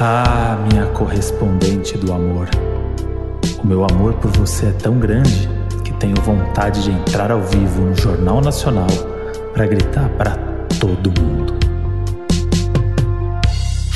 [0.00, 2.48] Ah, minha correspondente do amor.
[3.62, 5.48] O meu amor por você é tão grande
[5.84, 8.88] que tenho vontade de entrar ao vivo no Jornal Nacional
[9.52, 10.32] para gritar para
[10.80, 11.54] todo mundo.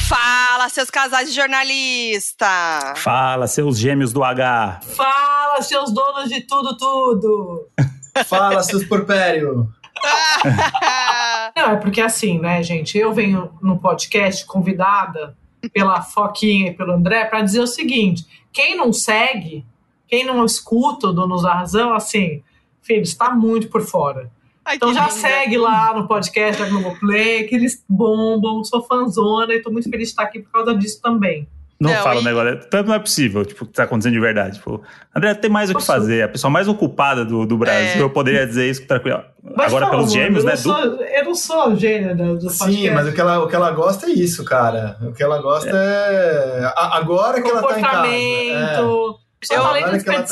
[0.08, 2.94] Fala, seus casais de jornalista!
[2.94, 4.78] Fala, seus gêmeos do H!
[4.94, 7.68] Fala, seus donos de tudo, tudo!
[8.24, 9.68] Fala, seus porpério!
[11.56, 12.96] Não, é porque assim, né, gente?
[12.96, 15.36] Eu venho no podcast convidada
[15.72, 19.64] pela Foquinha e pelo André para dizer o seguinte: quem não segue,
[20.06, 22.42] quem não escuta o Donos da Razão, assim,
[22.82, 24.30] filho, está muito por fora.
[24.64, 25.12] Ai, Então já linda.
[25.12, 30.08] segue lá no podcast da Globoplay, que eles bombam, sou fãzona e tô muito feliz
[30.08, 31.48] de estar aqui por causa disso também.
[31.80, 34.12] Não, Não, fala e- o negócio, tanto não é possível, tipo, o que tá acontecendo
[34.14, 34.56] de verdade.
[34.56, 34.82] Tipo,
[35.14, 38.02] André, tem mais o que fazer, a pessoa mais ocupada do, do Brasil, É.
[38.02, 39.22] eu poderia dizer isso tranquilo.
[39.42, 40.50] Mas Agora, fala, pelos gêmeos, eu né?
[40.52, 42.90] não sou, eu não sou gênio do, do Sim, podcast.
[42.90, 44.96] mas o que, ela, o que ela gosta é isso, cara.
[45.02, 46.64] O que ela gosta é.
[46.76, 48.06] a- agora que ela tá em casa.
[48.08, 48.76] É.
[48.76, 48.76] comportamento.
[48.76, 49.62] Só Eu-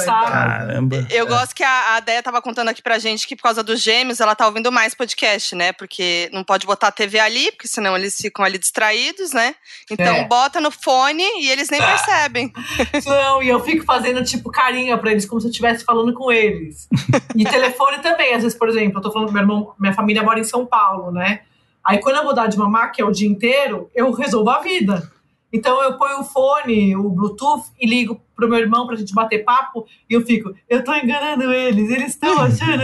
[0.04, 0.22] tá.
[0.24, 1.06] Caramba.
[1.10, 1.28] Eu É.
[1.28, 4.18] gosto que a, a Déia tava contando aqui pra gente que por causa dos gêmeos
[4.20, 5.72] ela tá ouvindo mais podcast, né?
[5.72, 9.54] Porque não pode botar a TV ali, porque senão eles ficam ali distraídos, né?
[9.90, 10.24] Então É.
[10.24, 12.52] bota no fone e eles nem percebem.
[13.06, 16.32] Não, e eu fico fazendo, tipo, carinha pra eles, como se eu estivesse falando com
[16.32, 16.88] eles.
[17.34, 18.34] E telefone também.
[18.34, 21.12] Às vezes, por exemplo, eu tô falando, meu irmão, minha família mora em São Paulo,
[21.12, 21.40] né?
[21.84, 24.58] Aí quando eu vou dar de mamar, que é o dia inteiro, eu resolvo a
[24.60, 25.08] vida.
[25.56, 29.42] Então eu ponho o fone, o Bluetooth, e ligo pro meu irmão pra gente bater
[29.44, 32.82] papo, e eu fico, eu tô enganando eles, eles estão achando,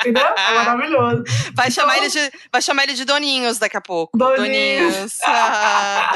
[0.00, 0.26] entendeu?
[0.26, 1.22] É maravilhoso.
[1.54, 4.18] Vai chamar Então- ele de, vai chamar ele de Doninhos daqui a pouco.
[4.18, 5.20] Doninhos.
[5.24, 6.12] Ah.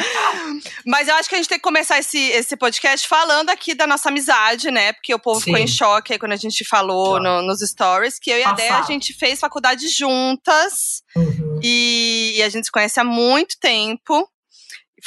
[0.84, 3.86] Mas eu acho que a gente tem que começar esse, esse podcast falando aqui da
[3.86, 4.92] nossa amizade, né?
[4.92, 5.44] Porque o povo Sim.
[5.46, 7.22] ficou em choque aí quando a gente falou Claro.
[7.24, 11.02] no- nos stories que eu e a Déia, a gente fez faculdade juntas.
[11.16, 11.60] Uhum.
[11.62, 14.28] E, e a gente se conhece há muito tempo.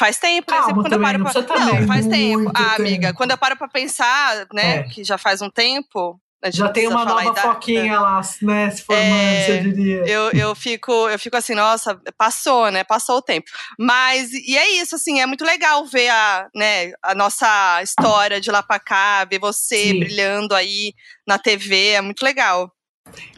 [0.01, 0.57] Faz tempo, né?
[0.57, 1.43] Calma Sempre quando eu paro pra...
[1.43, 2.51] também, Não, faz tempo.
[2.55, 3.17] Ah, amiga, tempo.
[3.17, 4.83] quando eu paro pra pensar, né, É.
[4.83, 6.19] que já faz um tempo.
[6.51, 8.71] Já tem uma nova idade, foquinha lá, né?
[8.71, 9.97] Se formando, É, você diria.
[10.07, 12.83] Eu, eu, fico, eu fico assim, nossa, passou, né?
[12.83, 13.45] Passou o tempo.
[13.77, 18.49] Mas, e é isso, assim, é muito legal ver a, né, a nossa história de
[18.49, 19.99] lá pra cá, ver você Sim.
[19.99, 20.95] brilhando aí
[21.27, 22.71] na TV, é muito legal.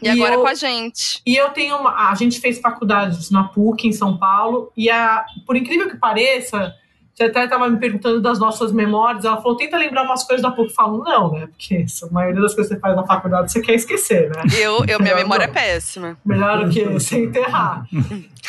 [0.02, 1.20] E, E agora eu- com a gente.
[1.26, 2.10] E eu tenho uma.
[2.10, 6.74] A gente fez faculdade na PUC, em São Paulo, e a, por incrível que pareça,
[7.14, 10.50] você até estava me perguntando das nossas memórias, ela falou: tenta lembrar umas coisas da
[10.50, 10.68] PUC.
[10.70, 11.46] Eu falo, não, né?
[11.46, 14.42] Porque a maioria das coisas que você faz na faculdade você quer esquecer, né?
[14.58, 15.54] Eu, eu, minha Não, memória é não.
[15.54, 16.16] péssima.
[16.24, 17.86] Melhor do que você enterrar.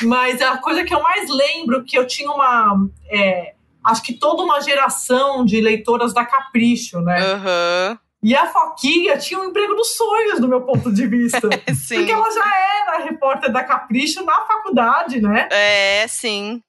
[0.04, 2.88] Mas a coisa que eu mais lembro que eu tinha uma.
[3.10, 3.54] é,
[3.84, 7.22] acho que toda uma geração de leitoras da Capricho, né?
[7.22, 8.00] Aham.
[8.26, 11.48] E a Foquinha tinha um emprego dos sonhos, do meu ponto de vista.
[11.76, 11.98] Sim.
[11.98, 12.44] Porque ela já
[12.82, 15.48] era repórter da Capricho na faculdade, né?
[15.52, 16.60] É, sim.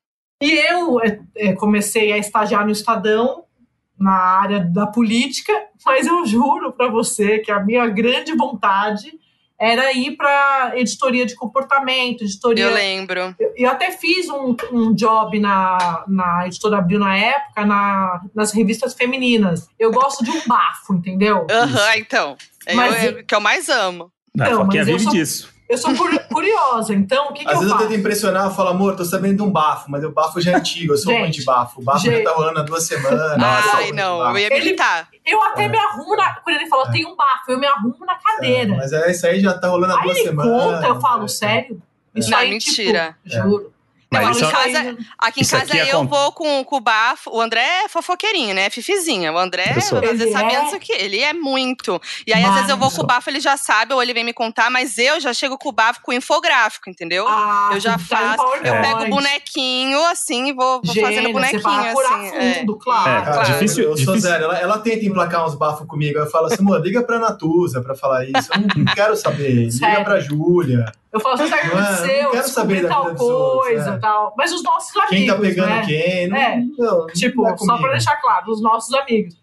[0.43, 3.45] E eu é, é, comecei a estagiar no Estadão,
[3.99, 5.51] na área da política,
[5.87, 9.19] mas eu juro para você que a minha grande vontade
[9.59, 12.65] era ir para editoria de comportamento, editoria.
[12.65, 13.35] Eu lembro.
[13.39, 18.53] Eu, eu até fiz um, um job na, na editora Abril na época, na, nas
[18.53, 19.69] revistas femininas.
[19.79, 21.47] Eu gosto de um bafo, entendeu?
[21.51, 22.37] Aham, então.
[22.67, 24.11] É Mas eu- é que eu mais amo.
[24.35, 25.56] Não, Foquinha mas eu vive sou- disso.
[25.69, 27.89] Eu sou curi- curiosa, então o que, que Às eu vezes eu faço?
[27.89, 30.55] tento impressionar, eu falo, amor, tô sabendo de um bafo, mas o bafo já é
[30.57, 31.81] antigo, eu sou Gente, mãe de bafo.
[31.81, 32.19] O bafo gente.
[32.23, 33.21] já tá rolando há duas semanas.
[33.43, 35.09] Ai, não, eu ia Ele- militar.
[35.25, 36.35] Eu até me arrumo na.
[36.37, 38.73] Quando ele falou, tem um bafo, eu me arrumo na cadeira.
[38.75, 40.63] É, mas é, isso aí já tá rolando há Aí duas ele semanas.
[40.63, 41.29] conta, eu falo, É.
[41.29, 41.83] sério?
[42.15, 43.17] Isso Não, aí, mentira.
[43.27, 43.73] Tipo, juro.
[44.21, 46.33] Não, Mas aqui em é- casa, aqui em isso casa aqui é eu com- vou
[46.33, 47.31] com, com o bafo.
[47.31, 48.69] O André é fofoqueirinho, né?
[48.71, 49.33] Fifizinha.
[49.33, 50.59] O André, às vezes, sabe é?
[50.59, 52.01] antes do que ele é muito.
[52.27, 54.13] E aí, às vezes, eu vou Mas- com o bafo, ele já sabe, ou ele
[54.15, 57.27] vem me contar, mas eu já chego com o bafo com infográfico, entendeu?
[57.29, 58.43] Ah, eu já tá faço.
[58.65, 62.37] Eu pego o bonequinho, assim, e vou, vou fazendo Gênia, bonequinho, você assim.
[62.37, 62.55] é.
[62.55, 63.11] fundo, claro.
[63.11, 63.53] É, Cara, Claro.
[63.53, 64.45] difícil, eu, sou zero.
[64.45, 66.19] Ela, ela tenta emplacar uns bafos comigo.
[66.19, 68.51] Eu falo assim, amor, liga pra Natuza pra falar isso.
[68.55, 69.51] Eu não, não quero saber.
[69.67, 70.05] Liga Sério?
[70.05, 70.93] pra Júlia.
[71.17, 71.83] Eu falo, você tá Não é?
[71.83, 73.99] aconteceu, Não quero saber tal coisa é.
[73.99, 74.35] tal.
[74.37, 75.85] Mas os nossos amigos, Quem tá pegando né?
[75.87, 76.29] quem?
[76.29, 76.63] Não, É.
[76.79, 77.79] não, Tipo, não é só comigo.
[77.83, 79.35] pra deixar claro, os nossos amigos.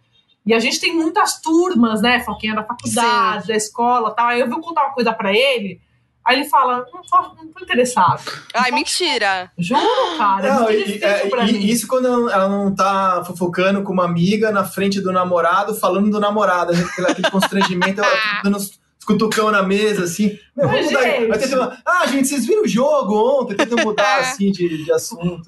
[0.45, 2.19] E a gente tem muitas turmas, né?
[2.19, 4.27] Foquinha da faculdade, da escola tal.
[4.27, 5.79] Aí eu vou contar uma coisa pra ele,
[6.25, 8.21] aí ele fala, não, tô- não tô interessado.
[8.53, 9.49] Ai, mentira.
[9.57, 9.81] Juro,
[10.17, 10.45] cara.
[10.45, 11.59] é Não, muito e- é, pra e- mim.
[11.65, 16.19] isso quando ela não tá fofocando com uma amiga na frente do namorado, falando do
[16.19, 16.73] namorado.
[17.07, 20.37] Aquele constrangimento, ela fica dando uns cutucão na mesa, assim.
[20.55, 21.01] Meu, vamos mudar.
[21.03, 21.27] gente.
[21.27, 23.55] Vai ter uma, ah, gente, vocês viram o jogo ontem?
[23.55, 25.43] Tenta mudar, assim, de, de assunto.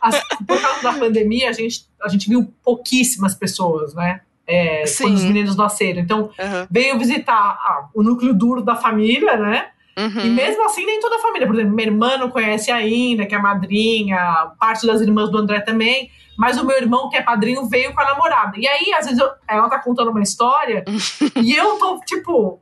[0.00, 4.20] As- por causa da pandemia, a gente, a gente viu pouquíssimas pessoas, né?
[4.46, 5.04] É, Sim.
[5.04, 6.00] quando os meninos nasceram.
[6.00, 6.66] Então, Aham.
[6.70, 9.68] veio visitar ah, o núcleo duro da família, né?
[9.96, 10.20] Uhum.
[10.26, 11.46] E mesmo assim, nem toda a família.
[11.46, 14.18] Por exemplo, minha irmã não conhece ainda, que é madrinha,
[14.58, 16.10] parte das irmãs do André também.
[16.36, 18.52] Mas o meu irmão, que é padrinho, veio com a namorada.
[18.58, 20.84] E aí, às vezes, eu- ela tá contando uma história
[21.40, 22.60] e eu tô, tipo,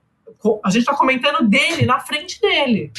[0.64, 2.92] a gente tá comentando dele na frente dele.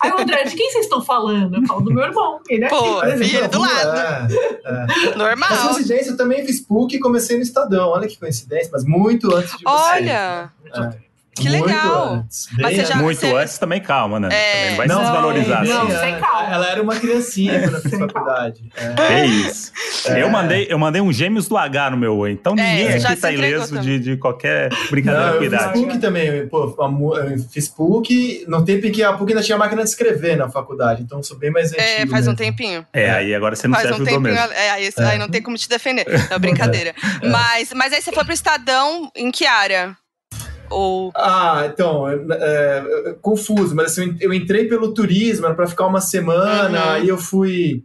[0.00, 1.56] Aí o André, de quem vocês estão falando?
[1.56, 2.40] Eu falo do meu irmão.
[2.48, 3.10] Ele é Pô, aqui.
[3.24, 3.98] ele do lado.
[3.98, 4.26] É,
[4.64, 4.86] é.
[4.86, 5.74] Mas Normal.
[5.74, 7.88] coincidência, eu também fiz PUC e comecei no Estadão.
[7.88, 9.80] Olha que coincidência, mas muito antes de vocês.
[9.92, 11.09] Olha, É.
[11.34, 12.14] que Muito legal.
[12.14, 12.96] antes, Mas você já-.
[12.96, 14.28] Muito você- antes também, calma, né?
[14.32, 14.52] É.
[14.52, 15.64] Também não vai Não, se desvalorizar.
[15.64, 15.98] não, assim.
[15.98, 16.54] sem é, calma.
[16.54, 18.60] Ela era uma criancinha quando eu fiz Sem faculdade.
[18.76, 19.12] É.
[19.20, 19.72] É isso.
[20.08, 22.32] Eu, mandei, eu mandei um gêmeos do H no meu oi.
[22.32, 25.60] Então ninguém É, já aqui tá ileso de, de qualquer brincadeira Não, com eu fiz
[25.60, 25.80] idade.
[25.80, 26.46] PUC também.
[26.48, 26.74] Pô,
[27.16, 30.48] eu fiz PUC no tempo em que a PUC ainda tinha máquina de escrever na
[30.48, 31.02] faculdade.
[31.02, 31.82] Então eu sou bem mais antigo.
[31.82, 32.36] É, faz um mesmo.
[32.36, 32.86] tempinho.
[32.92, 34.20] É, aí agora você não Faz se um tempinho.
[34.20, 34.52] mesmo.
[34.52, 36.06] É, aí, aí não tem como te defender.
[36.30, 36.94] Não, brincadeira.
[37.30, 39.96] Mas, mas aí você foi pro Estadão em que área?
[40.70, 41.10] Ou.
[41.16, 46.00] Ah, então, é, é, confuso, mas assim, eu entrei pelo turismo, era pra ficar uma
[46.00, 46.90] semana, Uhum.
[46.90, 47.84] aí eu fui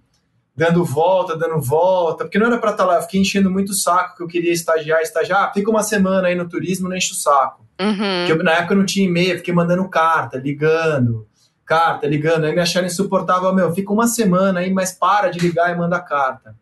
[0.55, 3.75] dando volta, dando volta, porque não era pra estar lá, eu fiquei enchendo muito o
[3.75, 7.11] saco que eu queria estagiar, estagiar, ah, fica uma semana aí no turismo, não enche
[7.11, 7.65] o saco.
[7.81, 7.95] Uhum.
[7.95, 11.27] Porque eu, na época eu não tinha e-mail, eu fiquei mandando carta, ligando,
[11.65, 15.71] carta, ligando, aí me acharam insuportável, meu, fica uma semana aí, mas para de ligar
[15.73, 16.55] e manda carta.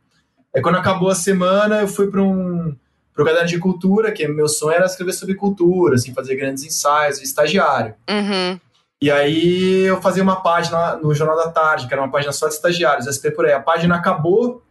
[0.55, 2.75] Aí quando acabou a semana, eu fui para um
[3.13, 7.21] pro caderno de cultura, que meu sonho era escrever sobre cultura, assim, fazer grandes ensaios,
[7.21, 7.93] estagiário.
[8.09, 8.59] Uhum.
[9.01, 12.47] E aí eu fazia uma página no Jornal da Tarde, que era uma página só
[12.47, 13.51] de estagiários, SP por aí.
[13.51, 14.63] A página acabou,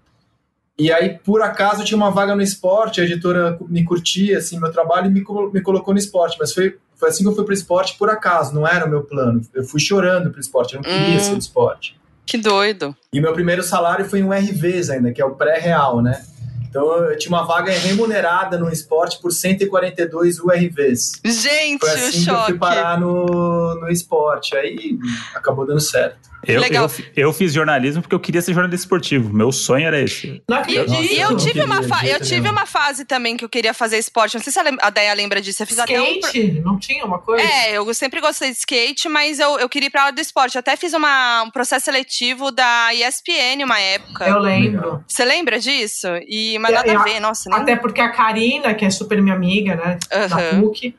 [0.78, 4.72] e aí, por acaso, tinha uma vaga no esporte, a editora me curtia, assim, meu
[4.72, 5.22] trabalho e me,
[5.52, 6.36] me colocou no esporte.
[6.40, 9.02] Mas foi, foi assim que eu fui pro esporte por acaso, não era o meu
[9.02, 9.42] plano.
[9.54, 11.20] Eu fui chorando pro esporte, eu não queria Hum.
[11.20, 12.00] ser do esporte.
[12.24, 12.96] Que doido.
[13.12, 16.24] E meu primeiro salário foi em um RVs ainda, que é o pré-real, né?
[16.72, 21.20] Então eu tinha uma vaga remunerada no esporte por 142 URVs.
[21.22, 22.50] Gente, Foi o assim que eu choque.
[22.52, 24.56] fui parar no, no esporte.
[24.56, 24.98] Aí
[25.34, 26.31] acabou dando certo.
[26.46, 26.90] Eu, Legal.
[27.16, 29.32] eu, eu fiz jornalismo porque eu queria ser jornalista esportivo.
[29.32, 30.42] Meu sonho era esse.
[30.48, 31.12] Não E, acredito.
[31.12, 33.72] e eu não tive queria, uma fa- eu tive uma fase também que eu queria
[33.72, 34.34] fazer esporte.
[34.34, 35.62] Não sei se a, Deia lembra disso.
[35.62, 36.04] Eu fiz até um.
[36.18, 37.42] Skate, não tinha uma coisa?
[37.44, 40.56] É, eu sempre gostei de skate, mas eu, eu queria ir pra aula do esporte.
[40.56, 44.26] Eu até fiz uma, um processo seletivo da ESPN uma época.
[44.28, 45.04] Eu lembro.
[45.06, 46.08] Você lembra disso?
[46.28, 47.60] E, mas É, nada é, a ver, nossa, nem.
[47.60, 50.60] Até porque a Karina, que é super minha amiga, né, da Aham.
[50.62, 50.94] PUC,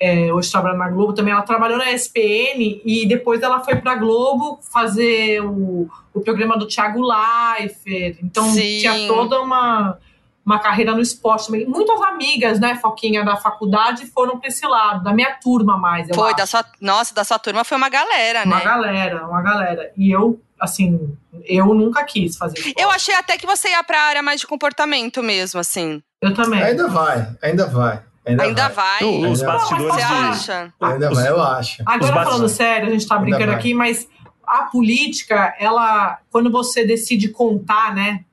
[0.00, 3.96] é, hoje trabalha na Globo também, ela trabalhou na ESPN e depois ela foi pra
[3.96, 8.18] Globo fazer o, o programa do Thiago Leifert.
[8.22, 8.78] Então Sim.
[8.78, 9.98] tinha toda uma,
[10.46, 11.66] uma carreira no esporte também.
[11.66, 16.14] Muitas amigas, né, Foquinha, da faculdade foram pra esse lado, da minha turma mais, eu
[16.14, 16.36] Foi, acho.
[16.36, 16.64] da sua.
[16.80, 18.64] Nossa, da sua turma foi uma galera, Uma né?
[18.64, 19.92] galera, uma galera.
[19.96, 21.12] E eu, assim,
[21.44, 22.80] eu nunca quis fazer esporte.
[22.80, 26.00] Eu achei até que você ia pra área mais de comportamento mesmo, assim.
[26.22, 26.62] Eu também.
[26.62, 28.00] Ainda vai, ainda vai.
[28.28, 29.00] Ainda, Ainda vai.
[29.00, 29.08] vai.
[29.30, 30.08] Os Ainda bastidores Você vai.
[30.22, 30.28] de.
[30.28, 30.74] acha?
[30.80, 31.82] Ainda Os- vai, eu acho.
[31.86, 34.08] Agora, falando sério, a gente tá Ainda brincando aqui, mas
[34.46, 38.24] a política, ela, quando você decide contar, né,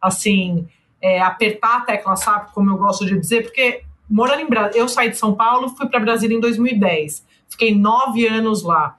[0.00, 0.66] assim,
[1.00, 4.88] é, apertar a tecla, sabe, como eu gosto de dizer, porque morando em Brasília, eu
[4.88, 8.96] saí de São Paulo, fui para Brasília em 2010, fiquei nove anos lá.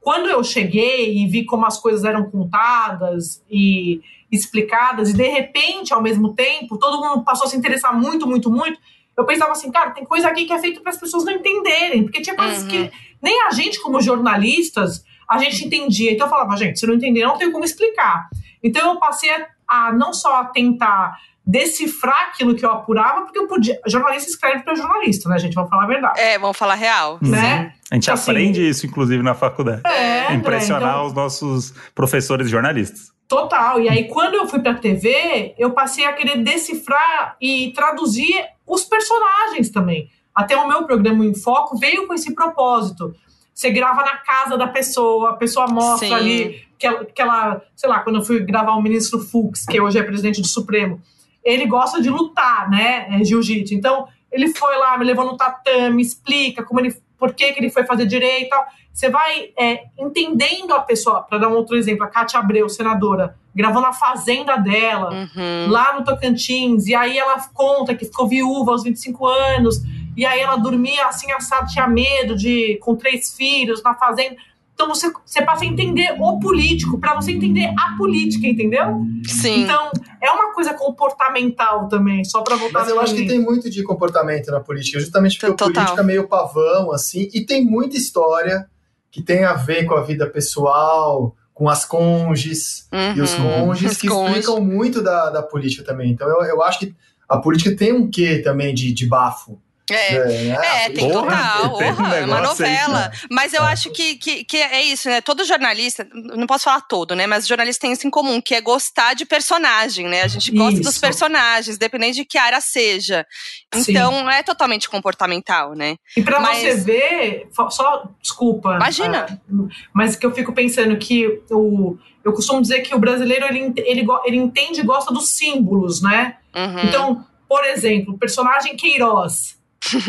[0.00, 4.00] Quando eu cheguei e vi como as coisas eram contadas e
[4.30, 8.50] explicadas, e de repente, ao mesmo tempo, todo mundo passou a se interessar muito, muito,
[8.50, 8.78] muito,
[9.20, 12.02] eu pensava assim, cara, tem coisa aqui que é feita para as pessoas não entenderem,
[12.04, 12.68] porque tinha coisas Uhum.
[12.68, 12.90] que
[13.22, 16.12] nem a gente, como jornalistas, a gente entendia.
[16.12, 18.28] Então eu falava, gente, se não entender, não tem como explicar.
[18.62, 21.16] Então eu passei a, a não só a tentar
[21.46, 23.78] decifrar aquilo que eu apurava, porque eu podia.
[23.86, 25.54] Jornalista escreve para jornalista, né, gente?
[25.54, 26.20] Vamos falar a verdade.
[26.20, 27.18] É, vamos falar real.
[27.20, 27.72] Né?
[27.90, 29.82] A gente Assim- aprende isso, inclusive, na faculdade.
[29.84, 33.10] É, André, Impressionar então- os nossos professores jornalistas.
[33.26, 33.80] Total.
[33.80, 38.34] E aí, quando eu fui pra TV, eu passei a querer decifrar e traduzir
[38.70, 40.08] os personagens também.
[40.34, 43.14] Até o meu programa em Foco veio com esse propósito.
[43.52, 46.14] Você grava na casa da pessoa, a pessoa mostra Sim.
[46.14, 49.80] ali que ela, que ela, sei lá, quando eu fui gravar o ministro Fux, que
[49.80, 51.00] hoje é presidente do Supremo,
[51.44, 53.06] ele gosta de lutar, né?
[53.10, 53.74] É jiu-jitsu.
[53.74, 57.70] Então, ele foi lá, me levou no tatame, explica como ele, por que, que ele
[57.70, 58.64] foi fazer direito e tal.
[58.92, 63.36] Você vai é, entendendo a pessoa, para dar um outro exemplo, a Cátia Abreu, senadora,
[63.54, 65.70] gravou na fazenda dela, Uhum.
[65.70, 69.80] lá no Tocantins, e aí ela conta que ficou viúva aos 25 anos,
[70.16, 74.36] e aí ela dormia assim, assado, tinha medo de, com três filhos, na fazenda.
[74.80, 79.04] Então você, você passa a entender o político, para você entender a política, entendeu?
[79.28, 79.64] Sim.
[79.64, 79.90] Então,
[80.22, 83.26] é uma coisa comportamental também, só para voltar Mas eu acho que mim.
[83.26, 85.68] tem muito de comportamento na política, justamente porque Total.
[85.68, 88.66] o político é meio pavão, assim, e tem muita história
[89.10, 93.66] que tem a ver com a vida pessoal, com as conges e os Uhum.
[93.66, 94.38] conges, que conges.
[94.38, 96.10] explicam muito da, da política também.
[96.10, 96.94] Então eu, eu acho que
[97.28, 99.60] a política tem um quê também de, de bafo.
[99.94, 100.84] É, né?
[100.86, 101.76] é, tem Porra, total.
[101.78, 102.98] tem um é uma negócio aí, novela.
[103.00, 103.12] cara.
[103.30, 105.20] Mas eu acho que, que, que é isso, né?
[105.20, 107.26] Todo jornalista, não posso falar todo, né?
[107.26, 110.22] Mas jornalista tem isso em comum, que é gostar de personagem, né?
[110.22, 111.00] A gente gosta dos Isso.
[111.00, 113.26] personagens, dependente de que área seja.
[113.74, 113.90] Sim.
[113.92, 115.96] Então, é totalmente comportamental, né?
[116.16, 118.76] E pra Mas- você ver, só desculpa.
[118.76, 119.26] Imagina.
[119.30, 123.72] ah, mas que eu fico pensando que o eu costumo dizer que o brasileiro ele,
[123.78, 126.36] ele, ele entende e gosta dos símbolos, né?
[126.54, 126.80] Uhum.
[126.84, 129.56] Então, por exemplo, o personagem Queiroz,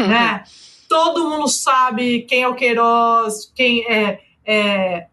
[0.08, 0.44] né?
[0.88, 5.08] Todo mundo sabe quem é o Queiroz, quem é, é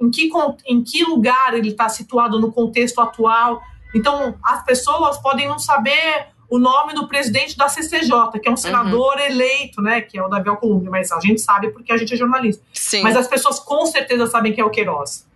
[0.00, 0.30] em, que,
[0.66, 3.60] em que lugar ele está situado no contexto atual.
[3.94, 8.56] Então, as pessoas podem não saber o nome do presidente da CCJ, que é um
[8.56, 10.00] senador eleito, né?
[10.00, 12.64] Que é o Davi Alcolumbre, mas a gente sabe porque a gente é jornalista.
[12.72, 13.02] Sim.
[13.02, 15.26] Mas as pessoas com certeza sabem quem é o Queiroz.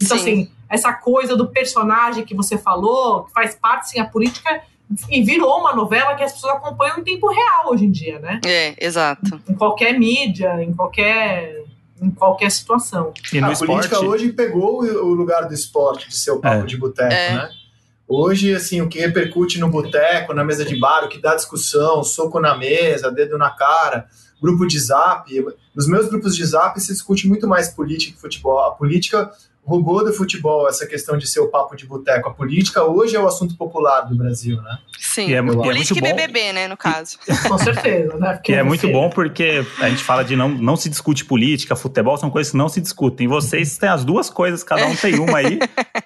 [0.00, 0.22] Então, Sim.
[0.22, 4.62] assim, essa coisa do personagem que você falou, que faz parte, sim, a política,
[5.08, 8.40] e virou uma novela que as pessoas acompanham em tempo real hoje em dia, né?
[8.44, 9.40] É, exato.
[9.48, 11.64] Em qualquer mídia, em qualquer,
[12.00, 13.12] em qualquer situação.
[13.32, 13.70] E no a esporte.
[13.88, 16.66] política hoje pegou o lugar do esporte, de ser o papo É.
[16.66, 17.34] de boteco, É.
[17.34, 17.50] né?
[18.06, 22.04] Hoje, assim, o que repercute no boteco, na mesa de bar, o que dá discussão,
[22.04, 24.06] soco na mesa, dedo na cara,
[24.42, 25.32] grupo de zap.
[25.74, 28.58] Nos meus grupos de zap se discute muito mais política que futebol.
[28.58, 29.30] A política
[29.64, 32.28] roubou do futebol essa questão de ser o papo de boteco.
[32.28, 34.78] A política hoje é o assunto popular do Brasil, né?
[34.98, 35.28] Sim.
[35.28, 36.14] E é, e é Política muito e.
[36.14, 37.18] BBB, né, no caso.
[37.48, 38.32] Com certeza, né?
[38.34, 41.76] Porque Que é muito bom porque a gente fala de não, não se discute política,
[41.76, 43.28] futebol são coisas que não se discutem.
[43.28, 45.58] Vocês têm as duas coisas, cada um tem uma aí.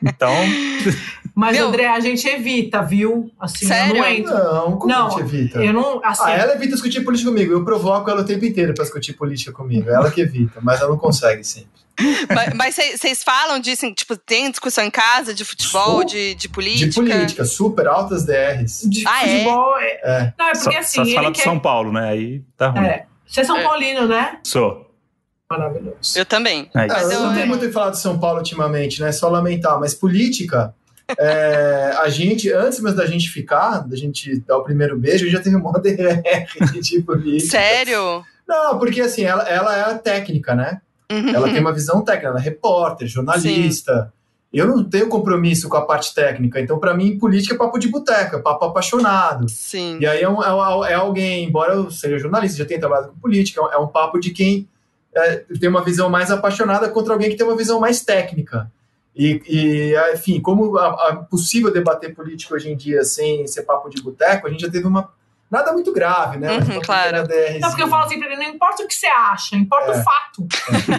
[0.02, 0.32] Então,
[1.34, 3.30] Mas, Meu- André, a gente evita, viu?
[3.38, 3.96] Assim, Sério?
[3.96, 4.32] não entro.
[4.32, 5.62] Não, como Não, a gente evita?
[5.62, 7.52] Eu não, assim, Ah, ela evita discutir política comigo.
[7.52, 9.90] Eu provoco ela o tempo inteiro pra discutir política comigo.
[9.90, 11.85] Ela que evita, mas ela não consegue sempre.
[12.54, 16.86] Mas vocês falam disso, tipo, tem discussão em casa de futebol, de, de política?
[16.88, 18.82] De política, super altas DRs.
[18.88, 19.32] de Ah, é?
[19.38, 19.78] futebol.
[19.78, 20.00] É?
[20.04, 20.34] É.
[20.38, 21.44] Não, é só, porque só assim, se fala ele de quer.
[21.44, 22.08] São Paulo, né?
[22.10, 22.84] Aí tá ruim.
[22.86, 23.06] É.
[23.26, 23.62] Você é São É.
[23.62, 24.38] Paulino, né?
[24.44, 24.86] Sou.
[25.50, 26.18] Maravilhoso.
[26.18, 26.68] Eu também.
[26.74, 29.12] É Ah, eu eu- não tenho muito o que falar de São Paulo ultimamente, né?
[29.12, 29.78] Só lamentar.
[29.78, 30.74] Mas política,
[31.18, 35.28] é, a gente, antes mesmo da gente ficar, da gente dar o primeiro beijo, a
[35.28, 37.50] gente já teve um de DR de política.
[37.50, 38.24] Sério?
[38.46, 40.80] Não, porque assim, ela, ela é a técnica, né?
[41.10, 41.28] Uhum.
[41.34, 44.12] Ela tem uma visão técnica, ela é repórter, jornalista.
[44.52, 47.88] Eu não tenho compromisso com a parte técnica, então para mim política é papo de
[47.88, 49.48] boteca, papo apaixonado.
[49.48, 49.98] Sim.
[50.00, 53.18] E aí é, um- é é alguém, embora eu seja jornalista, já tenha trabalhado com
[53.18, 54.66] política, é um, é um papo de quem
[55.14, 58.70] é, tem uma visão mais apaixonada contra alguém que tem uma visão mais técnica.
[59.14, 64.02] E, e, enfim, como é possível debater política hoje em dia sem ser papo de
[64.02, 65.08] boteco, a gente já teve uma.
[65.50, 66.52] Nada muito grave, né?
[66.58, 67.18] Uhum, claro.
[67.60, 69.98] Não, porque eu falo assim pra ele, não importa o que você acha, importa É.
[70.00, 70.46] o fato.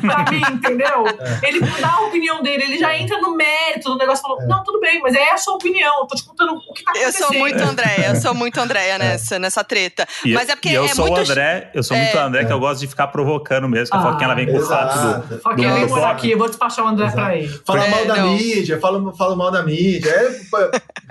[0.01, 1.05] pra mim, entendeu?
[1.41, 1.47] É.
[1.49, 4.45] Ele dá a opinião dele, ele já entra no mérito do negócio e falou, É.
[4.45, 6.91] não, tudo bem, mas é a sua opinião, eu tô te contando o que tá
[6.95, 7.27] Eu acontecendo.
[7.27, 10.07] sou muito Andréia, eu sou muito Andréia nessa, nessa treta.
[10.25, 12.21] E, Mas é porque e eu é sou muito- o André, eu sou muito É.
[12.21, 12.53] André, que É.
[12.55, 14.97] eu gosto de ficar provocando mesmo, que a Ah, Foquinha ela vem com o fato
[14.97, 15.07] do.
[15.09, 15.41] Exato.
[15.41, 16.11] Só que do ele mundo mora pop.
[16.13, 17.21] aqui, eu vou despachar o André Exato.
[17.21, 17.61] pra ele.
[17.65, 18.27] Fala É, mal da não.
[18.33, 20.09] mídia, fala, fala mal da mídia.
[20.09, 20.29] É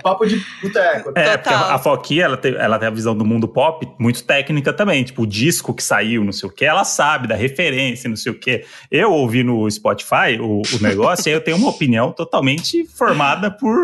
[0.01, 1.11] papo de boteco.
[1.15, 1.71] É, porque Total.
[1.71, 5.03] a a Foquinha, ela tem, ela tem a visão do mundo pop muito técnica também.
[5.03, 8.31] Tipo, o disco que saiu, não sei o que, ela sabe da referência, não sei
[8.31, 8.63] o que.
[8.91, 13.49] Eu ouvi no Spotify o, o negócio e aí eu tenho uma opinião totalmente formada
[13.51, 13.75] por,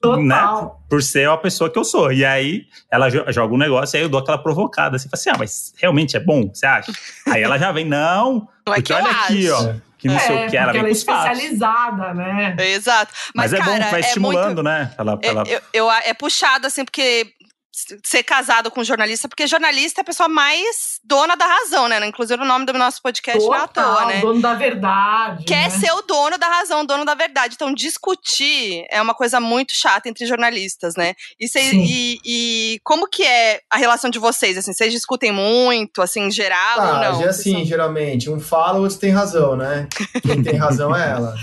[0.00, 0.22] Total.
[0.22, 2.12] né, por ser uma pessoa que eu sou.
[2.12, 4.96] E aí ela jo- joga um negócio e aí eu dou aquela provocada.
[4.96, 6.92] Assim, fala assim, ah, mas realmente é bom, você acha?
[7.26, 9.68] aí ela já vem, não, é porque que eu olha aqui, acho.
[9.68, 12.56] ó, que não sei é, o que, ela vem ela é especializada, né?
[12.58, 13.12] Exato.
[13.34, 14.92] Mas, Mas, é bom, cara, vai é estimulando, muito, né?
[14.96, 17.32] Ela, é, ela- eu, eu- é puxado, assim, porque
[18.04, 22.04] ser casado com jornalista, porque jornalista é a pessoa mais dona da razão, né?
[22.06, 24.20] Inclusive o nome do nosso podcast não é à toa, né?
[24.20, 25.44] dono da verdade.
[25.44, 25.78] Quer né?
[25.78, 27.54] ser o dono da razão, o dono da verdade.
[27.54, 31.14] Então, discutir é uma coisa muito chata entre jornalistas, né?
[31.38, 34.56] E, cês- e, e como que é a relação de vocês?
[34.58, 37.02] Assim, vocês discutem muito, assim, em geral ou Ah, não?
[37.02, 38.30] já Vocês assim, são- geralmente.
[38.30, 39.88] Um fala, o outro tem razão, né?
[40.22, 41.34] Quem tem razão é ela.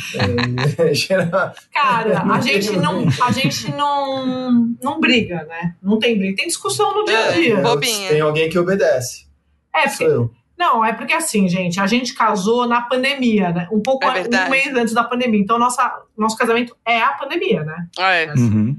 [0.77, 5.75] É, geral- Cara, Não a gente não, a gente não, não briga, né?
[5.81, 6.24] Não tem briga.
[6.33, 7.57] Tem discussão no dia a É, dia.
[7.61, 8.09] bobinha.
[8.09, 9.25] Tem alguém que obedece.
[9.73, 10.31] É, Sou porque, eu.
[10.57, 13.67] não, é porque assim, gente, a gente casou na pandemia, né?
[13.71, 15.39] Um pouco É um mês antes da pandemia.
[15.39, 17.87] Então, nossa, nosso casamento é a pandemia, né?
[17.99, 18.33] É.
[18.37, 18.77] Uhum.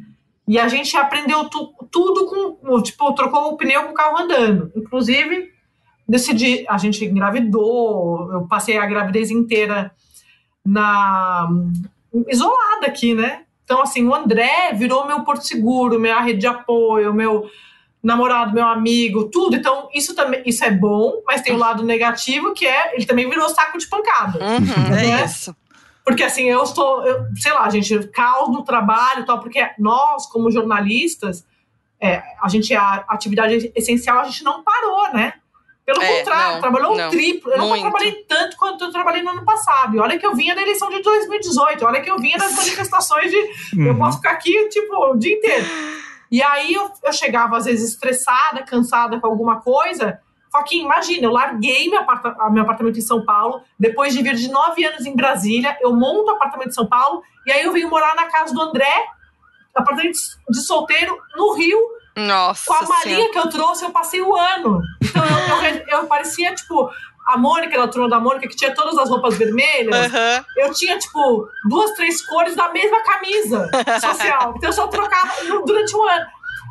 [0.48, 2.80] E a gente aprendeu tu- tudo com.
[2.80, 4.70] Tipo, trocou o pneu com o carro andando.
[4.76, 5.50] Inclusive,
[6.08, 6.64] decidi.
[6.68, 8.30] A gente engravidou.
[8.32, 9.90] Eu passei a gravidez inteira
[10.64, 11.48] na.
[12.28, 13.42] isolada aqui, né?
[13.66, 17.50] Então, assim, o André virou meu porto seguro, minha rede de apoio, meu
[18.00, 19.56] namorado, meu amigo, tudo.
[19.56, 23.28] Então, isso também isso é bom, mas tem o lado negativo, que é ele também
[23.28, 24.38] virou saco de pancada.
[24.38, 25.24] Uhum, é Né?
[25.24, 25.54] isso.
[26.04, 30.24] Porque assim, eu estou, eu- sei lá, gente, caos no trabalho e tal, porque nós,
[30.26, 31.44] como jornalistas,
[32.00, 35.32] é, a gente, a atividade essencial, a gente não parou, né?
[35.86, 37.06] Pelo É, contrário, não, trabalhou não.
[37.06, 37.52] um triplo.
[37.52, 39.94] Eu nunca trabalhei tanto quanto eu trabalhei no ano passado.
[39.94, 43.30] E olha que eu vinha da eleição de 2018, olha que eu vinha das manifestações
[43.30, 43.98] de eu Uhum.
[43.98, 45.64] posso ficar aqui, tipo, o dia inteiro.
[46.28, 50.18] E aí eu, eu chegava, às vezes, estressada, cansada com alguma coisa.
[50.50, 54.34] Só que imagina, eu larguei meu, aparta meu apartamento em São Paulo, depois de vir
[54.34, 57.72] de nove anos em Brasília, eu monto o apartamento em São Paulo, e aí eu
[57.72, 58.90] venho morar na casa do André,
[59.74, 60.16] apartamento
[60.48, 61.78] de solteiro, no Rio,
[62.16, 62.98] Nossa com a Senhora.
[62.98, 64.80] malinha que eu trouxe, eu passei o ano.
[65.02, 66.90] Então eu, eu, eu parecia, tipo,
[67.26, 69.94] a Mônica, da turma da Mônica, que tinha todas as roupas vermelhas.
[70.12, 70.44] Aham.
[70.56, 73.68] Eu tinha, tipo, duas, três cores da mesma camisa
[74.00, 74.54] social.
[74.56, 75.32] Então eu só trocava
[75.66, 76.26] durante um ano.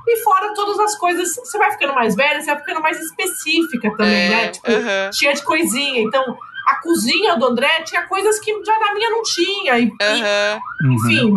[0.07, 3.89] E fora todas as coisas, você vai ficando mais velha, você vai ficando mais específica
[3.97, 4.47] também, É, né?
[4.49, 5.11] Tipo, aham.
[5.11, 5.99] cheia de coisinha.
[6.01, 6.37] Então,
[6.67, 9.79] a cozinha do André tinha coisas que já na minha não tinha.
[9.79, 10.59] E, e, Aham.
[10.83, 11.33] Uhum.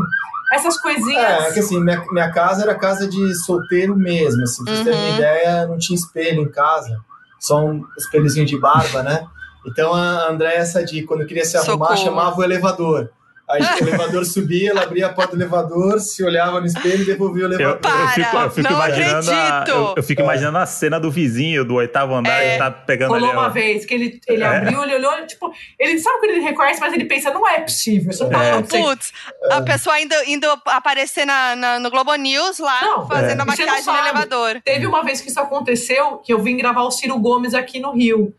[0.53, 1.23] Essas coisinhas.
[1.25, 4.85] É, é que assim, minha, minha casa era casa de solteiro mesmo, assim, pra vocês
[4.85, 5.15] terem uma Uhum.
[5.17, 6.99] ideia, não tinha espelho em casa,
[7.39, 9.27] só um espelhozinho de barba, né?
[9.67, 11.97] Então a Andréia Sadi, quando queria se arrumar, Socorro.
[12.05, 13.11] chamava o elevador.
[13.51, 17.05] Aí o elevador subia, ela abria a porta do elevador, se olhava no espelho e
[17.07, 17.77] devolvia o Eu, elevador.
[17.77, 19.77] eu Para, fico, eu fico não imaginando a, acredito.
[19.77, 22.49] eu, eu fico imaginando a cena do vizinho do oitavo andar, É.
[22.51, 23.25] ele tá pegando ali.
[23.25, 24.47] Rolou uma ó, vez que ele, ele É.
[24.47, 28.11] abriu, ele olhou, tipo, ele sabe quando ele reconhece, mas ele pensa, não é possível,
[28.11, 28.63] isso não tá É.
[28.63, 29.13] Putz,
[29.51, 33.33] a pessoa indo, indo aparecer na, na- no Globo News lá, Não, fazendo é.
[33.33, 34.61] a não maquiagem no elevador.
[34.65, 37.93] Teve uma vez que isso aconteceu, que eu vim gravar o Ciro Gomes aqui no
[37.93, 38.35] Rio.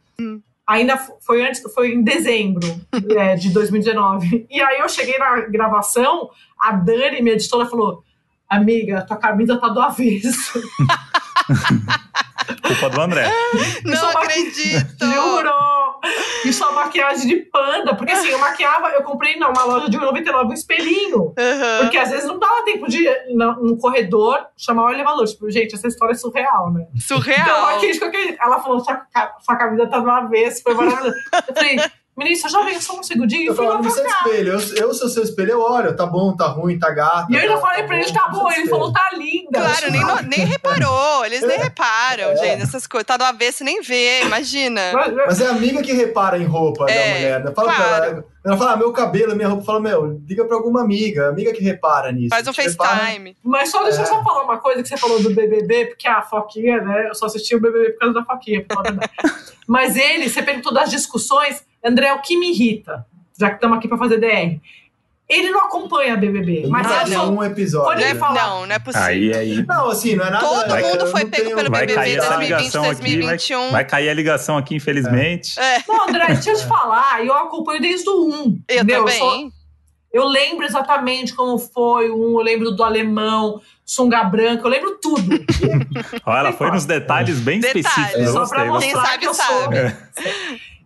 [0.70, 2.62] Ainda foi antes, foi em dezembro
[3.18, 4.46] é, de 2019.
[4.52, 8.04] E aí eu cheguei na gravação, a Dani, minha editora, falou:
[8.48, 10.62] Amiga, tua camisa tá do avesso.
[12.66, 13.32] Culpa do André.
[13.84, 15.06] Não Isso é acredito!
[15.06, 15.52] Juro!
[16.46, 17.96] Isso é maquiagem de panda.
[17.96, 21.34] Porque assim, eu maquiava, eu comprei numa loja de 1,99 um espelhinho.
[21.38, 21.80] Aham.
[21.82, 25.26] Porque às vezes não dava tempo de ir num corredor chamar o elevador.
[25.26, 26.86] Tipo, gente, essa história é surreal, né?
[26.96, 27.66] Então, Surreal.
[27.76, 29.02] aqui, de qualquer- ela falou, sua,
[29.42, 31.16] sua camisa tá no avesso, foi maravilhoso.
[31.48, 31.78] Eu falei,
[32.20, 33.48] ministro, já veio só um segundinho?
[33.52, 34.28] Eu falava, trocar.
[34.28, 34.54] espelho.
[34.54, 37.32] Eu, eu sou seu espelho, eu olho, tá bom, tá ruim, tá gato.
[37.32, 38.52] E eu ainda tá, falei tá pra ele, tá bom.
[38.52, 39.60] Ele falou, tá linda.
[39.60, 41.26] Claro, nem, no- nem reparou.
[41.26, 42.36] Eles nem reparam, É.
[42.38, 42.62] gente.
[42.64, 43.08] Essas coisas.
[43.08, 44.82] Tá do avesso nem vê, imagina.
[45.26, 47.44] Mas- é a amiga que repara em roupa da É, mulher.
[47.46, 47.52] Né?
[47.56, 47.96] Fala claro.
[47.96, 49.64] pra ela, ela fala, ah, meu cabelo, minha roupa.
[49.66, 52.30] Fala, meu, liga pra alguma amiga, amiga que repara nisso.
[52.30, 53.36] Faz um FaceTime.
[53.44, 54.06] Mas só deixa eu É.
[54.08, 57.08] só falar uma coisa que você falou do BBB, porque a Foquinha, né?
[57.10, 59.12] Eu só assisti o BBB por causa da Foquinha, pra falar a verdade.
[59.68, 63.06] Mas ele, você perguntou das discussões, André, o que me irrita,
[63.40, 64.60] já que estamos aqui pra fazer DR,
[65.30, 66.64] ele não acompanha BBB.
[66.66, 68.02] Eu Mas nunca Ah, eu sou- um episódio.
[68.04, 68.16] Né?
[68.16, 69.08] fala- Não, não é possível.
[69.08, 69.66] Aí, aí.
[69.66, 70.46] Não, assim, não é nada.
[70.46, 73.12] Todo Vai- mundo eu foi pego pelo Vai BBB cair essa 2020, ligação aqui, vai,
[73.12, 73.72] 2021.
[73.72, 75.60] vai cair a ligação aqui, infelizmente.
[75.60, 78.32] É, Não, André, deixa eu te falar, eu acompanho desde o 1.
[78.68, 79.00] eu entendeu?
[79.06, 79.20] também.
[79.20, 79.52] sou-
[80.12, 84.98] Eu lembro exatamente como foi o 1, eu lembro do alemão, sunga branca, eu lembro
[85.00, 85.22] tudo.
[86.26, 87.86] Ó, ela foi nos detalhes bem Detalhes.
[87.86, 88.26] específicos.
[88.26, 88.88] Eu Só pra gostei.
[88.90, 89.76] Quem mostrar sabe, que eu sabe.
[89.78, 90.34] sou.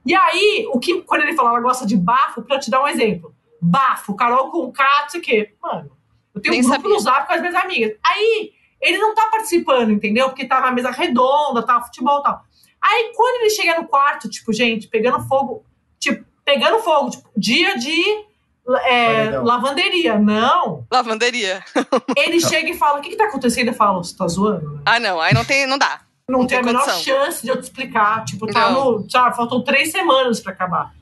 [0.05, 2.81] E aí, o que, quando ele fala, ela gosta de bafo, pra eu te dar
[2.81, 3.33] um exemplo.
[3.61, 5.53] Bafo, Carol com K, sei o quê.
[5.61, 5.91] Mano,
[6.35, 6.93] eu tenho Nem um grupo sabia.
[6.95, 7.97] no Zap com as minhas amigas.
[8.05, 10.27] Aí, ele não tá participando, entendeu?
[10.27, 12.43] Porque tá na mesa redonda, tá, futebol e tal.
[12.81, 15.63] Aí, quando ele chega no quarto, tipo, gente, pegando fogo,
[15.97, 18.25] tipo, pegando fogo, tipo, dia de
[18.85, 20.17] é, lavanderia.
[20.19, 20.85] Não.
[20.91, 21.63] Lavanderia.
[22.17, 23.69] Ele chega e fala, o que que tá acontecendo?
[23.69, 24.75] Eu falo, você tá zoando?
[24.75, 24.81] né?
[24.85, 25.19] Ah, não.
[25.19, 26.01] Aí não tem, não dá.
[26.29, 27.03] Não, Não tem a tem menor condição.
[27.03, 28.23] chance de eu te explicar.
[28.23, 29.05] Tipo, tá no.
[29.09, 30.93] Sabe, faltam três semanas pra acabar.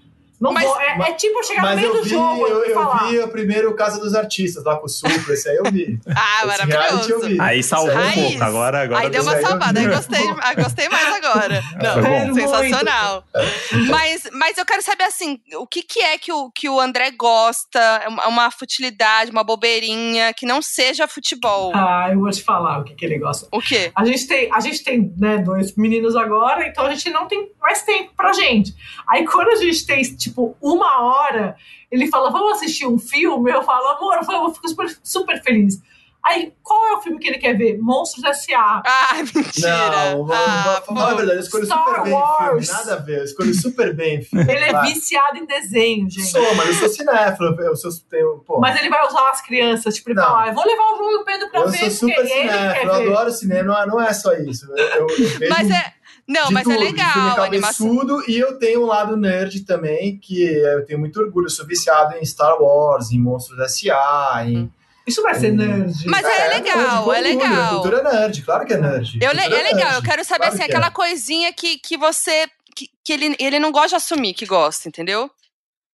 [0.42, 0.82] Não Mas- vou.
[0.82, 2.98] É, é tipo eu chegar no Mas meio eu do vi, jogo eu, e eu
[3.10, 6.00] vi o primeiro Casa dos Artistas lá com o Supra, esse aí eu vi.
[6.16, 7.20] Ah, Esse maravilhoso.
[7.28, 7.40] vi.
[7.40, 8.44] Aí salvou Aí- um pouco.
[8.44, 11.62] Agora, agora Aí deu uma salvada, aí gostei, ah, gostei mais agora.
[11.62, 12.34] Foi Não, bom.
[12.34, 13.24] sensacional.
[13.90, 17.12] Mas, mas eu quero saber assim, o que, que é que o, que o André
[17.12, 17.80] gosta?
[18.04, 21.72] É uma- uma futilidade, uma bobeirinha, que não seja futebol.
[21.76, 23.48] Ah, eu vou te falar o que, que ele gosta.
[23.52, 23.92] O quê?
[23.96, 27.50] A gente tem, a gente tem né, dois meninos agora, então a gente não tem
[27.62, 28.74] mais tempo pra gente.
[29.08, 30.31] Aí quando a gente tem, tipo,
[30.62, 31.56] uma hora,
[31.92, 33.52] ele fala, vamos assistir um filme?
[33.52, 35.82] Eu falo, amor, vamos, eu fico super, super feliz.
[36.24, 37.80] Aí, qual é o filme que ele quer ver?
[37.82, 38.84] Monstros S.A.
[38.86, 40.14] Ah, mentira.
[40.14, 42.68] Não, ah, vou falar a verdade, eu escolho Star super bem Wars.
[42.68, 44.46] filme, nada a ver, eu escolho super bem filme.
[44.54, 46.28] Ele é viciado em desenho, gente.
[46.30, 49.96] Sou, mas eu sou cinéfilo, eu sou, tenho, pô, Mas ele vai usar as crianças,
[49.96, 50.24] tipo, ele Não.
[50.26, 52.20] fala, eu vou levar o João e o Pedro pra eu ver, sou porque super
[52.20, 53.10] ele quer cinéfilo, eu ver.
[53.14, 54.68] adoro cinema, não é- não é só isso.
[54.72, 55.94] Eu, eu, eu vejo Mas é.
[56.32, 56.96] Não, de mas tudo, é de filme
[57.30, 57.88] legal a animação.
[57.98, 61.66] cabeçudo, e eu tenho um lado nerd também, que eu tenho muito orgulho, eu sou
[61.66, 64.72] viciado em Star Wars, em Monstros S.A., em...
[65.06, 65.94] Isso vai ser nerd.
[66.06, 67.70] Mas é legal, nerd, com é orgulho, legal.
[67.82, 69.20] Cultura nerd, claro que é nerd.
[69.22, 70.66] Eu, le- é legal, nerd, eu quero saber claro assim, que é.
[70.78, 72.48] aquela coisinha que, que você.
[72.76, 75.30] Que, que ele, ele não gosta de assumir que gosta, entendeu?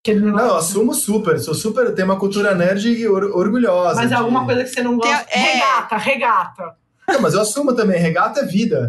[0.08, 3.96] Não Não, eu assumo super, sou super, eu tenho uma cultura nerd or- orgulhosa.
[3.96, 5.26] Mas é de- alguma coisa que você não Tem- gosta.
[5.32, 5.40] é.
[5.40, 6.76] Regata, regata.
[7.10, 8.86] Não, mas eu assumo também, regata é vida.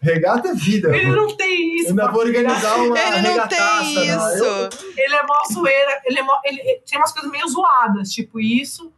[0.00, 0.94] regata é vida.
[0.96, 1.86] Ele não tem isso.
[1.86, 3.82] Eu ainda vou organizar uma Ele não regataça.
[3.84, 4.34] tem não.
[4.34, 4.44] isso.
[4.44, 6.00] Eu- Ele é mó zoeira.
[6.04, 8.92] Ele, é mó- ele- ele- tem umas coisas meio zoadas, tipo isso.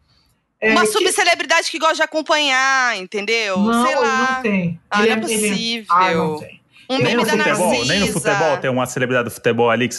[0.61, 3.59] É, Uma que- subcelebridade que gosta de acompanhar, entendeu?
[3.59, 4.33] Não, Sei ele lá.
[4.37, 4.81] não tem.
[4.91, 5.87] Ah, Ele não é ele possível.
[5.97, 6.61] Ah, não tem.
[6.89, 7.93] Um Nem meme no da futebol, Narcisa.
[7.93, 9.97] nem no futebol tem uma celebridade do futebol ali que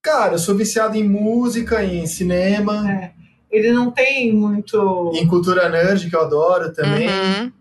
[0.00, 3.12] Cara, eu sou viciado em música, em cinema, É.
[3.52, 5.12] Ele não tem muito.
[5.14, 7.06] em cultura nerd, que eu adoro também.
[7.06, 7.52] Uhum.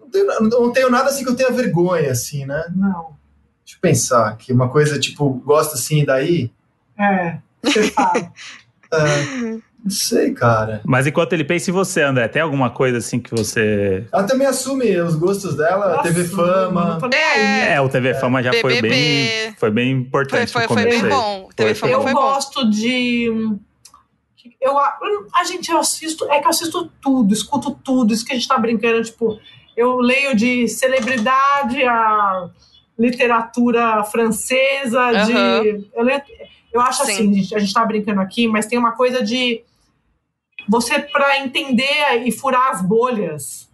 [0.00, 2.64] Não, tenho, não tenho nada assim que eu tenha vergonha, assim, né?
[2.74, 3.18] Não.
[3.64, 6.50] Deixa eu pensar, que uma coisa, tipo, gosto assim daí.
[6.98, 7.36] É.
[7.62, 8.28] Você sabe.
[8.92, 9.06] Ah,
[9.84, 10.80] não sei, cara.
[10.84, 14.04] Mas enquanto ele pensa em você, André, tem alguma coisa assim que você.
[14.12, 16.98] Ela também assume os gostos dela, Nossa, TV Fama.
[17.04, 17.68] aí.
[17.74, 18.88] É, o TV Fama já foi BBB.
[18.88, 21.46] bem, foi bem Foi, importante foi, foi começo bem bom.
[21.48, 22.20] O TV Foi, Fama Eu foi bom.
[22.20, 23.30] gosto de.
[24.60, 26.24] Eu, a gente, eu assisto.
[26.30, 28.12] É que eu assisto tudo, escuto tudo.
[28.12, 29.40] Isso que a gente tá brincando, tipo,
[29.76, 32.50] eu leio de celebridade a
[32.98, 35.32] literatura francesa, de.
[35.32, 35.84] Aham.
[35.94, 36.22] Eu, leio-
[36.72, 37.12] eu acho Sim.
[37.12, 39.62] assim, a gente tá brincando aqui, mas tem uma coisa de
[40.68, 43.68] você, para entender e furar as bolhas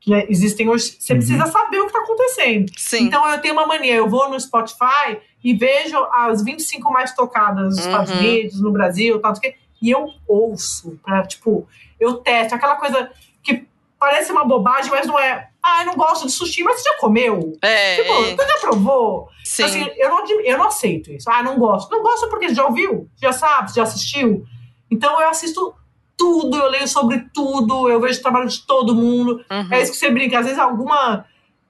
[0.00, 1.18] que existem hoje, você Uhum.
[1.20, 2.70] precisa saber o que tá acontecendo.
[2.76, 3.04] Sim.
[3.04, 7.64] Então eu tenho uma mania, eu vou no Spotify e vejo as 25 mais tocadas
[7.64, 7.84] nos Uhum.
[7.86, 11.68] Estados Unidos, no Brasil, tal, quê, e eu ouço, pra, tipo,
[12.00, 13.10] eu testo, aquela coisa
[13.42, 13.66] que
[13.98, 15.48] parece uma bobagem, mas não é.
[15.62, 17.52] Ah, eu não gosto de sushi, mas você já comeu?
[17.62, 19.28] É, Tipo, é, você já provou?
[19.44, 19.62] sim.
[19.62, 21.30] Assim, eu, não, eu não aceito isso.
[21.30, 21.90] Ah, não gosto.
[21.90, 24.44] Não gosto porque você já ouviu, já sabe, já assistiu.
[24.90, 25.74] Então eu assisto
[26.16, 29.44] tudo, eu leio sobre tudo, eu vejo o trabalho de todo mundo.
[29.50, 29.68] Uhum.
[29.72, 30.38] É isso que você brinca.
[30.38, 31.24] Às vezes alguma.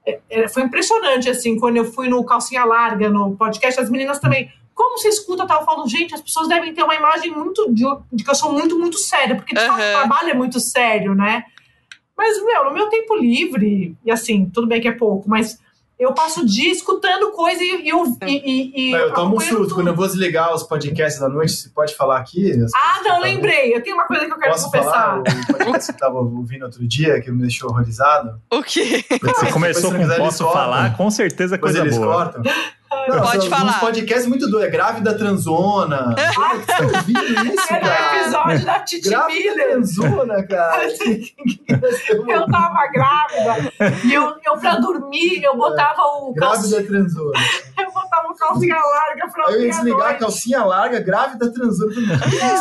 [0.06, 4.18] é, é, foi impressionante, assim, quando eu fui no Calcinha Larga, no podcast, as meninas
[4.18, 4.52] também.
[4.74, 5.60] Como você escuta tal?
[5.60, 8.52] Eu falo, gente, as pessoas devem ter uma imagem muito de, de que eu sou
[8.52, 11.44] muito, muito séria, porque de fato o trabalho é muito sério, né?
[12.16, 15.58] Mas, meu, no meu tempo livre, e assim, tudo bem que é pouco, mas
[15.98, 19.38] eu passo o dia escutando coisa e, e, eu- e, e, e eu tomo um
[19.38, 19.74] tudo.
[19.74, 22.52] Quando eu vou desligar os podcasts da noite, você pode falar aqui?
[22.74, 23.74] Ah, não, eu tava- lembrei.
[23.76, 24.90] Eu tenho uma coisa que eu quero Posso confessar.
[24.92, 25.18] falar?
[25.20, 28.40] O podcast que você estava ouvindo outro dia, que me deixou horrorizado?
[28.52, 29.04] O quê?
[29.22, 32.12] Você começou com posso falar, com certeza coisa eles boa.
[32.32, 32.42] cortam.
[33.08, 33.70] Não, Pode falar.
[33.72, 34.68] Uns podcasts muito doidos.
[34.68, 36.14] É Grávida Transona.
[36.18, 38.16] Ah, Você tá ouvindo isso, Era o cara?
[38.20, 39.66] episódio da Titi Grávida Miller.
[39.70, 40.82] Transona, cara.
[42.28, 43.72] Eu tava grávida
[44.04, 47.38] e eu, eu pra dormir, eu botava o Grávida Transona.
[47.78, 51.94] eu botava o calcinha larga pra Aí eu ia desligar a calcinha larga, grávida transona.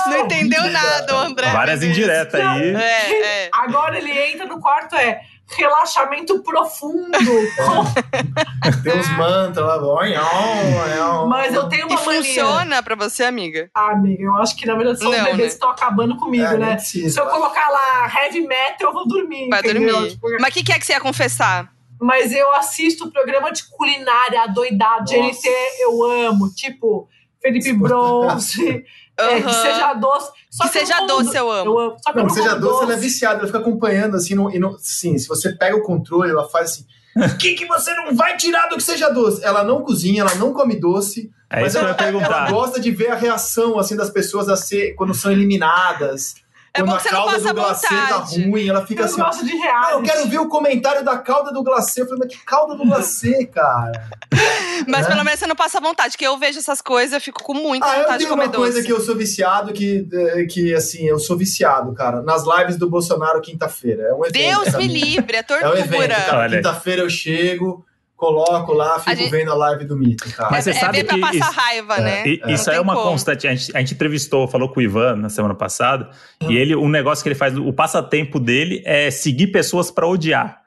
[0.08, 1.52] Não entendeu nada, o André.
[1.52, 2.76] Várias indiretas aí.
[2.76, 3.50] É, é.
[3.54, 7.12] Agora ele entra no quarto, é relaxamento profundo.
[8.84, 11.26] Tem uns mantras lá.
[11.28, 12.24] Mas eu tenho E uma mania.
[12.24, 13.70] funciona pra você, amiga?
[13.74, 15.46] Ah, amiga, eu acho que na verdade são os Não, bebês né?
[15.48, 16.76] que estão acabando comigo, É, né?
[16.76, 17.10] precisa.
[17.14, 19.50] Se eu colocar lá heavy metal, eu vou dormir.
[19.50, 19.92] Vai entendeu?
[19.94, 20.12] dormir.
[20.12, 21.72] Tipo, Mas o que, que é que você ia confessar?
[22.02, 25.14] Mas eu assisto programa de culinária adoidado, Nossa.
[25.14, 27.08] GNT eu amo, tipo
[27.42, 28.84] Felipe Bronze,
[29.18, 30.32] é, que seja doce.
[30.50, 31.72] Só Que eu seja não doce, eu amo.
[31.72, 31.98] Eu amo.
[32.04, 34.36] Só que eu Não, não seja como doce, ela é viciada, ela fica acompanhando assim,
[34.36, 36.86] no, e no, sim, se você pega o controle, ela faz assim.
[37.16, 39.44] O que, que você não vai tirar do que seja doce?
[39.44, 42.26] Ela não cozinha, ela não come doce, É mas isso que eu ela, ia perguntar.
[42.26, 46.34] ela gosta de ver a reação assim das pessoas a ser, quando são eliminadas.
[46.76, 48.50] É quando bom a que você não calda passa do glacê tá vontade.
[48.50, 49.18] ruim, ela fica Eu assim.
[49.20, 49.92] não ó, gosto de "Ah, reality.
[49.94, 52.02] eu quero ver o comentário da calda do glacê.
[52.02, 53.92] Eu falei, mas que calda do glacê, cara?
[54.88, 55.10] Mas É.
[55.10, 57.86] pelo menos você não passa vontade, que eu vejo essas coisas, eu fico com muita
[57.86, 58.88] Ah, eu vontade de tenho comer uma coisa doce.
[58.88, 60.06] que eu sou viciado, que,
[60.50, 62.22] que assim, eu sou viciado, cara.
[62.24, 64.04] Nas lives do Bolsonaro quinta-feira.
[64.10, 64.34] É um evento.
[64.64, 66.50] Deus me livre, é É um evento, tortura.
[66.50, 67.86] Quinta-feira eu chego,
[68.24, 70.50] coloco lá, fico gente- vendo a live do Mito, cara.
[70.52, 72.24] Mas você é, sabe ver pra que passar isso- raiva, né?
[72.28, 73.10] E- Não Isso é uma como.
[73.10, 73.48] constante.
[73.48, 76.10] A gente, a gente entrevistou, falou com o Ivan na semana passada,
[76.48, 80.63] e ele, um negócio que ele faz, o passatempo dele é seguir pessoas pra odiar.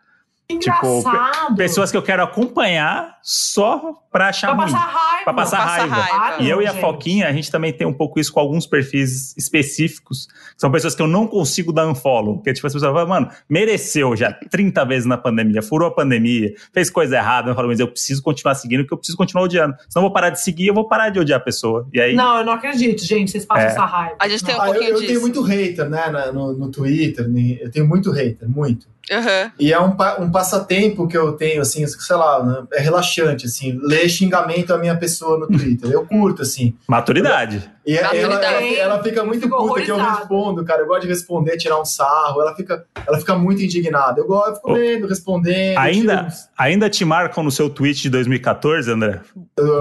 [0.49, 1.57] Tipo, Engraçado.
[1.57, 4.73] Pessoas que eu quero acompanhar só pra achar Pra ruim.
[4.73, 5.25] passar raiva.
[5.25, 5.95] Pra passar Passar raiva.
[5.97, 6.37] raiva.
[6.39, 6.81] Ah, E eu não, e a gente.
[6.81, 10.27] Foquinha, a gente também tem um pouco isso com alguns perfis específicos.
[10.27, 12.37] que São pessoas que eu não consigo dar unfollow.
[12.37, 16.55] Porque, tipo, as pessoas falam, mano, mereceu já 30 vezes na pandemia, furou a pandemia,
[16.73, 17.51] fez coisa errada.
[17.51, 19.75] Eu falo, mas eu preciso continuar seguindo, porque eu preciso continuar odiando.
[19.89, 21.89] Senão eu vou parar de seguir, eu vou parar de odiar a pessoa.
[21.93, 23.33] E aí, Não, eu não acredito, gente.
[23.33, 23.67] Vocês passam É.
[23.73, 24.17] essa raiva.
[24.21, 25.07] A gente tem um Ah, eu, pouquinho eu disso.
[25.09, 27.27] tenho muito hater, né, no, no Twitter.
[27.61, 28.87] Eu tenho muito hater, muito.
[29.13, 29.53] Aham.
[29.59, 33.79] E é um, um passatempo que eu tenho, assim, sei lá, né, é relaxante, assim,
[33.83, 35.91] ler xingamento à minha pessoa no Twitter.
[35.91, 36.75] Eu curto, assim.
[36.89, 37.71] maturidade.
[37.87, 38.77] E ela, ela, Maturidade.
[38.77, 40.83] ela fica muito Fico puta que eu respondo, cara.
[40.83, 42.41] Eu gosto de responder, tirar um sarro.
[42.43, 44.21] Ela fica, ela fica muito indignada.
[44.21, 45.79] Eu gosto, eu fico lendo, respondendo.
[45.79, 49.21] Ainda, uns- ainda te marcam no seu tweet de 2014, André?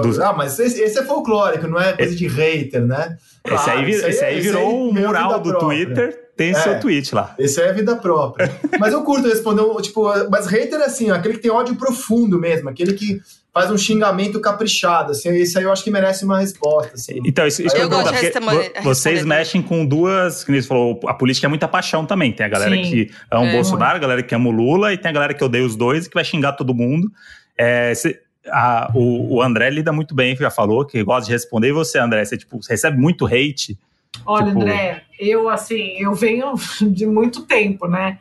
[0.02, 3.16] dos- Ah, mas esse, esse é folclórico, não é coisa de hater, né?
[3.44, 5.50] esse, aí, vir- isso aí esse é- aí isso virou aí um virou mural do
[5.50, 5.86] própria.
[5.86, 6.25] Twitter.
[6.36, 6.54] Tem É.
[6.54, 7.34] seu tweet lá.
[7.38, 8.50] Esse é a vida própria.
[8.78, 11.74] mas eu curto responder, um, tipo, mas hater é assim, ó, aquele que tem ódio
[11.76, 13.20] profundo mesmo, aquele que
[13.54, 17.20] faz um xingamento caprichado, assim, esse aí eu acho que merece uma resposta, assim.
[17.24, 20.60] Então, isso, isso Eu que eu gosto de responder- vocês mexem com duas, que nem
[20.60, 22.32] você falou, a política é muita paixão também.
[22.32, 22.82] Tem a galera Sim.
[22.82, 23.52] que ama o É.
[23.52, 26.04] Bolsonaro, a galera que ama o Lula, e tem a galera que odeia os dois
[26.04, 27.10] e que vai xingar todo mundo.
[27.56, 31.68] É, cê- a- o, o André lida muito bem, já falou, que gosta de responder.
[31.68, 33.78] E você, André, você tipo, você recebe muito hate?
[34.24, 38.18] Olha, Tipo- André, eu assim, eu venho de muito tempo, né?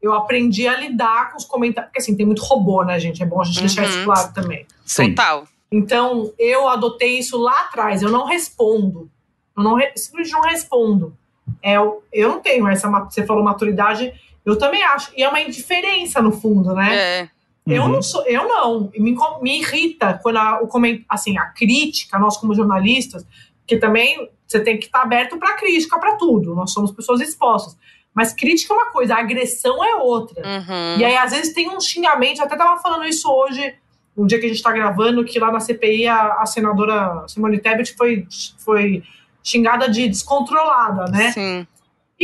[0.00, 1.90] Eu aprendi a lidar com os comentários.
[1.90, 3.22] Porque assim, tem muito robô, né, gente?
[3.22, 4.04] É bom a gente deixar isso Uhum.
[4.04, 4.66] claro também.
[4.96, 5.44] Total.
[5.72, 8.02] Então, eu adotei isso lá atrás.
[8.02, 9.10] Eu não respondo.
[9.56, 11.16] Eu não re- simplesmente não respondo.
[11.62, 12.88] É, eu, eu não tenho essa.
[12.90, 14.12] Você falou maturidade,
[14.44, 15.10] eu também acho.
[15.16, 16.94] E é uma indiferença, no fundo, né?
[16.94, 17.28] É.
[17.66, 17.88] Eu Uhum.
[17.88, 18.90] não sou, eu não.
[18.98, 23.26] Me, me irrita quando a, o coment, assim, a crítica, nós como jornalistas,
[23.66, 26.54] que também você tem que estar aberto para crítica, para tudo.
[26.54, 27.76] Nós somos pessoas expostas.
[28.14, 30.40] Mas crítica é uma coisa, a agressão é outra.
[30.46, 30.98] Uhum.
[30.98, 32.38] E aí, às vezes, tem um xingamento.
[32.38, 33.74] Eu até tava falando isso hoje,
[34.16, 37.58] no dia que a gente tá gravando, que lá na CPI a, a senadora Simone
[37.58, 38.26] Tebet foi,
[38.58, 39.02] foi
[39.42, 41.32] xingada de descontrolada, né?
[41.32, 41.66] Sim.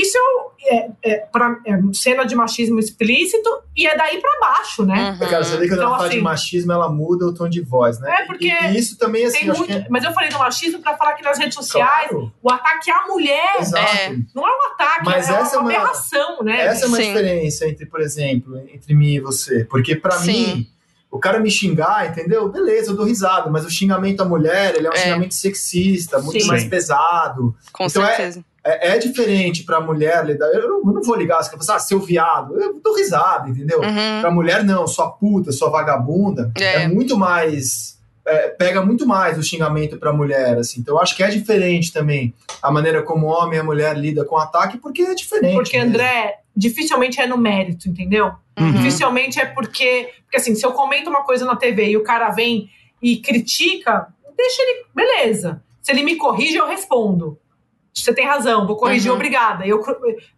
[0.01, 0.19] Isso
[0.63, 5.17] é, é, pra, é cena de machismo explícito e é daí pra baixo, né?
[5.21, 5.29] Uhum.
[5.29, 7.49] Cara, você vê que quando Então, ela fala de assim- machismo, ela muda o tom
[7.49, 8.11] de voz, né?
[8.21, 9.87] É, porque E, e isso também, assim, muito, que é...
[9.91, 13.07] Mas eu falei do machismo pra falar que nas redes sociais Claro, o ataque à
[13.07, 13.57] mulher.
[13.59, 14.11] É.
[14.35, 16.61] não é um ataque, Mas é essa é uma uma- aberração, né?
[16.67, 17.07] Essa é uma Sim.
[17.09, 19.65] diferença entre, por exemplo, entre mim e você.
[19.65, 20.33] Porque pra Sim.
[20.57, 20.67] mim,
[21.11, 22.49] o cara me xingar, entendeu?
[22.49, 24.97] Beleza, eu dou risada, mas o xingamento à mulher, ele é um É.
[24.97, 26.47] xingamento sexista, muito Sim.
[26.47, 27.55] mais pesado.
[27.73, 28.45] Com Então é- certeza.
[28.63, 30.47] É, é diferente pra mulher lidar.
[30.49, 32.61] Eu não, eu não vou ligar, você vai falar, ah, seu viado.
[32.61, 33.81] Eu dou risada, entendeu?
[33.81, 34.21] Uhum.
[34.21, 36.53] Pra mulher, não, sua puta, sua vagabunda.
[36.59, 36.83] É.
[36.83, 37.99] É, muito mais.
[38.27, 40.81] é, pega muito mais o xingamento pra mulher, assim.
[40.81, 43.97] Então eu acho que é diferente também a maneira como o homem e a mulher
[43.97, 45.55] lida com o ataque, porque é diferente.
[45.55, 45.95] Porque, mesmo.
[45.95, 48.33] André, dificilmente é no mérito, entendeu?
[48.59, 48.73] Uhum.
[48.73, 50.11] Dificilmente é porque.
[50.25, 52.69] Porque assim, se eu comento uma coisa na TV e o cara vem
[53.03, 54.85] e critica, deixa ele.
[54.95, 55.63] Beleza.
[55.83, 57.39] Se ele me corrige, eu respondo.
[57.93, 59.17] Você tem razão, vou corrigir, Uhum.
[59.17, 59.67] obrigada.
[59.67, 59.83] Eu,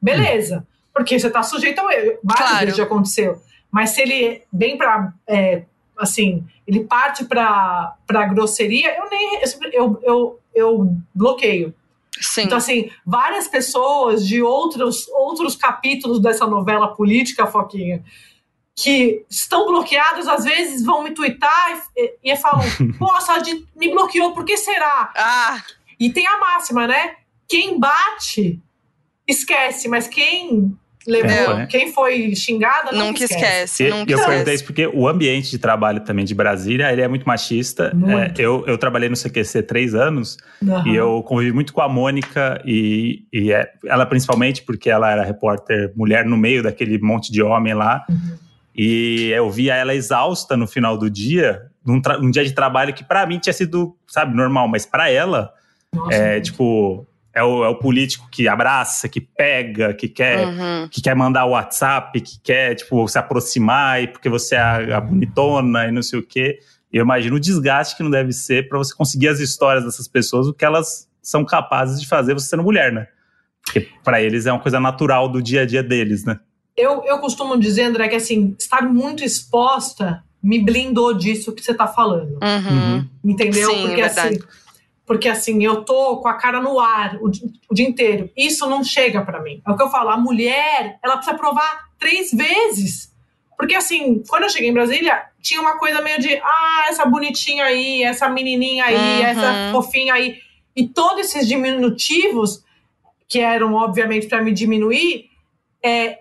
[0.01, 0.67] beleza.
[0.95, 2.19] Porque você tá sujeito ao erro.
[2.23, 2.65] Várias Claro.
[2.65, 3.41] vezes já aconteceu.
[3.71, 5.13] Mas se ele vem pra.
[5.27, 5.63] é,
[5.97, 7.97] assim, ele parte pra
[8.33, 9.41] grosseria, eu nem.
[9.73, 11.75] Eu, eu, eu bloqueio.
[12.21, 12.43] Sim.
[12.43, 18.05] Então, assim, várias pessoas de outros, outros capítulos dessa novela política, Foquinha,
[18.77, 22.63] que estão bloqueadas, às vezes vão me twittar e, e falam:
[23.01, 23.43] Nossa,
[23.75, 25.11] me bloqueou, por que será?
[25.17, 25.63] Ah,
[25.99, 27.17] E tem a máxima, né?
[27.53, 28.59] Quem bate,
[29.29, 30.75] esquece, mas quem
[31.07, 31.67] levou, É.
[31.67, 33.35] quem foi xingada, não nunca esquece.
[33.45, 33.85] esquece.
[33.85, 34.27] E, nunca eu esquece.
[34.31, 37.93] perguntei isso porque o ambiente de trabalho também de Brasília, ele é muito machista.
[37.95, 38.41] Muito.
[38.41, 40.85] É, eu, eu trabalhei no CQC três anos Aham.
[40.89, 45.25] e eu convivi muito com a Mônica e, e é- ela principalmente porque ela era
[45.25, 48.05] repórter mulher no meio daquele monte de homem lá.
[48.09, 48.39] Uhum.
[48.75, 53.27] E eu via ela exausta no final do dia, num, dia de trabalho que pra
[53.27, 55.53] mim tinha sido, sabe, normal, mas pra ela
[55.93, 60.89] Nossa, é tipo é o, é o político que abraça, que pega, que quer Uhum.
[60.89, 64.97] que quer mandar o WhatsApp, que quer, tipo, se aproximar e porque você é a,
[64.99, 66.59] a bonitona e não sei o quê.
[66.93, 70.07] E eu imagino o desgaste que não deve ser para você conseguir as histórias dessas
[70.07, 73.07] pessoas, o que elas são capazes de fazer você sendo mulher, né?
[73.65, 76.39] Porque para eles é uma coisa natural do dia a dia deles, né?
[76.77, 81.73] Eu, eu costumo dizer, André, que assim, estar muito exposta me blindou disso que você
[81.73, 82.39] tá falando.
[82.43, 83.09] Uhum.
[83.25, 83.71] Entendeu?
[83.71, 84.37] Sim, porque é verdade.
[84.37, 84.45] assim,
[85.13, 87.31] porque assim, eu tô com a cara no ar o,
[87.71, 88.31] o dia inteiro.
[88.35, 89.61] Isso não chega pra mim.
[89.67, 93.13] É o que eu falo, a mulher, ela precisa provar três vezes.
[93.59, 97.67] Porque assim, quando eu cheguei em Brasília, tinha uma coisa meio de, ah, essa bonitinha
[97.67, 99.23] aí, essa menininha aí, Uhum.
[99.27, 100.39] essa fofinha aí.
[100.75, 102.65] E todos esses diminutivos,
[103.29, 105.27] que eram obviamente pra me diminuir,
[105.85, 106.21] é,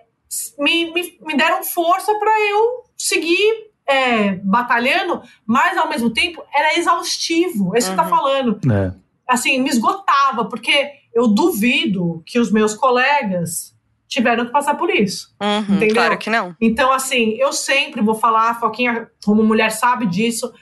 [0.58, 6.78] me, me, me deram força pra eu seguir é, batalhando, mas ao mesmo tempo era
[6.78, 7.74] exaustivo.
[7.74, 8.08] É isso que você tá Uhum.
[8.08, 8.60] falando.
[8.72, 8.92] É.
[9.26, 13.74] Assim, me esgotava, porque eu duvido que os meus colegas
[14.08, 15.34] tiveram que passar por isso.
[15.40, 15.76] Uhum.
[15.76, 15.94] Entendeu?
[15.94, 16.54] Claro que não.
[16.60, 20.52] Então, assim, eu sempre vou falar, a Foquinha, como mulher, sabe disso.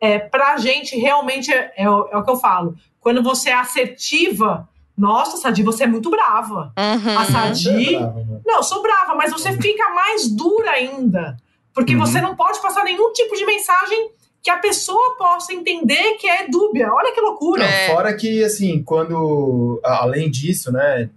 [0.00, 2.76] É, pra gente, realmente, é, é o- é o que eu falo.
[3.00, 6.72] Quando você é assertiva, nossa, Sadi, você é muito brava.
[6.78, 7.18] Uhum.
[7.18, 7.94] A Sadi.
[7.94, 8.42] É brava, mano.
[8.46, 11.36] Não, eu sou brava, mas você fica mais dura ainda.
[11.74, 12.00] Porque Uhum.
[12.06, 14.10] você não pode passar nenhum tipo de mensagem
[14.42, 16.92] que a pessoa possa entender que é dúbia.
[16.92, 17.64] Olha que loucura.
[17.64, 17.88] É.
[17.88, 19.80] Fora que, assim, quando.
[19.82, 21.08] Além disso, né?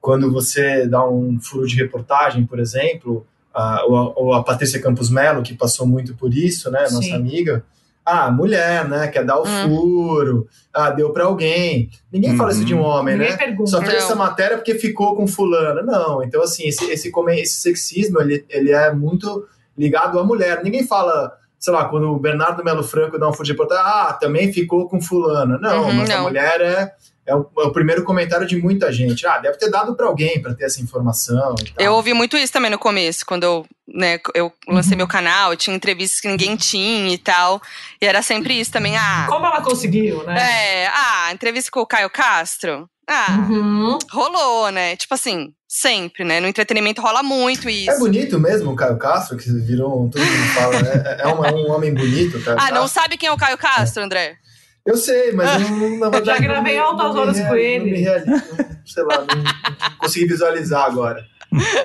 [0.00, 4.80] Quando você dá um furo de reportagem, por exemplo, a, ou, a, ou a Patrícia
[4.82, 6.80] Campos Melo, que passou muito por isso, né?
[6.80, 7.12] Nossa Sim.
[7.14, 7.64] amiga.
[8.04, 9.06] ah, mulher, né?
[9.06, 9.68] Quer dar o Hum.
[9.68, 11.88] furo, ah, deu pra alguém.
[12.12, 12.84] Ninguém fala isso de um Uhum.
[12.84, 13.36] homem, Ninguém né?
[13.36, 13.70] pergunta.
[13.70, 15.82] Só fez essa matéria porque ficou com fulano.
[15.86, 20.62] Não, então assim, esse, esse, esse sexismo, ele, ele é muito ligado à mulher.
[20.62, 24.12] Ninguém fala, sei lá, quando o Bernardo Melo Franco dá um furo de reportagem, ah,
[24.12, 25.58] também ficou com fulano.
[25.60, 26.22] Não, Uhum, mas a não.
[26.24, 26.92] mulher é,
[27.26, 29.26] é, o, é o primeiro comentário de muita gente.
[29.26, 31.84] Ah, deve ter dado pra alguém pra ter essa informação e tal.
[31.86, 34.74] Eu ouvi muito isso também no começo, quando eu, né, eu Uhum.
[34.74, 37.60] lancei meu canal, tinha entrevistas que ninguém tinha e tal.
[38.00, 38.96] E era sempre isso também.
[38.96, 40.38] Ah, Como ela conseguiu, né?
[40.84, 42.88] é, ah, entrevista com o Caio Castro.
[43.08, 43.98] Ah, Uhum.
[44.10, 44.96] rolou, né?
[44.96, 46.40] Tipo assim, sempre, né?
[46.40, 47.90] No entretenimento rola muito isso.
[47.90, 50.08] É bonito mesmo o Caio Castro, que virou.
[50.08, 51.16] Todo mundo fala, né?
[51.20, 52.88] É, um, é um homem bonito, Caio Ah, não Castro.
[53.02, 54.36] sabe quem é o Caio Castro, André?
[54.86, 56.38] Eu sei, mas eu não, na verdade.
[56.38, 57.78] Já gravei não altas não horas com ele.
[57.84, 58.42] Não me reali- não-
[58.84, 61.24] sei lá, não, não consegui visualizar agora.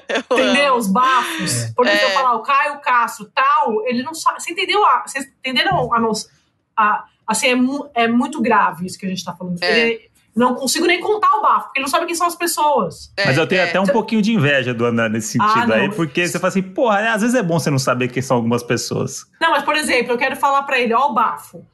[0.07, 0.67] Eu Entendeu?
[0.73, 0.77] amo.
[0.79, 1.63] Os bafos.
[1.63, 1.71] É.
[1.75, 2.09] Por exemplo, É.
[2.11, 4.41] eu falar o Caio Castro, tal, ele não sabe.
[4.41, 4.83] Você entendeu?
[4.85, 6.27] A, vocês entenderam a nossa.
[6.75, 9.57] A, assim, é, mu- é muito grave isso que a gente tá falando.
[9.61, 9.79] É.
[9.89, 13.11] Ele- não consigo nem contar o bafo, porque ele não sabe quem são as pessoas.
[13.17, 13.69] É, Mas eu tenho é.
[13.69, 15.95] até um pouquinho de inveja do André nesse Ah, sentido aí, não.
[15.95, 18.63] porque você fala assim, porra, às vezes é bom você não saber quem são algumas
[18.63, 19.25] pessoas.
[19.41, 21.65] Não, mas, por exemplo, eu quero falar pra ele, ó, o bafo.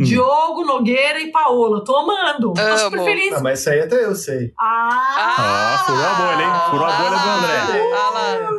[0.00, 0.04] Hum.
[0.04, 1.84] Diogo, Nogueira e Paola.
[1.84, 2.52] Tô amando.
[2.54, 2.78] Tô Amo.
[2.78, 3.32] super feliz.
[3.34, 4.52] Ah, mas isso aí até eu sei.
[4.56, 5.16] Ah!
[5.18, 6.70] Ah, furou a bolha, hein?
[6.70, 7.92] Furou a bolha do André.
[7.92, 8.50] Ah lá.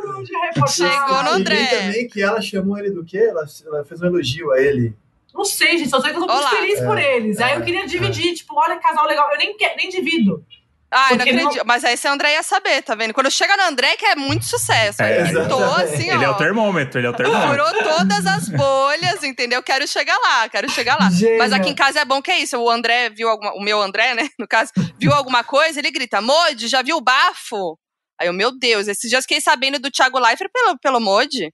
[0.52, 0.90] reportagem.
[0.90, 1.66] Chegou no E vi André.
[1.66, 3.18] também que ela chamou ele do quê?
[3.30, 4.94] Ela, ela fez um elogio a ele.
[5.34, 6.50] Não sei, gente, só sei que eu tô muito Olá.
[6.50, 7.38] feliz por É, eles.
[7.40, 9.30] Aí é, eu queria dividir, tipo, olha que casal legal.
[9.32, 10.44] Eu nem, nem divido.
[10.92, 11.66] Ah, eu não Porque não- acredito.
[11.66, 13.14] Mas aí o André ia saber, tá vendo?
[13.14, 15.00] Quando chega no André, que é muito sucesso.
[15.00, 16.14] É, tô assim, ó.
[16.16, 17.48] Ele é o termômetro, ele é o termômetro.
[17.64, 19.62] Furou todas as bolhas, entendeu?
[19.62, 21.08] Quero chegar lá, quero chegar lá.
[21.10, 21.38] Gênia.
[21.38, 22.58] Mas aqui em casa é bom que é isso.
[22.58, 23.52] O André viu alguma.
[23.54, 24.28] O meu André, né?
[24.36, 27.78] No caso, viu alguma coisa, ele grita: Modi, já viu o bafo?
[28.20, 31.52] Aí eu, meu Deus, esses dias fiquei sabendo do Thiago Leifert pelo, pelo Modi.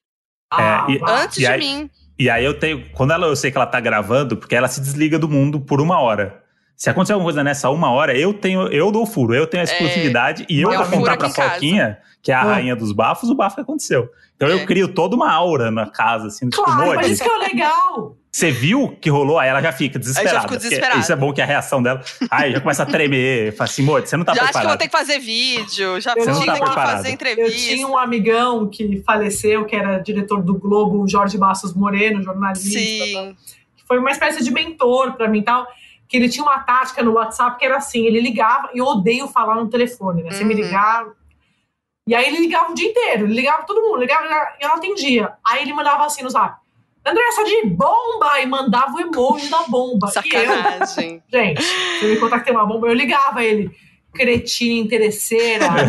[0.51, 1.11] Ah, e- vá.
[1.25, 1.91] Antes e de aí- mim.
[2.19, 2.89] E aí eu tenho.
[2.93, 5.81] Quando ela, eu sei que ela tá gravando, porque ela se desliga do mundo por
[5.81, 6.46] uma hora.
[6.77, 9.63] Se acontecer alguma coisa nessa uma hora, eu tenho, eu dou o furo, eu tenho
[9.63, 11.51] a exclusividade e eu eu vou contar pra casa.
[11.55, 12.45] Foquinha, que é a Ah.
[12.45, 14.09] rainha dos bafos, o bafo que aconteceu.
[14.37, 14.53] Então É.
[14.53, 18.15] eu crio toda uma aura na casa, assim, tipo, Claro, mas isso que é legal.
[18.31, 19.39] você viu que rolou?
[19.39, 20.41] Aí ela já fica desesperada.
[20.41, 21.01] fico porque desesperada.
[21.01, 22.03] Isso é bom que a reação dela.
[22.31, 23.57] Aí já começa a tremer.
[23.57, 24.79] Fala assim, Modi, você não tá já acho que eu vou preparado.
[24.79, 26.91] ter que fazer vídeo, já Você ter tá que preparado.
[26.97, 27.59] fazer Eu entrevista.
[27.75, 32.69] tinha um amigão que faleceu, que era diretor do Globo, o Jorge Bastos Moreno, jornalista.
[32.79, 33.35] Sim.
[33.75, 35.67] que foi uma espécie de mentor pra mim e tal.
[36.09, 39.27] Que ele tinha uma tática no WhatsApp que era assim: ele ligava, e eu odeio
[39.29, 40.31] falar no telefone, né?
[40.33, 40.61] Você me Uhum.
[40.61, 41.07] ligar.
[42.09, 44.69] E aí ele ligava o dia inteiro, ele ligava todo mundo, ligava, ligava, e eu
[44.69, 45.33] não atendia.
[45.45, 46.61] Aí ele mandava assim no zap:
[47.05, 48.41] André, só de bomba!
[48.41, 50.07] E mandava o emoji da bomba.
[50.25, 51.23] E eu, Sacanagem.
[51.33, 53.71] gente, se eu me contar que tem uma bomba, eu ligava ele.
[54.15, 55.67] Cretina interesseira.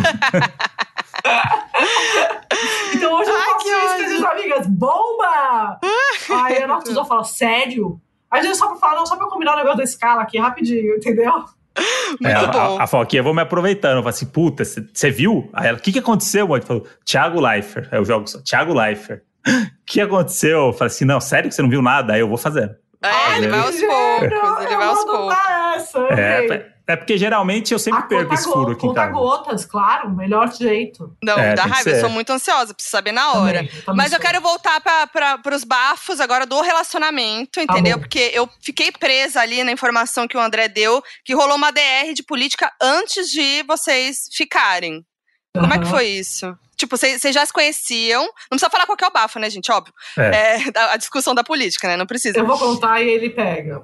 [2.93, 3.67] então hoje eu Ai, faço
[4.03, 4.67] isso com as amigas.
[4.67, 5.79] Bomba!
[6.29, 8.01] Aí a nossa fala, sério?
[8.29, 10.95] Às vezes só pra falar, não, só pra combinar o negócio da escala aqui, rapidinho,
[10.95, 11.31] entendeu?
[12.19, 12.79] Muito É, a- bom.
[12.79, 13.97] A, a Foquinha, eu vou me aproveitando.
[13.97, 15.49] Eu falo assim, puta, você viu?
[15.53, 16.65] Aí ela, o que que aconteceu, Modi?
[16.65, 17.87] Falou, Thiago Leifert.
[17.91, 19.21] Aí eu jogo só, Thiago Leifert.
[19.47, 19.51] O
[19.85, 20.67] que aconteceu?
[20.67, 22.13] Eu falei assim, não, sério que você não viu nada?
[22.13, 22.75] Aí eu vou fazendo.
[23.01, 25.37] É, ele vai aos poucos, ele vai aos poucos.
[25.77, 29.11] Eu É, é- é porque geralmente eu sempre A perco esse furo aqui em casa.
[29.11, 31.13] gotas, claro, melhor jeito.
[31.21, 33.57] Não, É, dá raiva, eu sou muito ansiosa, preciso saber na hora.
[33.59, 34.25] Também, também Mas eu sou.
[34.25, 37.97] quero voltar para os bafos agora do relacionamento, entendeu?
[37.97, 38.01] bom.
[38.03, 42.13] Porque eu fiquei presa ali na informação que o André deu, que rolou uma DR
[42.13, 45.05] de política antes de vocês ficarem.
[45.53, 46.55] Como é que foi isso?
[46.77, 48.21] Tipo, vocês já se conheciam.
[48.23, 49.71] Não precisa falar qual que é o bafo, né, gente?
[49.71, 49.91] Óbvio.
[50.17, 50.21] É.
[50.21, 50.57] É,
[50.93, 51.97] a discussão da política, né?
[51.97, 52.37] Não precisa.
[52.37, 53.81] Eu vou contar e ele pega.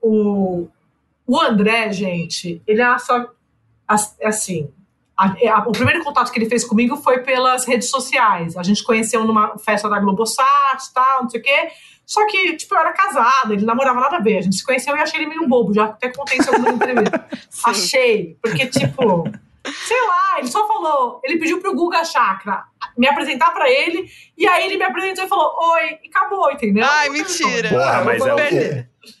[0.00, 0.68] O,
[1.26, 3.26] o André, gente, ele é só
[3.86, 4.70] as- assim.
[5.18, 8.54] a- é, a- o primeiro contato que ele fez comigo foi pelas redes sociais.
[8.54, 10.46] A gente conheceu numa festa da Globosat
[10.90, 11.68] e tal, não sei o quê.
[12.04, 14.36] Só que, tipo, eu era casada, ele namorava nada a ver.
[14.36, 16.72] A gente se conheceu e achei ele meio bobo, já até contei isso em alguma
[16.72, 17.26] entrevista.
[17.64, 19.24] Achei, porque, tipo,
[19.86, 22.64] sei lá, ele só falou, ele pediu pro Guga Chakra
[22.96, 26.84] me apresentar pra ele, e aí ele me apresentou e falou, oi, e acabou, entendeu?
[26.86, 27.70] Ai, mentira.
[27.70, 28.36] Porra, mas é o-.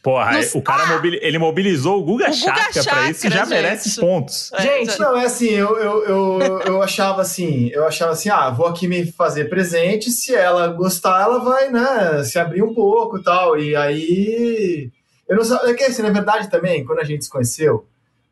[0.02, 3.30] Porra, Não- o cara mobili- ele mobilizou o Guga O Guga Chakra pra isso e
[3.30, 4.00] já Chakra, merece gente.
[4.00, 4.52] pontos.
[4.54, 8.50] É, Gente, Não, é assim, eu, eu, eu, eu achava assim, eu achava assim, ah,
[8.50, 13.18] vou aqui me fazer presente, se ela gostar, ela vai, né, se abrir um pouco
[13.18, 14.90] e tal, e aí...
[15.28, 17.84] Eu não sabia, é que assim, na verdade também, quando a gente se conheceu,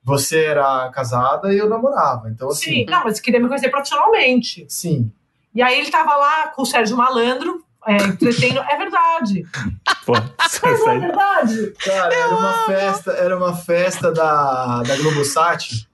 [0.03, 4.65] você era casada e eu namorava, então Sim, assim, não, mas queria me conhecer profissionalmente.
[4.69, 5.11] sim.
[5.55, 8.61] E aí ele tava lá com o Sérgio Malandro, é, entretendo.
[8.61, 9.41] É verdade.
[9.41, 11.73] Isso Mas não é verdade.
[11.85, 15.87] Cara, era uma festa, era uma festa da, da Globosat,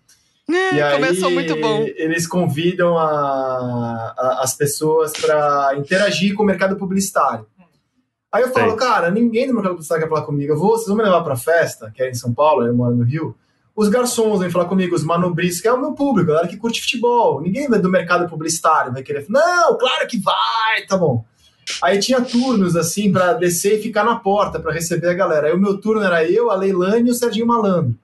[0.48, 1.82] E aí, Começou muito bom.
[1.96, 7.46] Eles convidam a- a- as pessoas para interagir com o mercado publicitário.
[8.32, 8.78] Aí eu falo, Sei.
[8.78, 10.52] cara, ninguém do mercado publicitário quer falar comigo.
[10.52, 12.94] Eu vou, vocês vão me levar pra festa, que é em São Paulo, eu moro
[12.94, 13.36] no Rio.
[13.74, 16.56] Os garçons vêm falar comigo, os manobristas, que é o meu público, a galera que
[16.56, 17.40] curte futebol.
[17.40, 19.24] Ninguém vai do mercado publicitário vai querer.
[19.28, 21.24] Não, claro que vai, tá bom.
[21.82, 25.46] Aí tinha turnos, assim, pra descer e ficar na porta pra receber a galera.
[25.48, 27.94] Aí o meu turno era eu, a Leilane e o Serginho Malandro.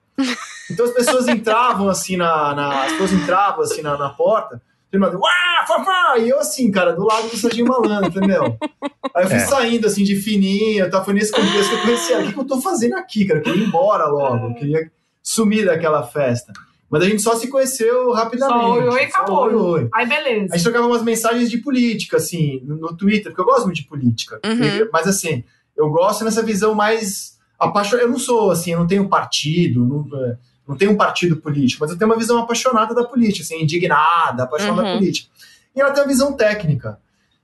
[0.71, 5.19] Então as pessoas entravam, assim, na, na- as pessoas entravam, assim, na, na porta, firmando,
[5.19, 6.17] uá, fafá!
[6.19, 8.57] E eu, assim, cara, do lado do Serginho Malandro, entendeu?
[9.15, 9.41] Aí eu fui É.
[9.47, 11.03] saindo, assim, de fininho, tá?
[11.05, 12.23] foi nesse contexto que eu conheci ela.
[12.23, 13.41] O que, que eu tô fazendo aqui, cara?
[13.41, 14.91] Eu queria ir embora logo, eu queria
[15.23, 16.53] sumir daquela festa.
[16.89, 18.61] Mas a gente só se conheceu rapidamente.
[18.61, 19.45] Só oi, acabou.
[19.47, 19.89] oi, oi.
[19.93, 20.55] Aí beleza.
[20.55, 23.84] A gente trocava umas mensagens de política, assim, no, Twitter, porque eu gosto muito de
[23.84, 24.41] política.
[24.45, 24.89] Uhum.
[24.93, 25.43] Mas, assim,
[25.76, 28.07] eu gosto nessa visão mais apaixonada.
[28.07, 31.80] Eu não sou, assim, eu não tenho partido, não, é, não tenho um partido político,
[31.82, 34.99] mas eu tenho uma visão apaixonada da política, assim, indignada, apaixonada da Uhum.
[34.99, 35.28] política.
[35.74, 36.99] E ela tem uma visão técnica.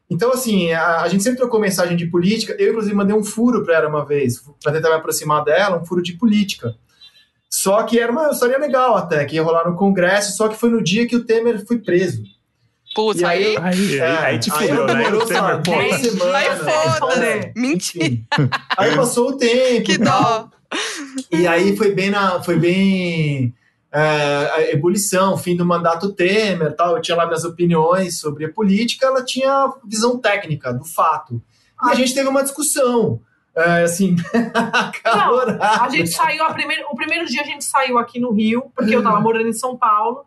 [0.09, 2.55] Então, assim, a, a gente sempre trocou mensagem de política.
[2.59, 5.85] Eu, inclusive, mandei um furo para ela uma vez, para tentar me aproximar dela, um
[5.85, 6.77] furo de política.
[7.55, 10.71] Só que era uma história legal até, que ia rolar no Congresso, só que foi
[10.71, 12.23] no dia que o Temer foi preso.
[12.95, 13.57] Putz, E aí.
[13.57, 14.95] aí- Aí, É, aí te aí fudeu, né?
[14.95, 15.73] demorou, O Temer, pô.
[15.75, 16.99] Aí foda-se.
[16.99, 17.53] foda-se.
[17.55, 18.17] Mentira.
[18.77, 19.85] Aí passou o tempo.
[19.85, 20.23] Que e tal.
[20.23, 20.51] dó.
[21.31, 22.43] E aí foi bem na.
[22.43, 23.55] Foi bem.
[23.95, 26.97] é, a ebulição, fim do mandato Temer tal.
[26.97, 31.43] Eu tinha lá minhas opiniões sobre a política, ela tinha visão técnica do fato.
[31.85, 33.21] E a gente teve uma discussão.
[33.55, 34.17] É, assim,
[34.55, 35.83] acalorada.
[35.83, 38.95] A gente saiu, a primeiro, o primeiro dia a gente saiu aqui no Rio, porque
[38.95, 40.25] eu tava morando em São Paulo.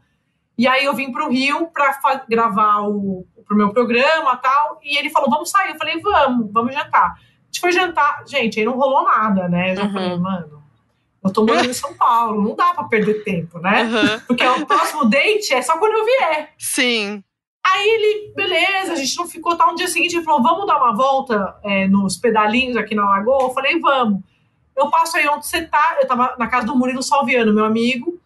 [0.58, 2.00] E aí eu vim pro Rio pra
[2.30, 4.80] gravar o, pro meu programa e tal.
[4.84, 5.72] E ele falou, vamos sair.
[5.72, 7.14] Eu falei, vamos, vamos jantar.
[7.14, 7.18] A
[7.48, 8.24] gente foi jantar.
[8.26, 9.72] Gente, aí não rolou nada, né?
[9.72, 9.92] Eu já Uhum.
[9.94, 10.64] falei, mano,
[11.24, 13.82] eu tô morando em São Paulo, não dá pra perder tempo, né?
[13.82, 14.22] Aham.
[14.28, 16.54] Porque o próximo date é só quando eu vier.
[16.58, 17.24] Sim.
[17.68, 19.66] Aí ele, beleza, a gente não ficou, tá?
[19.66, 23.44] No dia seguinte ele falou, vamos dar uma volta é, nos pedalinhos aqui na Lagoa?
[23.46, 24.22] Eu falei, vamos.
[24.78, 25.98] Eu passo aí onde você tá.
[26.00, 28.20] Eu tava na casa do Murilo Salviano, meu amigo.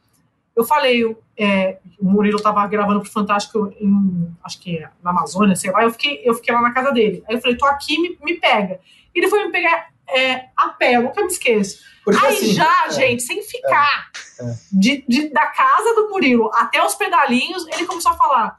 [0.55, 5.71] Eu falei, é, o Murilo tava gravando pro Fantástico em, acho que na Amazônia, sei
[5.71, 5.83] lá.
[5.83, 7.23] Eu fiquei, eu fiquei lá na casa dele.
[7.29, 8.79] Aí eu falei, tô aqui, me, me pega.
[9.15, 11.79] Ele foi me pegar é, a pé, eu nunca me esqueço.
[12.03, 14.09] Porque, Aí assim, já, é, gente, sem ficar
[14.41, 14.53] É.
[14.71, 18.57] de, de- da casa do Murilo até os pedalinhos, ele começou a falar.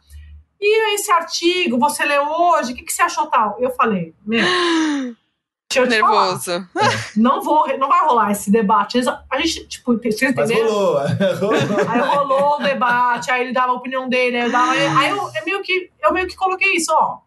[0.60, 3.56] E esse artigo, você leu hoje, o que, que você achou tal?
[3.58, 4.44] Eu falei, meu,
[5.70, 6.68] deixa eu te falar, Nervoso.
[7.16, 9.00] não, vou, não vai rolar esse debate.
[9.30, 10.68] A gente, tipo, vocês Mas entenderam?
[10.68, 11.00] rolou.
[11.40, 11.88] rolou.
[11.88, 14.72] Aí rolou o debate, aí ele dava a opinião dele, aí eu dava.
[14.72, 17.20] Aí eu, eu meio que, eu meio que coloquei isso, ó.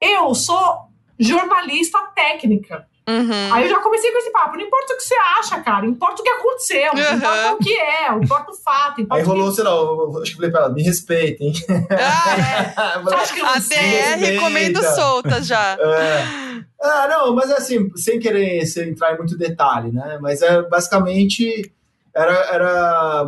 [0.00, 0.88] Eu sou
[1.18, 2.88] jornalista técnica.
[3.08, 3.52] Uhum.
[3.52, 4.56] Aí eu já comecei com esse papo.
[4.56, 5.84] Não importa o que você acha, cara.
[5.86, 6.92] Importa o que aconteceu.
[6.94, 7.16] Não Uhum.
[7.16, 8.08] importa o que é.
[8.14, 9.00] Importa o fato.
[9.00, 11.52] Importa Aí o que- rolou, sei lá, eu acho que falei pra ela, me respeitem.
[11.90, 13.58] Ah, Você acha que eu a?
[13.58, 15.76] DR comendo solta já.
[15.80, 16.60] É.
[16.82, 20.18] Ah, não, mas assim, sem querer sem entrar em muito detalhe, né?
[20.20, 21.72] Mas é basicamente
[22.14, 23.26] era, era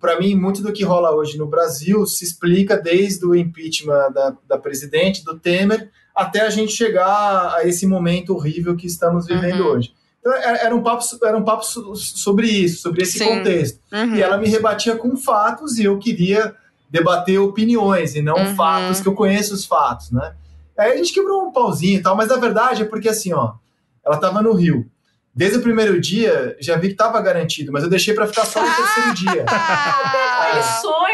[0.00, 4.34] para mim muito do que rola hoje no Brasil se explica desde o impeachment da,
[4.48, 9.60] da presidente do Temer até a gente chegar a esse momento horrível que estamos vivendo
[9.64, 9.70] Uhum.
[9.72, 9.92] hoje.
[10.20, 13.24] Então era, um papo era um papo so- sobre isso, sobre esse Sim.
[13.26, 13.78] contexto.
[13.92, 14.14] Uhum.
[14.14, 16.54] E ela me rebatia com fatos e eu queria
[16.88, 18.54] debater opiniões e não Uhum.
[18.54, 20.34] fatos, que eu conheço os fatos, né?
[20.78, 23.54] Aí a gente quebrou um pauzinho e tal, mas na verdade é porque assim, ó,
[24.04, 24.86] ela tava no Rio.
[25.36, 28.60] Desde o primeiro dia, já vi que tava garantido, mas eu deixei pra ficar só
[28.64, 29.44] no terceiro dia.
[29.48, 30.50] Ah,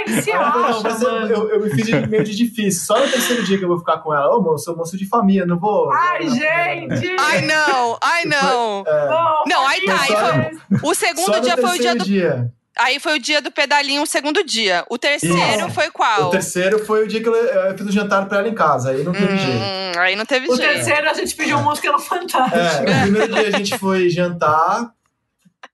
[0.06, 1.32] ele se acha, não, mas eu, mano.
[1.32, 2.84] eu, eu me fiz de meio de difícil.
[2.84, 4.36] Só no terceiro dia que eu vou ficar com ela.
[4.36, 5.90] Ô, moço, sou moço de família, não vou.
[5.92, 7.16] Ai, não, gente!
[7.18, 7.98] Ai, não.
[8.02, 8.84] Ai, não.
[8.86, 9.08] É,
[9.46, 12.04] Não, aí tá, aí aí foi- O só segundo no dia foi o dia do.
[12.04, 12.52] dia.
[12.80, 14.86] Aí foi o dia do pedalinho, o segundo dia.
[14.88, 15.70] O terceiro Isso.
[15.70, 16.28] foi qual?
[16.28, 18.90] O terceiro foi o dia que eu, eu fiz o jantar pra ela em casa.
[18.90, 19.58] Aí não teve jeito.
[19.58, 20.72] Hum, aí não teve O jeito.
[20.72, 22.88] terceiro a gente pediu música no Fantástico.
[22.88, 24.94] É, no primeiro dia a gente foi jantar,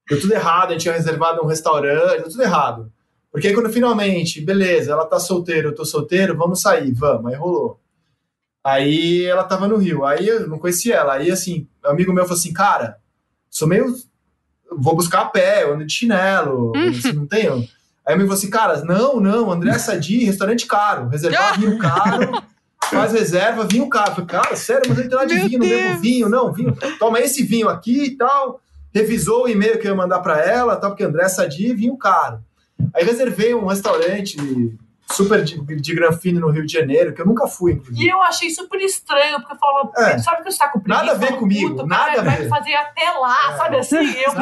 [0.09, 2.93] deu tudo errado, a gente tinha reservado um restaurante, deu tudo errado.
[3.31, 7.39] Porque aí quando finalmente, beleza, ela tá solteira, eu tô solteiro, vamos sair, vamos, aí
[7.39, 7.81] rolou.
[8.65, 12.25] Aí ela tava no Rio, aí eu não conhecia ela, aí assim, um amigo meu
[12.25, 12.99] falou assim, cara,
[13.49, 13.95] sou meio,
[14.71, 17.67] vou buscar a pé, eu ando de chinelo, assim, não tenho...
[18.07, 22.41] Aí o amigo falou assim, cara, não, não, André Sadi, restaurante caro, reservar vinho caro,
[22.89, 24.11] faz reserva, vinho caro.
[24.11, 26.01] Eu falei, cara, sério, mas eu entrar de Meu vinho, não bebo Deus.
[26.01, 26.77] vinho, não, vinho.
[27.01, 28.61] Toma esse vinho aqui e tal.
[28.95, 32.39] Revisou o e-mail que eu ia mandar pra ela, tal, porque André Sadi, vinho caro.
[32.95, 34.37] Aí reservei um restaurante
[35.09, 38.09] super de, de granfino no Rio de Janeiro, que eu nunca fui, E inclusive.
[38.09, 40.19] eu achei super estranho, porque eu falava, É.
[40.19, 41.05] sabe que você tá com preguiça?
[41.05, 42.43] Nada a ver comigo, nada cara a vai ver.
[42.45, 43.57] me fazer até lá, É.
[43.57, 43.97] sabe assim?
[44.19, 44.33] Eu.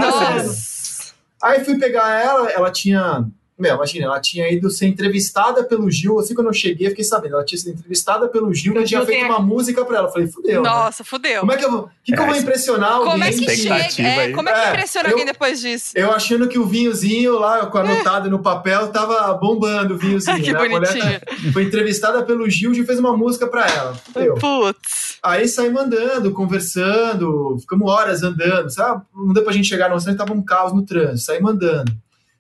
[1.43, 3.27] Aí fui pegar ela, ela tinha
[3.57, 6.19] Meu, imagina, ela tinha ido ser entrevistada pelo Gil.
[6.19, 7.35] Assim, quando eu cheguei, eu fiquei sabendo.
[7.35, 10.09] Ela tinha sido entrevistada pelo Gil O e tinha feito uma música pra ela.
[10.09, 10.61] Eu falei, fudeu.
[10.61, 10.69] né?
[10.69, 11.39] Nossa, fudeu.
[11.41, 13.13] Como é que eu vou, que que eu vou É, impressionar alguém?
[13.13, 14.09] Como é que chega?
[14.09, 15.93] É, como é que É, impressiona eu- alguém depois disso?
[15.95, 20.35] Eu achando que o vinhozinho lá, com anotado no papel, tava bombando o vinhozinho.
[20.43, 20.59] Que né?
[20.59, 21.21] Mulher bonitinho.
[21.21, 23.95] tá- foi entrevistada pelo Gil e fez uma música pra ela.
[23.95, 24.35] Fudeu.
[24.35, 25.17] Putz.
[25.23, 29.03] Aí saímos andando, conversando, ficamos horas andando, sabe?
[29.15, 31.93] Não deu pra gente chegar no restaurante, tava um caos no trânsito, saímos andando.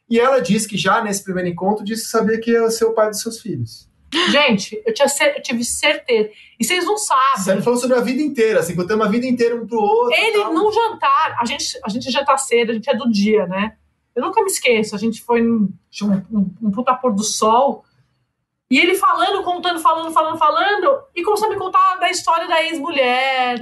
[0.09, 2.93] E ela disse que já nesse primeiro encontro, disse que sabia que ia ser o
[2.93, 3.89] pai dos seus filhos.
[4.31, 6.31] Gente, eu, tinha cer- eu tive certeza.
[6.61, 7.43] E vocês não sabem.
[7.57, 10.15] Você falou sobre a vida inteira, assim, contamos a vida inteira um pro outro.
[10.17, 10.55] Ele, tal.
[10.55, 13.77] num jantar, a gente, a gente janta cedo, a gente é do dia, né?
[14.15, 15.69] Eu nunca me esqueço, a gente foi num
[16.03, 17.85] um, um, um puta pôr do sol,
[18.71, 22.63] e ele falando, contando, falando, falando, falando, e começou a me contar da história da
[22.63, 23.59] ex-mulher,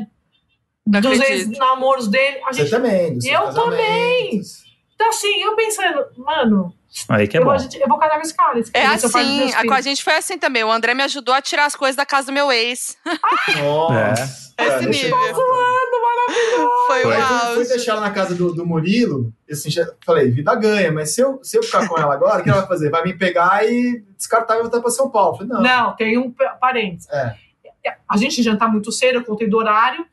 [0.86, 2.40] dos ex-namoros dele.
[2.44, 4.62] A Você gente, também, dos Eu casamentos.
[5.02, 6.72] Então, assim, eu pensando, mano,
[7.08, 7.56] Aí que é eu, bom.
[7.56, 8.58] vou, eu vou casar com esse cara.
[8.58, 10.62] Esse É o assim, a, com a gente foi assim também.
[10.62, 12.96] O André me ajudou a tirar as coisas da casa do meu ex.
[13.62, 14.52] Nossa.
[14.58, 14.66] É.
[14.66, 15.16] Esse eu- nível.
[16.86, 17.14] Foi o Foi.
[17.14, 17.68] Aí quando eu fui auge.
[17.70, 21.20] deixar ela na casa do, do Murilo, eu assim, já falei, vida ganha, mas se
[21.20, 22.90] eu, se eu ficar com ela agora, o que ela vai fazer?
[22.90, 25.36] Vai me pegar e descartar e voltar pra São Paulo.
[25.38, 25.62] Falei, não.
[25.62, 27.08] Não, tem um pa- parênteses.
[27.10, 27.34] É.
[28.08, 30.06] A gente jantar muito cedo, eu contei do horário.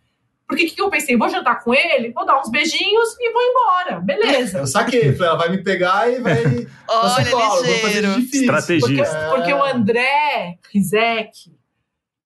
[0.49, 1.15] Porque o que, que eu pensei?
[1.15, 3.99] Vou jantar com ele, vou dar uns beijinhos e vou embora.
[4.01, 4.57] Beleza.
[4.57, 6.33] Eu saquei, falei, ela vai me pegar e vai
[6.89, 8.47] Olha, Paulo, vou fazer difícil.
[8.47, 9.15] Porque, Estrategista.
[9.17, 9.29] É.
[9.29, 11.29] porque o André Rizek,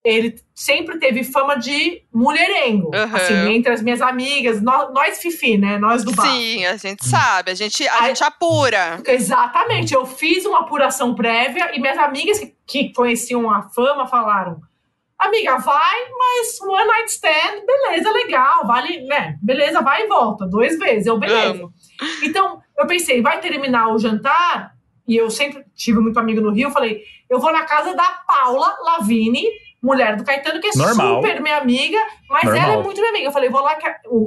[0.06, 2.92] ele sempre teve fama de mulherengo.
[2.96, 3.14] Aham.
[3.14, 5.78] Assim, entre as minhas amigas, nós, nós Fifi, né?
[5.78, 6.26] Nós do bar.
[6.26, 7.52] Sim, a gente sabe.
[7.52, 9.02] A gente, a Aí- gente apura.
[9.06, 9.94] Exatamente.
[9.94, 14.62] Eu fiz uma apuração prévia e minhas amigas que, que conheciam a fama falaram:
[15.26, 19.38] Amiga, vai, mas one night stand, beleza, legal, vale, né?
[19.42, 21.64] Beleza, vai e volta, duas vezes, eu beleza.
[21.64, 21.74] Amo.
[22.24, 24.74] Então, eu pensei, vai terminar o jantar,
[25.08, 28.08] e eu sempre tive muito amigo no Rio, eu falei, eu vou na casa da
[28.28, 29.46] Paula Lavini,
[29.82, 31.16] mulher do Caetano, que é Normal.
[31.16, 32.00] super minha amiga,
[32.30, 32.64] mas Normal.
[32.64, 33.26] ela é muito minha amiga.
[33.26, 33.86] Eu falei, vou lá, que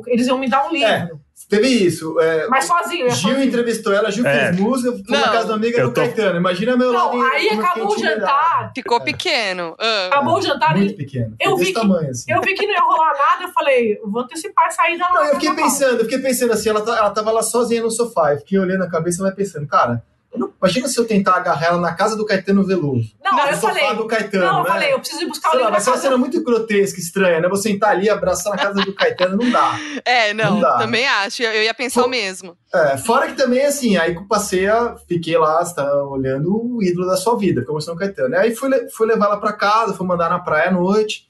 [0.09, 1.21] eles iam me dar um livro.
[1.49, 2.19] Teve isso.
[2.19, 3.45] é, Mas sozinho, Gil sozinho.
[3.45, 4.47] entrevistou ela, Gil É.
[4.49, 6.37] fez música, fui na casa da amiga do tô- Caetano.
[6.39, 7.17] Imagina meu lado.
[7.17, 9.77] Não, aí acabou o jantar, Ficou pequeno.
[9.79, 10.07] Ah.
[10.09, 11.37] acabou o jantar, Muito e pequeno.
[11.39, 12.33] Eu vi que- tamanho, assim.
[12.33, 15.15] eu vi que não ia rolar nada, eu falei, vou antecipar a saída lá.
[15.15, 17.91] Não, eu fiquei pensando, eu fiquei pensando assim, ela, tá- ela tava lá sozinha no
[17.93, 20.03] sofá, eu fiquei olhando a cabeça e vai pensando, cara,
[20.39, 23.13] não- imagina se eu tentar agarrar ela na casa do Caetano Veloso.
[23.23, 24.71] Não, eu sofá falei, do Caetano, não, eu né?
[24.71, 26.43] falei, eu preciso ir buscar o Sei lá, livro vai da ser uma cena muito
[26.45, 27.49] grotesca, estranha, né?
[27.49, 29.79] Você sentar ali e abraçar na casa do Caetano, não dá.
[30.05, 30.79] É, não, Não dá.
[30.79, 31.43] também acho.
[31.43, 32.07] Eu, eu ia pensar Pô.
[32.07, 32.57] o mesmo.
[32.73, 34.97] É, fora que também, assim, aí que passei a.
[35.09, 38.37] Fiquei lá, você tá olhando o ídolo da sua vida, como o Caetano.
[38.37, 41.27] Aí fui, fui levar ela pra casa, fui mandar na praia à noite,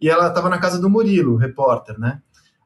[0.00, 2.18] e ela tava na casa do Murilo, o repórter, né?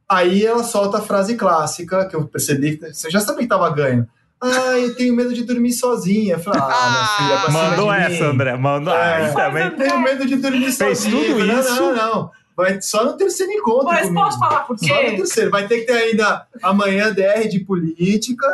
[0.08, 3.70] Aí ela solta a frase clássica, que eu percebi que você já sabia que tava
[3.70, 4.06] ganho.
[4.44, 6.34] Ah, eu tenho medo de dormir sozinha.
[6.34, 8.56] Eu falei, ah, minha filha, pra cima Mandou essa, André.
[8.56, 8.94] Mandou.
[8.94, 9.26] É.
[9.26, 9.70] Aí também.
[9.70, 11.16] Tenho medo de dormir Fez sozinha.
[11.16, 11.74] tudo Eu falei, isso?
[11.76, 12.30] Não, não, não.
[12.56, 14.14] Vai só no terceiro encontro Mas comigo.
[14.22, 15.16] posso falar por Só no quê?
[15.16, 15.50] terceiro.
[15.50, 18.46] Vai ter que ter ainda amanhã DR de política.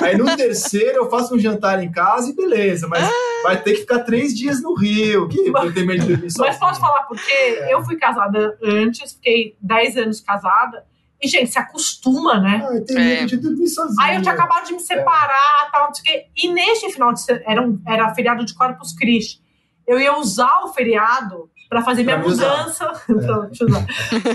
[0.00, 2.88] Aí no terceiro eu faço um jantar em casa e beleza.
[2.88, 3.06] Mas
[3.42, 5.28] vai ter que ficar três dias no Rio.
[5.28, 6.48] Que eu tenho medo de dormir sozinho.
[6.48, 7.30] Mas posso falar por quê?
[7.60, 7.74] É.
[7.74, 10.84] Eu fui casada antes, fiquei 10 anos casada.
[11.22, 12.66] E, gente, se acostuma, né?
[12.68, 13.04] Ah, eu tenho É.
[13.04, 14.00] medo de dormir sozinho.
[14.00, 16.26] Aí eu tinha acabado de me separar, tal, não sei o quê.
[16.36, 19.40] E neste final de semana, era, um, era feriado de Corpus Christi.
[19.86, 22.58] Eu ia usar o feriado pra fazer minha Pra usar.
[22.58, 22.86] mudança.
[23.06, 23.86] pra, deixa eu usar.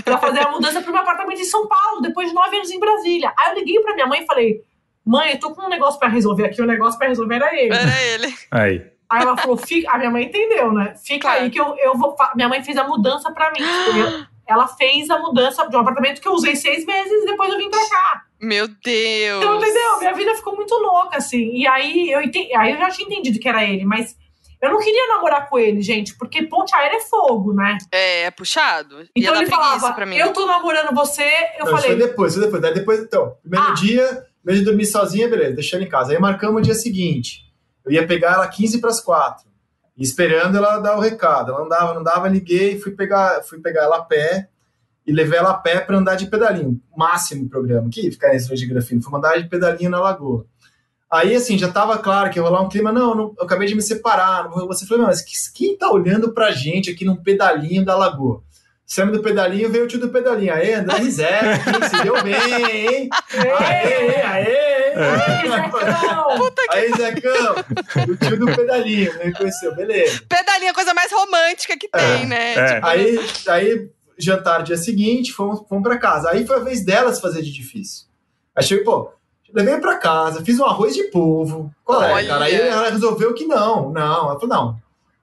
[0.02, 2.80] Pra fazer a mudança pro meu apartamento em São Paulo, depois de nove anos em
[2.80, 3.32] Brasília.
[3.38, 4.62] Aí eu liguei pra minha mãe e falei:
[5.04, 6.60] Mãe, eu tô com um negócio pra resolver aqui.
[6.62, 7.74] O negócio pra resolver era ele.
[7.74, 8.34] Era ele.
[8.50, 8.86] Aí.
[9.10, 9.90] Aí ela falou, fica.
[9.90, 10.94] A minha mãe entendeu, né?
[11.02, 11.42] Fica Claro.
[11.44, 12.14] aí que eu, eu vou.
[12.34, 13.58] Minha mãe fez a mudança pra mim.
[13.58, 17.26] Tipo, eu- ela fez a mudança de um apartamento que eu usei seis meses e
[17.26, 18.22] depois eu vim pra cá.
[18.40, 19.42] Meu Deus.
[19.42, 19.98] Então, entendeu?
[19.98, 21.50] Minha vida ficou muito louca, assim.
[21.54, 24.16] E aí eu, enten- aí eu já tinha entendido que era ele, mas
[24.62, 27.78] eu não queria namorar com ele, gente, porque ponte aérea é fogo, né?
[27.92, 29.06] É, é puxado.
[29.14, 30.16] Então ele falava, pra mim.
[30.16, 31.22] eu tô namorando você,
[31.58, 32.62] eu Não, isso falei, foi depois, foi depois.
[32.62, 33.74] Daí depois, então, primeiro Ah.
[33.74, 36.12] dia, medo de dormir sozinha, beleza, deixando em casa.
[36.12, 37.44] Aí marcamos o dia seguinte.
[37.84, 39.46] Eu ia pegar ela 15 para as 4.
[39.98, 41.50] E esperando ela dar o recado.
[41.50, 44.48] Ela não dava, não dava, liguei, fui pegar, fui pegar ela a pé
[45.04, 46.80] e levei ela a pé para andar de pedalinho.
[46.96, 47.88] Máximo programa.
[47.90, 49.02] Que ficar em de grafino.
[49.02, 50.46] Fui mandar de pedalinho na lagoa.
[51.10, 52.92] Aí, assim, já tava claro que ia rolar um clima.
[52.92, 54.46] Não, não eu acabei de me separar.
[54.48, 58.42] Você falou, mas que- quem tá olhando pra gente aqui num pedalinho da lagoa?
[58.86, 60.52] Saímos do pedalinho, veio o tio do pedalinho.
[60.54, 61.08] Aê, André hein?
[61.10, 62.34] se deu bem,
[62.94, 63.08] hein?
[63.58, 65.62] Aê, aê, "Ei, aê.
[65.62, 67.54] Zecão!" Aí, Zecão,
[68.08, 70.22] o tio do pedalinho, me reconheceu, beleza.
[70.28, 72.54] Pedalinho é a coisa mais romântica que tem, né?
[72.54, 72.74] é.
[72.74, 73.18] Tipo, Aí,
[73.48, 76.30] aí jantar dia seguinte, fomos, fomos pra casa.
[76.30, 78.06] Aí foi a vez delas fazer de difícil.
[78.54, 79.18] Aí chegou, pô,
[79.52, 81.72] Levei pra casa, fiz um arroz de polvo.
[81.84, 82.28] Qual é, Olha.
[82.28, 82.44] cara?
[82.44, 84.30] Aí ela resolveu que não, não.
[84.30, 84.76] Ela falou, não,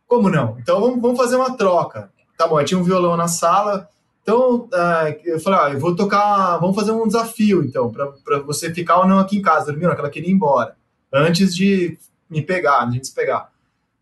[0.07, 0.57] como não?
[0.59, 2.09] Então vamos, vamos fazer uma troca.
[2.37, 3.87] Tá bom, aí tinha um violão na sala.
[4.25, 8.39] Então, ah, eu falei, ah, eu vou tocar, vamos fazer um desafio, então, pra, pra
[8.39, 10.75] você ficar ou não aqui em casa, dormindo, que ela queria ir embora.
[11.13, 11.95] Antes de
[12.27, 13.51] me pegar, a gente se pegar.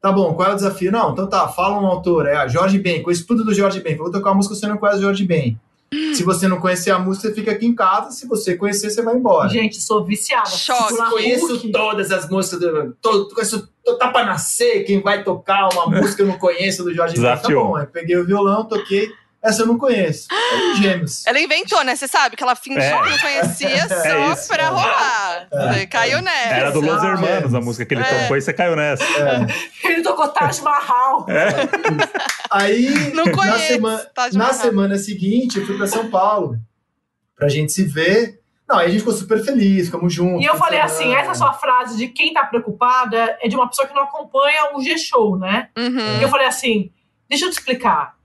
[0.01, 0.93] Tá bom, qual é o desafio?
[0.93, 3.97] Não, então tá, fala um autor, é a Jorge Ben, conheço tudo do Jorge Ben.
[3.97, 5.59] Vou tocar uma música, você não conhece o Jorge Ben.
[6.15, 8.09] Se você não conhecer a música, você fica aqui em casa.
[8.09, 9.47] Se você conhecer, você vai embora.
[9.49, 10.49] Gente, sou viciada.
[10.49, 10.97] Choque.
[11.11, 11.71] Conheço PUC.
[11.71, 12.97] todas as músicas do.
[12.99, 13.69] Todo, conheço
[13.99, 17.37] Tá pra Nascer, quem vai tocar uma música que eu não conheço do Jorge Ben.
[17.37, 19.11] Tá bom, aí peguei o violão, toquei.
[19.43, 20.27] Essa eu não conheço.
[20.31, 21.27] É os gêmeos.
[21.27, 21.95] Ela inventou, né?
[21.97, 23.01] Você sabe que ela fingiu É.
[23.03, 24.47] que não conhecia só É isso.
[24.47, 25.47] pra rolar.
[25.51, 26.53] Você Caiu nessa.
[26.53, 27.57] Era do Los Ah, Hermanos, é.
[27.57, 28.21] a música que ele É.
[28.21, 29.03] tocou e você caiu nessa.
[29.03, 29.45] É.
[29.83, 31.25] Ele tocou Taj Mahal.
[32.49, 36.57] Aí, Não na, conheço, semana, Taj na semana seguinte, eu fui pra São Paulo
[37.35, 38.39] pra gente se ver.
[38.67, 40.41] Não, aí a gente ficou super feliz, ficamos juntos.
[40.41, 43.87] E eu falei assim, essa sua frase de quem tá preocupada é de uma pessoa
[43.87, 45.67] que não acompanha o G-Show, né?
[45.77, 46.19] Uhum.
[46.19, 46.89] E eu falei assim,
[47.33, 48.15] deixa eu te explicar.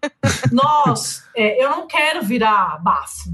[0.53, 3.31] Nós, é, eu não quero virar bafo,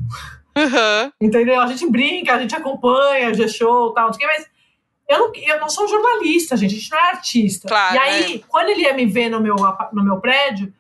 [0.57, 1.11] Uhum.
[1.21, 1.61] entendeu?
[1.61, 4.47] A gente brinca, a gente acompanha o G-Show e tal, não sei o quê, mas
[5.09, 7.69] eu não, eu não sou jornalista, gente, a gente não é artista.
[7.69, 9.57] Claro, e aí, quando ele ia me ver no meu,
[9.93, 10.73] no meu prédio,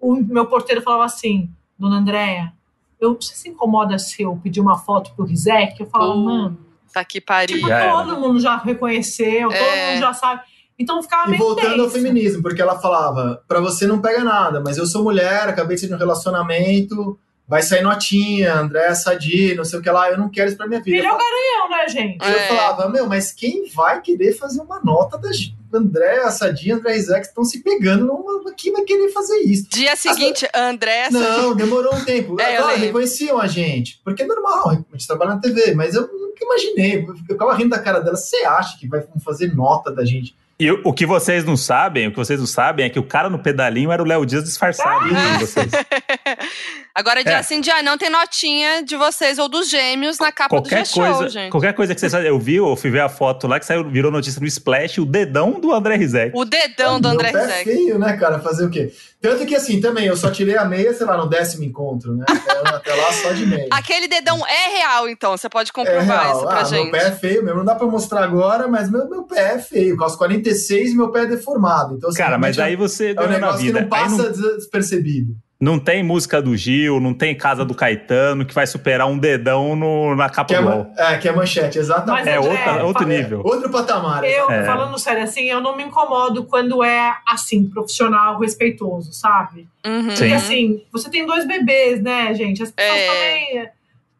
[0.00, 2.52] o meu porteiro falava assim, Dona Andréia,
[3.00, 5.78] eu, você se incomoda se eu pedir uma foto pro Rizek?
[5.80, 7.56] Eu falava, Uh, mano, Tá que pariu.
[7.56, 9.90] Tipo, todo mundo já reconheceu, todo É.
[9.90, 10.42] mundo já sabe.
[10.78, 11.90] Então ficava E meio voltando ao tenso.
[11.92, 15.80] feminismo, porque ela falava, pra você não pega nada, mas eu sou mulher, acabei de
[15.80, 17.18] sair de um relacionamento,
[17.48, 20.66] vai sair notinha, André Sadi, não sei o que lá, eu não quero isso pra
[20.66, 20.96] minha vida.
[20.96, 22.18] Filho é o garanhão, né, gente?
[22.22, 22.48] Aí eu É.
[22.48, 25.30] falava, meu, mas quem vai querer fazer uma nota da
[25.72, 29.68] André Sadi e André Isaac estão se pegando, não, quem vai querer fazer isso?
[29.70, 31.08] Dia seguinte, André.
[31.10, 32.36] Não, demorou um tempo.
[32.40, 34.00] É, Agora, reconheciam a gente.
[34.04, 37.04] Porque é normal, a gente trabalha na TV, mas eu nunca imaginei.
[37.06, 38.16] Eu ficava rindo da cara dela.
[38.16, 40.34] Você acha que vai fazer nota da gente?
[40.58, 43.02] E o o que vocês não sabem, o que vocês não sabem é que o
[43.02, 45.36] cara no pedalinho era o Léo Dias disfarçado Ah!
[45.36, 45.70] de vocês.
[46.94, 47.42] Agora, dia É.
[47.42, 51.04] sim, dia não, tem notinha de vocês ou dos gêmeos na capa Qualquer do G-Show,
[51.04, 51.50] coisa, gente.
[51.50, 52.28] qualquer coisa que vocês fazem.
[52.28, 55.04] Eu vi, eu fui ver a foto lá que saiu, virou notícia no Splash, o
[55.04, 56.30] dedão do André Rizek.
[56.34, 57.64] O dedão do André pé é Rizek.
[57.64, 58.38] feio, né, cara?
[58.38, 58.90] Fazer o quê?
[59.20, 62.24] Tanto que, assim, também, eu só tirei a meia, sei lá, no décimo encontro, né?
[62.28, 63.66] Até, até lá, só de meia.
[63.72, 65.36] Aquele dedão é real, então.
[65.36, 66.36] Você pode É comprovar real.
[66.36, 66.82] isso pra ah, gente.
[66.82, 67.58] meu pé é feio mesmo.
[67.58, 69.90] Não dá pra mostrar agora, mas meu, meu pé é feio.
[69.94, 71.96] Eu calço 46 e meu pé é deformado.
[71.96, 73.80] Então, assim, Cara, mas realmente aí você é um negócio que vida.
[73.80, 75.34] não Aí passa não, despercebido.
[75.58, 79.74] Não tem música do Gil, não tem casa do Caetano que vai superar um dedão
[79.74, 80.92] no, na capa Que é, do ma- UOL.
[80.98, 82.26] é, que é manchete, exatamente.
[82.26, 83.40] Mas, É outra, outro fala- nível.
[83.42, 84.22] Outro patamar.
[84.24, 84.64] Eu, É.
[84.66, 89.66] falando sério assim, eu não me incomodo quando é assim, profissional, respeitoso, sabe?
[89.86, 90.02] Uhum.
[90.10, 90.16] Sim.
[90.16, 92.62] Porque assim, você tem dois bebês, né, gente?
[92.62, 93.06] As pessoas É.
[93.06, 93.70] também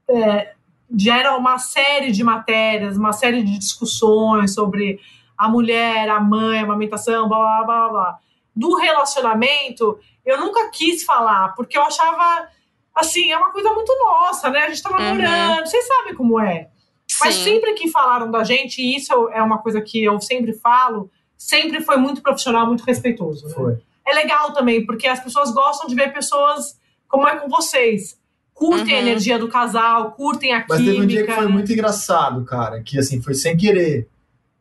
[0.08, 0.52] é,
[0.96, 4.98] geram uma série de matérias, uma série de discussões sobre
[5.36, 7.88] a mulher, a mãe, a amamentação, blá blá blá blá.
[7.90, 8.18] blá.
[8.54, 12.48] Do relacionamento, eu nunca quis falar, porque eu achava
[12.94, 14.60] assim, é uma coisa muito nossa, né?
[14.60, 16.68] A gente tá namorando, vocês sabem como é.
[17.20, 17.44] Mas Sim.
[17.44, 21.80] sempre que falaram da gente, e isso é uma coisa que eu sempre falo, sempre
[21.82, 23.46] foi muito profissional, muito respeitoso.
[23.46, 23.54] né?
[23.54, 23.78] Foi.
[24.06, 28.18] É legal também, porque as pessoas gostam de ver pessoas como é com vocês.
[28.54, 29.06] Curtem a Uhum.
[29.06, 30.84] energia do casal, curtem a Mas química.
[30.92, 31.50] teve um dia que foi né?
[31.52, 34.08] muito engraçado, cara, que assim, foi sem querer.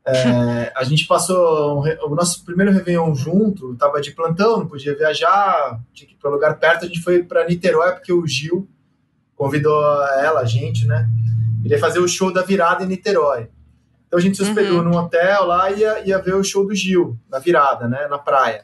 [0.07, 4.95] É, a gente passou um o nosso primeiro Réveillon junto, tava de plantão, não podia
[4.95, 8.67] viajar, tinha que ir para lugar perto, a gente foi para Niterói, porque o Gil
[9.35, 9.81] convidou
[10.19, 11.09] ela, a gente, né?
[11.63, 13.49] Ele ia fazer o show da virada em Niterói.
[14.07, 14.83] Então a gente se hospedou Uhum.
[14.83, 18.07] num hotel lá e ia, ia ver o show do Gil, na virada, né?
[18.07, 18.63] Na praia.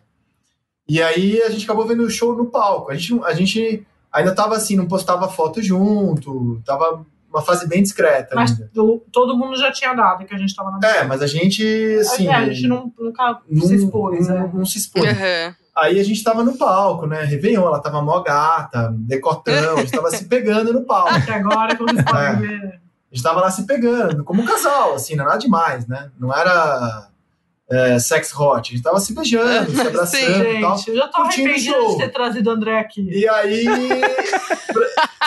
[0.88, 2.92] E aí a gente acabou vendo o show no palco.
[2.92, 7.82] A gente, a gente ainda tava assim, não postava foto junto, tava uma fase bem
[7.82, 8.70] discreta Mas ainda.
[8.74, 11.64] do- todo mundo já tinha dado que a gente tava na É, mas a gente,
[12.02, 12.28] assim.
[12.28, 14.52] É, a gente não, nunca não, se expôs, não, né?
[14.54, 15.06] não se expôs.
[15.06, 15.56] Uhum.
[15.76, 17.24] Aí a gente tava no palco, né?
[17.24, 21.10] Réveillon, ela tava mó gata, decotão, a gente tava se pegando no palco.
[21.16, 22.36] Até agora, como vocês podem É.
[22.36, 22.82] ver.
[23.12, 26.10] A gente tava lá se pegando, como um casal, assim, não era nada demais, né?
[26.20, 27.08] Não era
[27.72, 30.80] é, sex hot, a gente tava se beijando, se Sim, abraçando e tal.
[30.88, 31.92] Eu já tô Curtindo o arrependida show.
[31.92, 33.08] de ter trazido o André aqui.
[33.10, 33.66] E aí,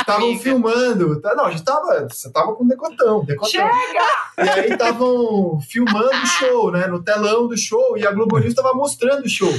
[0.01, 1.21] estavam filmando.
[1.21, 2.07] tá- Não, a gente tava.
[2.11, 3.51] Você tava com decotão, decotão.
[3.51, 3.69] Chega!
[4.39, 6.87] E aí estavam filmando o show, né?
[6.87, 9.53] No telão do show, e a Globo News estava mostrando o show.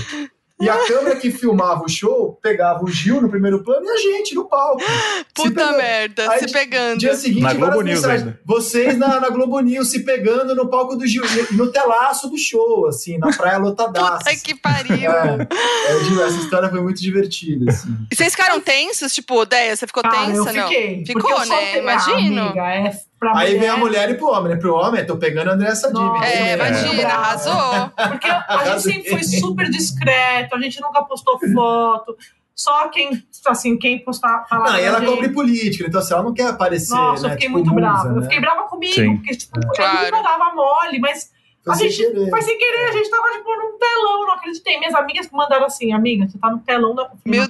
[0.62, 3.98] E a câmera que filmava o show pegava o Gil no primeiro plano e a
[3.98, 4.82] gente no palco.
[5.36, 5.78] Puta pegando.
[5.78, 6.98] merda, Aí, se pegando.
[7.00, 8.22] Dia seguinte, Na várias Globo News mensagens.
[8.28, 8.40] ainda.
[8.46, 12.88] Vocês na, na Globo News se pegando no palco do Gil, no telaço do show,
[12.88, 14.20] assim, na praia lotadaça.
[14.30, 15.12] Puta que pariu.
[15.12, 15.48] É,
[15.90, 17.90] é, Gil, essa história foi muito divertida, assim.
[18.10, 19.14] E vocês ficaram tensos?
[19.14, 20.68] Tipo, Deia, você ficou Cara, tensa, eu não?
[20.70, 21.06] fiquei.
[21.06, 21.78] Ficou, porque eu sou né?
[21.80, 22.42] Imagino.
[22.44, 23.60] Amiga, é pra Aí mulher.
[23.60, 24.60] vem a mulher e pro homem, né?
[24.60, 26.00] Pro homem, tô pegando a Andressa Dini.
[26.06, 26.26] Nossa.
[26.26, 26.68] É, né?
[26.70, 27.90] imagina, arrasou.
[28.10, 32.16] Porque a gente sempre foi super discreto, a gente nunca postou foto.
[32.54, 34.72] Só quem, assim, quem postar falar.
[34.72, 36.94] Não, e ela gente- cobre política, então se ela não quer aparecer.
[36.96, 38.08] Nossa, né, eu fiquei tipo, muito musa, brava.
[38.10, 38.22] Eu né?
[38.24, 39.18] fiquei brava comigo, Sim.
[39.18, 39.98] porque, tipo, Claro.
[40.06, 41.32] eu nunca dava mole, mas
[41.66, 42.30] Foi a sem gente querer.
[42.30, 44.78] foi sem querer, a gente tava, tipo, num telão, não acreditei.
[44.80, 47.10] Minhas amigas mandaram assim, amiga, você tá no telão da.
[47.26, 47.42] Meu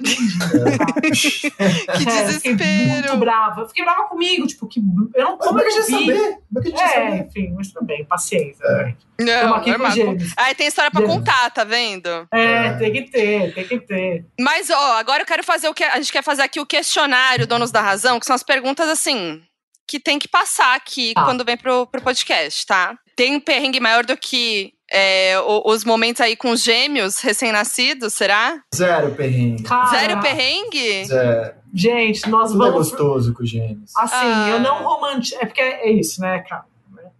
[0.88, 1.52] acredito.
[1.56, 3.16] Que eu Fiquei muito desespero.
[3.18, 3.60] brava.
[3.62, 4.80] Eu fiquei brava comigo, tipo, que.
[5.14, 5.36] Eu não.
[5.36, 6.06] Como como é eu que a gente vi?
[6.06, 6.38] saber?
[6.48, 7.26] Como é que a gente É, saber?
[7.26, 8.64] enfim, mas tudo bem, paciência.
[8.64, 8.84] É.
[9.22, 9.42] né?
[9.42, 9.92] Não, normal.
[10.36, 11.18] Aí tem história pra Gêmeos.
[11.18, 12.08] contar, tá vendo?
[12.32, 12.72] É, É.
[12.78, 14.24] tem que ter, tem que ter.
[14.40, 15.84] Mas, ó, agora eu quero fazer o que.
[15.84, 19.42] A gente quer fazer aqui o questionário Donos da Razão, que são as perguntas assim.
[19.86, 21.24] Que tem que passar aqui Tá.
[21.24, 22.96] quando vem pro, pro podcast, tá?
[23.16, 28.60] Tem um perrengue maior do que é, os momentos aí com os gêmeos recém-nascidos, será?
[28.74, 29.62] Zero perrengue.
[29.64, 31.04] Cara, Zero perrengue?
[31.06, 31.54] Zero.
[31.74, 32.90] Gente, nós Tudo é vamos.
[32.90, 33.90] gostoso com os gêmeos.
[33.96, 34.48] Assim, Ah.
[34.50, 35.36] eu não romantizo.
[35.40, 36.64] É porque é isso, né, cara?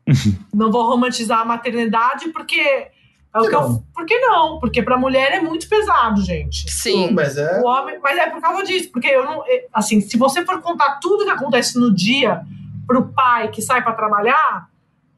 [0.55, 2.61] não vou romantizar a maternidade porque.
[2.61, 3.83] É o Por que eu, não?
[3.95, 4.59] por que não?
[4.61, 6.71] Porque pra mulher é muito pesado, gente.
[6.71, 7.11] Sim.
[7.13, 7.61] Mas é.
[7.61, 9.43] O homem, mas é por causa disso, porque eu não.
[9.47, 12.41] é, Assim, se você for contar tudo que acontece no dia
[12.87, 14.69] pro pai que sai pra trabalhar,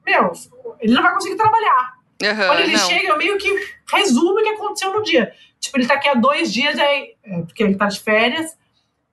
[0.04, 0.32] meu,
[0.80, 1.98] ele não vai conseguir trabalhar.
[2.22, 2.88] Aham, Quando ele não.
[2.88, 3.48] chega, eu meio que
[3.92, 5.32] resumo o que aconteceu no dia.
[5.60, 8.56] Tipo, ele tá aqui há dois dias, aí, é, porque ele tá de férias,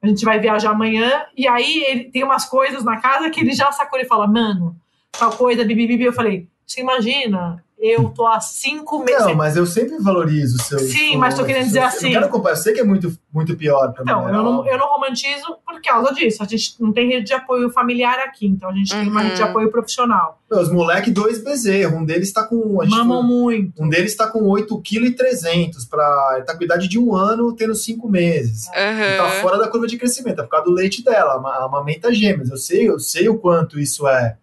[0.02, 3.54] a gente vai viajar amanhã, e aí ele tem umas coisas na casa que ele
[3.54, 4.76] já sacou e fala, mano,
[5.12, 6.04] tal coisa, bibi, bibi.
[6.04, 9.26] Eu falei, você imagina, eu tô há cinco meses.
[9.26, 10.80] Não, mas eu sempre valorizo o seu.
[10.80, 13.16] Sim, mas tô querendo dizer assim- Eu não quero comparar, eu sei que é muito,
[13.34, 14.36] muito pior pra Então, mulher.
[14.36, 16.42] eu não, eu não romantizo por causa disso.
[16.42, 19.28] A gente não tem rede de apoio familiar aqui, então a gente tem uma Uhum.
[19.28, 20.40] rede de apoio profissional.
[20.50, 22.00] Meu, Os moleques, dois bezerros.
[22.00, 22.78] Um deles tá com.
[22.88, 23.84] Mamam foi- muito.
[23.84, 27.76] Um deles tá com 8,3 kg para Ele tá com idade de um ano, tendo
[27.76, 28.68] cinco meses.
[28.74, 29.42] Ele tá Aham.
[29.42, 32.50] fora da curva de crescimento, é por causa do leite dela, a amamenta gêmeas.
[32.50, 34.38] Eu sei, eu sei o quanto isso é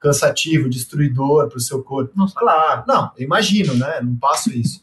[0.00, 2.12] cansativo, destruidor pro seu corpo.
[2.16, 2.34] Nossa.
[2.38, 4.00] Claro, não, eu imagino, né?
[4.02, 4.82] Não passo isso.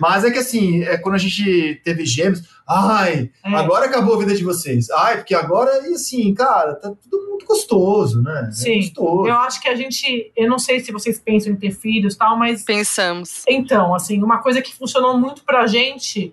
[0.00, 3.54] Mas é que assim, é quando a gente teve gêmeos, ai, É.
[3.54, 4.88] agora acabou a vida de vocês.
[4.90, 8.46] Ai, porque agora, e assim, cara, tá tudo muito gostoso, né?
[8.48, 8.76] É Sim.
[8.76, 9.26] gostoso.
[9.28, 10.32] Eu acho que a gente.
[10.34, 13.42] Eu não sei se vocês pensam em ter filhos e tal, mas Pensamos.
[13.46, 16.32] Então, assim, uma coisa que funcionou muito pra gente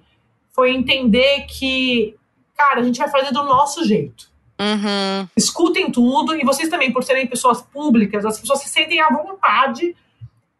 [0.53, 2.15] foi entender que,
[2.55, 4.29] cara, a gente vai fazer do nosso jeito.
[4.59, 5.27] Uhum.
[5.37, 9.95] Escutem tudo e vocês também, por serem pessoas públicas, as pessoas se sentem à vontade.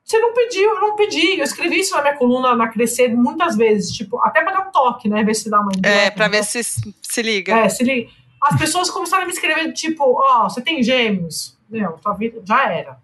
[0.04, 1.38] Você não pediu, eu não pedi.
[1.38, 4.72] Eu escrevi isso na minha coluna na Crescer muitas vezes, tipo, até pra dar um
[4.72, 5.24] toque, né?
[5.24, 7.56] Ver se dá uma É, pra ver se se liga.
[7.56, 8.10] É, se liga.
[8.42, 11.58] As pessoas começaram a me escrever, tipo, ó, você tem gêmeos?
[11.70, 12.98] Meu, tua vida já era.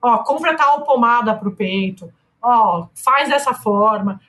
[0.00, 2.12] Ó, compra tal pomada pro peito.
[2.40, 4.20] Ó, faz dessa forma.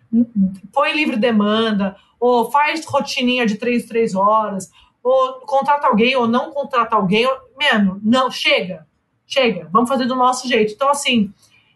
[0.71, 1.95] Põe livre demanda.
[2.19, 4.71] Ou faz rotininha de três, três horas.
[5.03, 7.25] Ou contrata alguém, ou não contrata alguém.
[7.27, 8.87] ou- Mano, não, chega.
[9.27, 9.67] Chega.
[9.71, 10.73] Vamos fazer do nosso jeito.
[10.73, 11.31] Então, assim,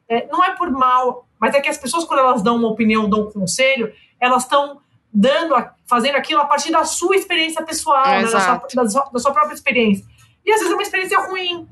[0.07, 3.09] é, não é por mal, mas é que as pessoas, quando elas dão uma opinião,
[3.09, 4.79] dão um conselho, elas estão
[5.13, 5.53] dando,
[5.85, 9.31] fazendo aquilo a partir da sua experiência pessoal, né, da, sua, da sua- da sua
[9.33, 10.05] própria experiência.
[10.45, 11.67] E às vezes é uma experiência ruim.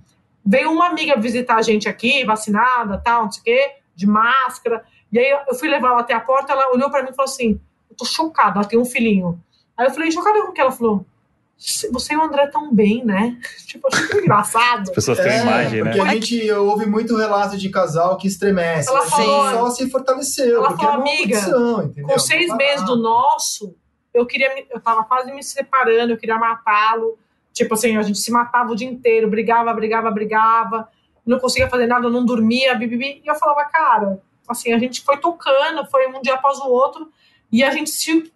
[0.46, 4.84] Veio uma amiga visitar a gente aqui, vacinada, tal, não sei o quê, de máscara.
[5.12, 7.30] E aí eu fui levar ela até a porta, ela olhou pra mim e falou
[7.30, 9.42] assim: Eu tô chocada, ela tem um filhinho.
[9.78, 10.62] Aí eu falei, chocada com o que?
[10.62, 11.06] Ela falou:
[11.58, 13.38] Você e o André tão bem, né?
[13.66, 14.82] Tipo, achei tão engraçado.
[14.84, 16.10] As pessoas têm É, imagem, porque né?
[16.10, 18.90] a gente ouve muito relato de casal que estremece.
[18.90, 21.42] Ela falou- só se fortaleceu, Ela porque falou, é amiga?
[22.04, 23.76] Com seis meses do nosso,
[24.14, 27.18] eu queria, me- eu tava quase me separando, eu queria matá-lo.
[27.54, 30.90] Tipo assim, a gente se matava o dia inteiro, brigava, brigava, brigava,
[31.26, 33.22] não conseguia fazer nada, não dormia, bibibi.
[33.24, 37.10] E eu falava, cara, assim, a gente foi tocando, foi um dia após o outro,
[37.52, 38.32] e a gente se.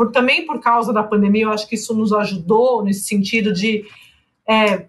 [0.00, 3.84] Por, também por causa da pandemia, eu acho que isso nos ajudou nesse sentido de.
[4.48, 4.86] é,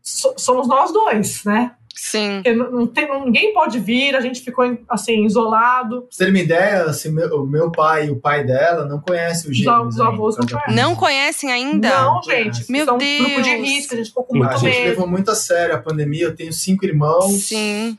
[0.00, 1.72] so- somos nós dois, né?
[1.96, 2.42] Sim.
[2.56, 6.02] Não não tem, ninguém pode vir, a gente ficou assim, isolado.
[6.02, 9.00] Pra você ter uma ideia, assim, meu- o meu pai e o pai dela não
[9.00, 9.94] conhecem o Os gêmeos.
[9.96, 10.54] os avós não ainda.
[10.60, 10.74] conhecem.
[10.84, 11.88] Não conhecem ainda?
[11.88, 12.70] Não, gente.
[12.70, 13.68] Meu são um grupo de Deus.
[13.68, 14.88] risco, a gente ficou com A muito gente medo.
[14.90, 16.24] levou muito a sério a pandemia.
[16.26, 17.32] Eu tenho cinco irmãos.
[17.48, 17.98] Sim.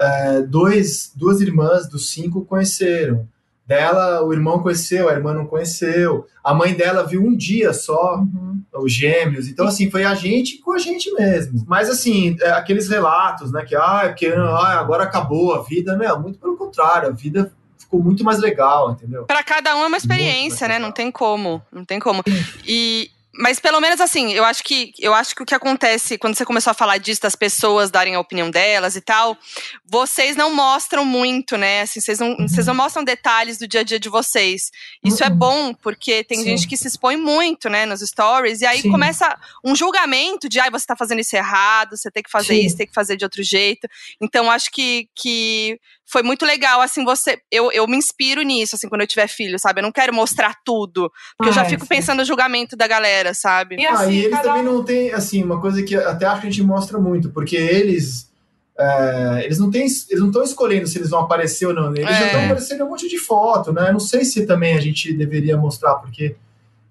[0.00, 3.28] é, dois, duas irmãs dos cinco conheceram.
[3.66, 6.26] Dela, o irmão conheceu, a irmã não conheceu.
[6.44, 8.62] A mãe dela viu um dia só Uhum.
[8.74, 9.48] os gêmeos.
[9.48, 11.64] Então, assim, foi a gente com a gente mesmo.
[11.66, 13.64] Mas, assim, é, aqueles relatos, né?
[13.64, 15.96] Que, ah, é porque ah, agora acabou a vida.
[15.96, 17.08] Não, muito pelo contrário.
[17.08, 19.24] A vida ficou muito mais legal, entendeu?
[19.24, 20.78] Pra cada um é uma experiência, né?
[20.78, 21.60] Não tem como.
[21.72, 22.22] Não tem como.
[22.64, 23.10] E.
[23.38, 26.44] mas pelo menos assim, eu acho que eu acho que o que acontece quando você
[26.44, 29.36] começou a falar disso, das pessoas darem a opinião delas e tal,
[29.84, 31.82] vocês não mostram muito, né?
[31.82, 32.48] Assim, vocês não, Uhum.
[32.48, 34.70] vocês não mostram detalhes do dia a dia de vocês.
[35.04, 35.36] Isso é Uhum.
[35.36, 36.44] bom, porque tem Sim.
[36.44, 38.90] gente que se expõe muito, né, nos stories, e aí Sim.
[38.90, 42.66] começa um julgamento de ai, você tá fazendo isso errado, você tem que fazer Sim.
[42.66, 43.88] isso, tem que fazer de outro jeito.
[44.20, 45.78] Então, acho que, que
[46.10, 47.38] foi muito legal, assim, você.
[47.50, 49.80] Eu, eu me inspiro nisso, assim, quando eu tiver filho, sabe?
[49.80, 51.10] Eu não quero mostrar tudo.
[51.36, 51.88] Porque eu já Ah, fico sim.
[51.88, 53.76] pensando no julgamento da galera, sabe?
[53.78, 56.40] E ah, assim, e eles cada também não têm, assim, uma coisa que até acho
[56.42, 58.30] que a gente mostra muito, porque eles.
[58.78, 61.90] é, eles não têm, eles não estão escolhendo se eles vão aparecer ou não.
[61.90, 62.00] né?
[62.02, 62.26] Eles já É.
[62.26, 63.90] estão aparecendo um monte de foto, né?
[63.90, 66.36] Não sei se também a gente deveria mostrar, porque,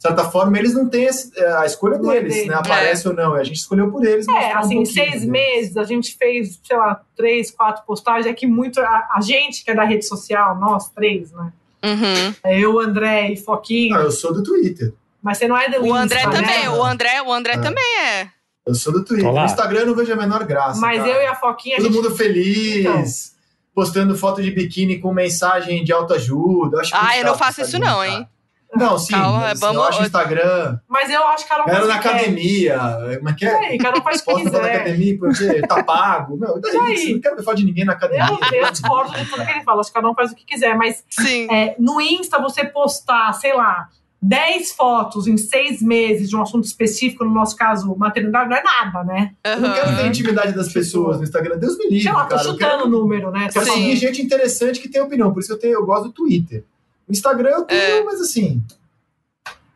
[0.08, 2.56] certa forma, eles não têm é, a escolha é deles, né?
[2.56, 3.34] Aparece ou não.
[3.34, 4.28] A gente escolheu por eles.
[4.28, 5.26] É, um assim, pouquinho seis deles.
[5.26, 8.26] meses, a gente fez, sei lá, três, quatro postagens.
[8.26, 8.80] É que muito.
[8.82, 11.51] A, a gente que é da rede social, nós três, né?
[11.84, 12.34] Uhum.
[12.43, 13.95] É Eu, André e Foquinho.
[13.95, 14.93] Não, eu sou do Twitter.
[15.22, 16.70] Mas você não é do O André Insta, também, né?
[16.70, 17.58] o André, o André É.
[17.58, 18.28] também é.
[18.66, 19.26] Eu sou do Twitter.
[19.28, 19.41] Tô lá.
[19.41, 20.80] No Instagram eu não vejo a menor graça.
[20.80, 21.10] Mas cara.
[21.12, 21.95] eu e a Foquinha, a Todo gente.
[22.03, 23.36] mundo feliz,
[23.74, 26.80] postando foto de biquíni com mensagem de autoajuda.
[26.82, 28.08] Acho Ah, eu não faço isso não, cara.
[28.10, 28.28] hein?
[28.76, 29.13] Não, sim.
[29.13, 30.80] Calma, mas, vamos- Eu acho o Instagram.
[30.88, 32.80] Mas eu acho que cada um Era na academia.
[33.17, 33.55] Como é que é?
[33.55, 34.76] aí, cada um faz o que da quiser.
[34.76, 36.38] academia porque tá pago.
[36.61, 36.97] Daí, aí?
[36.97, 38.26] Você não quer ver foto de ninguém na academia.
[38.51, 40.45] Eu, eu discordo de tudo que ele fala, acho que cada um faz o que
[40.45, 41.47] quiser, mas Sim.
[41.51, 43.88] é, no Insta você postar, sei lá,
[44.21, 48.63] 10 fotos em seis meses de um assunto específico, no nosso caso, maternidade, não é
[48.63, 49.32] nada, né?
[49.43, 51.57] Eu não quero ver a intimidade das pessoas no Instagram.
[51.59, 52.41] Deus me livre, Sei lá, tô cara.
[52.43, 53.49] Chutando o quero, número, né?
[53.53, 53.71] quero Sim.
[53.73, 55.32] seguir gente interessante que tem opinião.
[55.32, 56.63] Por isso eu, tenho, eu gosto do Twitter.
[57.08, 58.03] O Instagram eu tenho, É.
[58.03, 58.62] mas assim.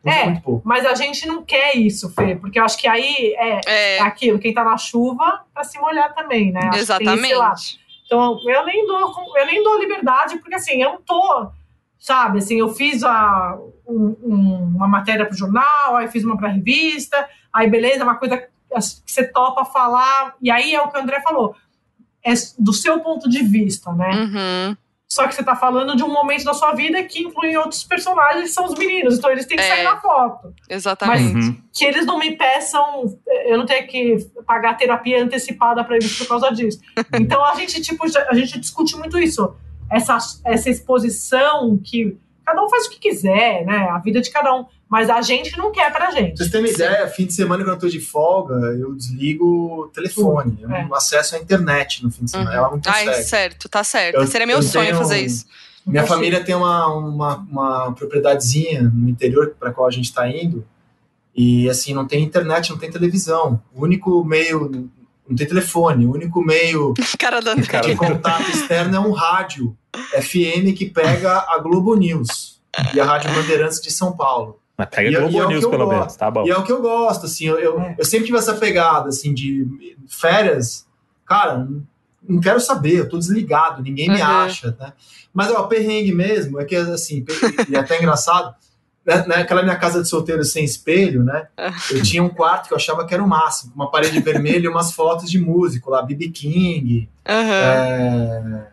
[0.04, 0.40] É.
[0.64, 4.00] Mas a gente não quer isso, Fê, porque eu acho que aí é, É, é
[4.00, 6.60] aquilo, quem tá na chuva pra se molhar também, né?
[6.60, 7.80] Acho que tem exatamente.
[8.06, 11.48] Então, eu nem dou, eu nem dou liberdade, porque assim, eu não tô,
[11.98, 16.48] sabe, assim, eu fiz a, um- um- uma matéria pro jornal, aí fiz uma pra
[16.48, 18.48] revista, aí beleza, uma coisa que
[19.06, 21.54] você topa falar, e aí é o que o André falou,
[22.24, 24.10] é do seu ponto de vista, né?
[24.10, 24.76] Uhum.
[25.12, 28.44] Só que você tá falando de um momento da sua vida que inclui outros personagens,
[28.44, 29.68] que são os meninos, então eles têm que É.
[29.68, 30.54] sair na foto.
[30.68, 31.34] Exatamente.
[31.36, 31.56] Uhum.
[31.72, 33.04] Que eles não me peçam,
[33.46, 36.78] eu não tenho que pagar terapia antecipada para eles por causa disso.
[37.20, 39.52] Então a gente, tipo, a gente discute muito isso.
[39.90, 42.16] Essa, essa exposição que
[42.50, 43.88] cada um faz o que quiser, né?
[43.90, 44.64] A vida de cada um.
[44.88, 46.36] Mas a gente não quer pra gente.
[46.36, 49.88] vocês terem uma ideia, fim de semana, quando eu tô de folga, eu desligo o
[49.88, 50.58] telefone.
[50.60, 50.84] Eu É.
[50.84, 52.50] não acesso à internet no fim de semana.
[52.50, 52.56] Uhum.
[52.56, 53.08] Ela não consegue.
[53.10, 54.16] Ai, certo, tá certo.
[54.16, 55.46] Eu- Seria meu eu sonho tenho- fazer isso.
[55.86, 60.66] Minha família tem uma, uma, uma propriedadezinha no interior para qual a gente está indo.
[61.34, 63.62] E assim, não tem internet, não tem televisão.
[63.74, 64.90] O único meio.
[65.28, 66.04] Não tem telefone.
[66.06, 66.92] O único meio.
[67.18, 72.60] Cara, de contato externo é um rádio FM que pega a Globo News
[72.94, 74.58] e a Rádio Bandeirantes de São Paulo.
[74.76, 75.98] Mas pega E é- Globo e é o News, que eu pelo gosto.
[75.98, 76.46] menos, tá bom.
[76.46, 77.94] E é o que eu gosto, assim, eu, eu, É.
[77.98, 79.66] eu sempre tive essa pegada, assim, de
[80.08, 80.86] férias,
[81.26, 81.66] cara,
[82.26, 84.26] não, quero saber, eu tô desligado, ninguém me Uhum.
[84.26, 84.92] acha, né?
[85.34, 87.24] Mas, ó, perrengue mesmo, é que, assim,
[87.68, 88.54] e é até engraçado,
[89.04, 91.48] né, naquela minha casa de solteiro sem espelho, né,
[91.90, 94.68] eu tinha um quarto que eu achava que era o máximo, uma parede vermelha e
[94.68, 96.28] umas fotos de músico lá, B.B.
[96.30, 97.44] King, Aham.
[97.50, 98.66] é,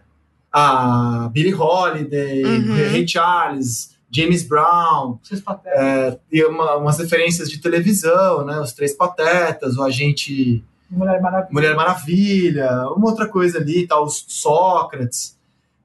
[0.52, 2.76] a Billie Holiday, Uhum.
[2.92, 5.20] Ray Charles, James Brown,
[5.66, 8.60] é, e uma- umas referências de televisão, né?
[8.60, 11.50] Os Três Patetas, o Agente Mulher Maravilha.
[11.52, 15.36] Mulher Maravilha, uma outra coisa ali, tal, os Sócrates.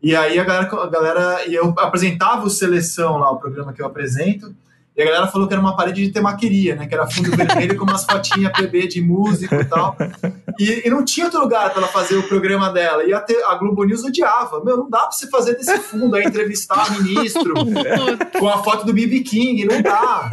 [0.00, 3.82] E aí a galera, a galera, e eu apresentava o Seleção lá, o programa que
[3.82, 4.54] eu apresento,
[4.96, 6.86] e a galera falou que era uma parede de temaqueria, né?
[6.86, 9.96] Que era fundo vermelho com umas fotinhas PB de músico e tal.
[10.58, 13.02] E, e não tinha outro lugar para ela fazer o programa dela.
[13.04, 14.62] E a, te- a Globo News odiava.
[14.62, 17.54] Meu, não dá para você fazer desse fundo aí, entrevistar ministro
[18.38, 19.20] com a foto do B.B.
[19.20, 20.28] King, não dá.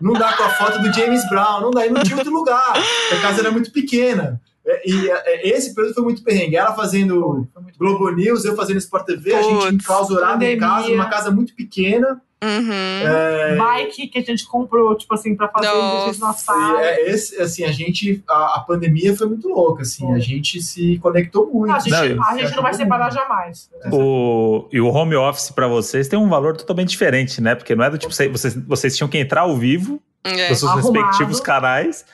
[0.00, 1.86] Não dá com a foto do James Brown, não dá.
[1.86, 2.72] E não tinha outro lugar.
[3.12, 4.40] A casa era muito pequena.
[4.66, 6.56] É, E é, esse período foi muito perrengue.
[6.56, 7.46] Ela fazendo
[7.78, 11.54] Globo News, eu fazendo Sport TV, a gente Putz, enclausurado em casa, numa casa muito
[11.54, 12.20] pequena.
[12.42, 12.72] Uhum.
[12.72, 16.24] É, bike que a gente comprou, tipo assim, pra fazer Nossa.
[16.24, 16.82] na e sala.
[16.82, 20.98] é esse, assim, a gente, a, a pandemia foi muito louca, assim, a gente se
[20.98, 21.70] conectou muito.
[21.74, 23.68] a, gente, Não, eu- a gente não vai separar jamais.
[23.92, 27.54] O, e o home office pra vocês tem um valor totalmente diferente, né?
[27.54, 30.48] Porque não é do tipo, vocês, vocês, tinham que entrar ao vivo É.
[30.48, 30.92] nos seus Arrumado.
[31.06, 32.04] respectivos canais.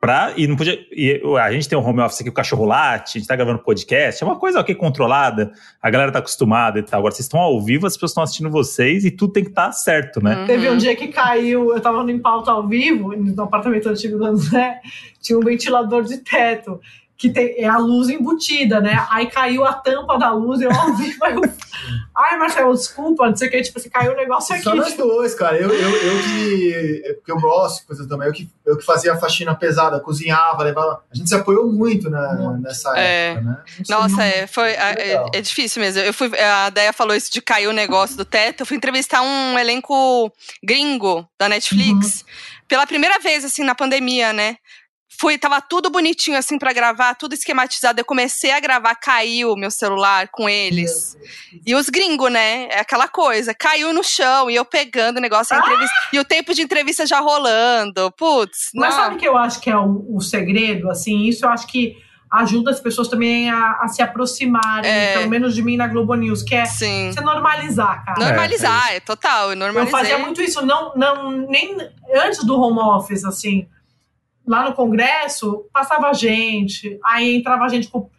[0.00, 0.78] Pra, e não podia.
[0.92, 3.58] E a gente tem um home office aqui, o cachorro late, a gente tá gravando
[3.58, 5.50] podcast, é uma coisa ok, controlada,
[5.82, 7.00] a galera tá acostumada e tal.
[7.00, 9.72] Agora vocês estão ao vivo, as pessoas estão assistindo vocês e tudo tem que estar
[9.72, 10.36] certo, né?
[10.36, 10.46] Uhum.
[10.46, 14.24] Teve um dia que caiu, eu tava no pauta ao vivo, no apartamento antigo do
[14.24, 14.80] André,
[15.20, 16.80] tinha um ventilador de teto.
[17.18, 19.04] Que tem, é a luz embutida, né?
[19.10, 21.42] Aí caiu a tampa da luz, eu ouvi, mas eu,
[22.16, 24.62] ai, Marcelo, desculpa, não sei o que, tipo, se caiu o negócio aqui.
[24.62, 25.56] Só nós tipo, dois, cara.
[25.56, 27.14] Eu, eu, eu que.
[27.16, 28.28] Porque eu gosto de coisa também.
[28.28, 31.02] Eu que, eu que fazia a faxina pesada, cozinhava, levava.
[31.12, 32.62] A gente se apoiou muito na, Muito.
[32.62, 33.32] nessa É.
[33.32, 33.64] época, né?
[33.88, 36.00] Nossa, é, foi, é, é difícil mesmo.
[36.00, 38.60] Eu fui, a Deia falou isso de cair o negócio do teto.
[38.60, 42.24] Eu fui entrevistar um elenco gringo da Netflix
[42.68, 44.56] pela primeira vez, assim, na pandemia, né?
[45.20, 48.00] Fui, tava tudo bonitinho, assim, pra gravar, tudo esquematizado.
[48.00, 51.16] Eu comecei a gravar, caiu o meu celular com eles.
[51.66, 52.68] E os gringos, né?
[52.70, 56.24] É aquela coisa, caiu no chão e eu pegando o negócio, a entrevista, e o
[56.24, 58.12] tempo de entrevista já rolando.
[58.12, 59.02] Putz, Mas não.
[59.02, 61.24] sabe o que eu acho que é o, o segredo, assim?
[61.26, 61.96] Isso eu acho que
[62.30, 65.14] ajuda as pessoas também a, a se aproximarem, É.
[65.14, 67.10] pelo menos de mim na Globo News, que é Sim.
[67.12, 68.24] você normalizar, cara.
[68.24, 69.52] Normalizar, é, total.
[69.52, 71.76] Eu Eu fazia muito isso, não, não, nem
[72.14, 73.66] antes do home office, assim.
[74.48, 78.10] Lá no Congresso, passava gente, aí entrava gente co-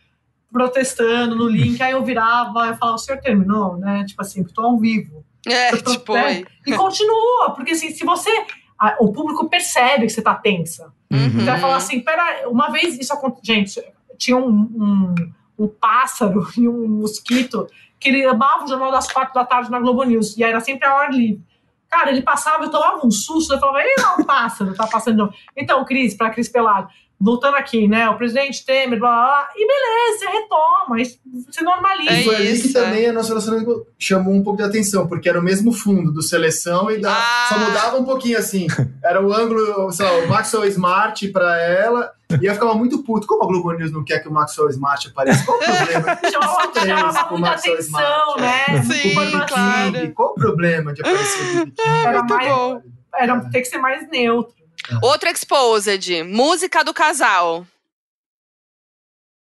[0.51, 4.03] protestando no link, aí eu virava, eu falava, o senhor terminou, né?
[4.05, 5.23] Tipo assim, tô ao vivo.
[5.47, 6.45] É, tô- tipo, é, oi.
[6.67, 8.29] E continua, porque assim, se você.
[8.77, 10.93] a- o público percebe que você tá tensa.
[11.11, 11.29] Uhum.
[11.31, 13.55] Você vai falar assim, pera, uma vez isso aconteceu.
[13.55, 13.83] Gente,
[14.17, 15.15] tinha um, um,
[15.57, 17.67] um pássaro e um mosquito
[17.99, 20.87] que ele amava o jornal das quatro da tarde na Globo News, e era sempre
[20.87, 21.43] a hora livre.
[21.89, 25.17] Cara, ele passava, eu tomava um susto, eu falava, ei, não, pássaro, tá passando.
[25.17, 26.87] novo." Então, Cris, pra Cris Pelado,
[27.19, 28.07] voltando aqui, né?
[28.09, 31.19] O presidente Temer, blá blá blá, e beleza, você retoma, isso-
[31.51, 32.11] você normaliza.
[32.11, 35.07] É E foi ali que isso, também a nossa relacionamento chamou um pouco de atenção,
[35.07, 37.47] porque era o mesmo fundo do seleção e da, Ah.
[37.49, 38.67] só mudava um pouquinho assim.
[39.03, 42.11] Era o ângulo, sei lá, o Maxwell Smart pra ela,
[42.41, 43.25] e eu ficava muito puto.
[43.25, 45.43] Como a Globo News não quer que o Maxwell Smart apareça?
[45.45, 46.19] Qual o problema?
[46.23, 48.65] É chamava o muita atenção, Smart, né?
[48.83, 49.47] Sim, Muita informação.
[49.47, 50.13] claro.
[50.13, 51.89] Qual o problema de aparecer de biquíni?
[52.05, 52.81] Era Muito mais, bom.
[53.15, 54.53] era, tem que ser mais neutro.
[55.01, 57.65] Outro exposed, música do casal.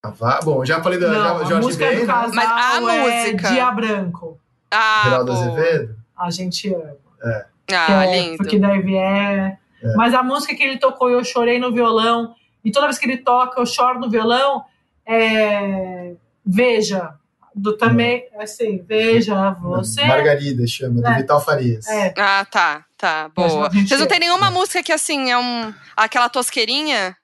[0.05, 2.13] Ah, Bom, já falei da Não, a Jorge música Ben, do né?
[2.13, 3.49] casal Mas a é música?
[3.53, 4.41] Dia Branco.
[4.71, 5.33] Ah, Geraldo.
[5.33, 5.97] Azevedo.
[6.19, 6.97] A gente ama.
[7.25, 8.37] Ah, que é, lindo.
[8.39, 9.59] Porque deve é.
[9.83, 9.95] É.
[9.97, 12.35] Mas a música que ele tocou, eu chorei no violão.
[12.65, 14.65] E toda vez que ele toca, eu choro no violão.
[15.07, 16.13] É...
[16.45, 17.15] Veja.
[17.55, 20.03] Do também, assim, veja você.
[20.07, 21.19] Margarida chama, do É.
[21.19, 21.87] Vital Farias.
[21.87, 23.69] É, Ah, tá, tá, boa.
[23.69, 25.75] Vocês não tem nenhuma música que, assim, é um...
[25.95, 27.15] Aquela tosqueirinha?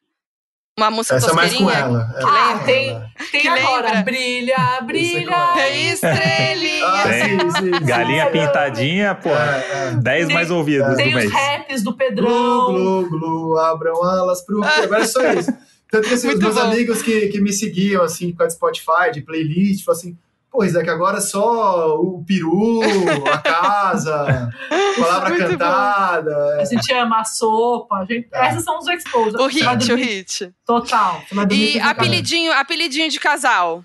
[0.78, 1.86] Uma música Essa é mais com tosqueirinha?
[1.86, 2.14] ela.
[2.16, 3.10] É, Ah, com tem- ela.
[3.32, 3.86] tem Que agora.
[3.88, 4.02] lembra?
[4.04, 5.54] Brilha, brilha.
[5.58, 6.86] É estrelinha.
[6.86, 7.22] Ah, Tem.
[7.40, 7.84] sim, sim, sim.
[7.84, 8.30] Galinha Sim.
[8.32, 9.56] pintadinha, porra.
[9.56, 9.90] É, é.
[9.96, 11.32] 10 Tem- mais ouvidos Tem do os mês.
[11.32, 12.66] raps do Glu, Pedrão.
[12.72, 14.62] glu, glu, abram alas pro.
[14.62, 15.52] Agora é só isso.
[15.90, 16.60] Tanto que assim, os meus bom.
[16.60, 20.16] amigos que, que me seguiam, assim, causa do Spotify, de playlist, falam assim.
[20.50, 22.80] Pô, Isaac, agora é só o peru,
[23.30, 24.50] a casa,
[24.98, 25.48] palavra Muito bom.
[25.50, 26.60] cantada.
[26.60, 27.96] A gente ama a sopa.
[27.96, 28.46] A gente, É.
[28.46, 29.36] Essas são os exposed.
[29.36, 30.50] O hit, o hit.
[30.66, 31.22] Total.
[31.50, 33.84] E apelidinho, apelidinho de casal.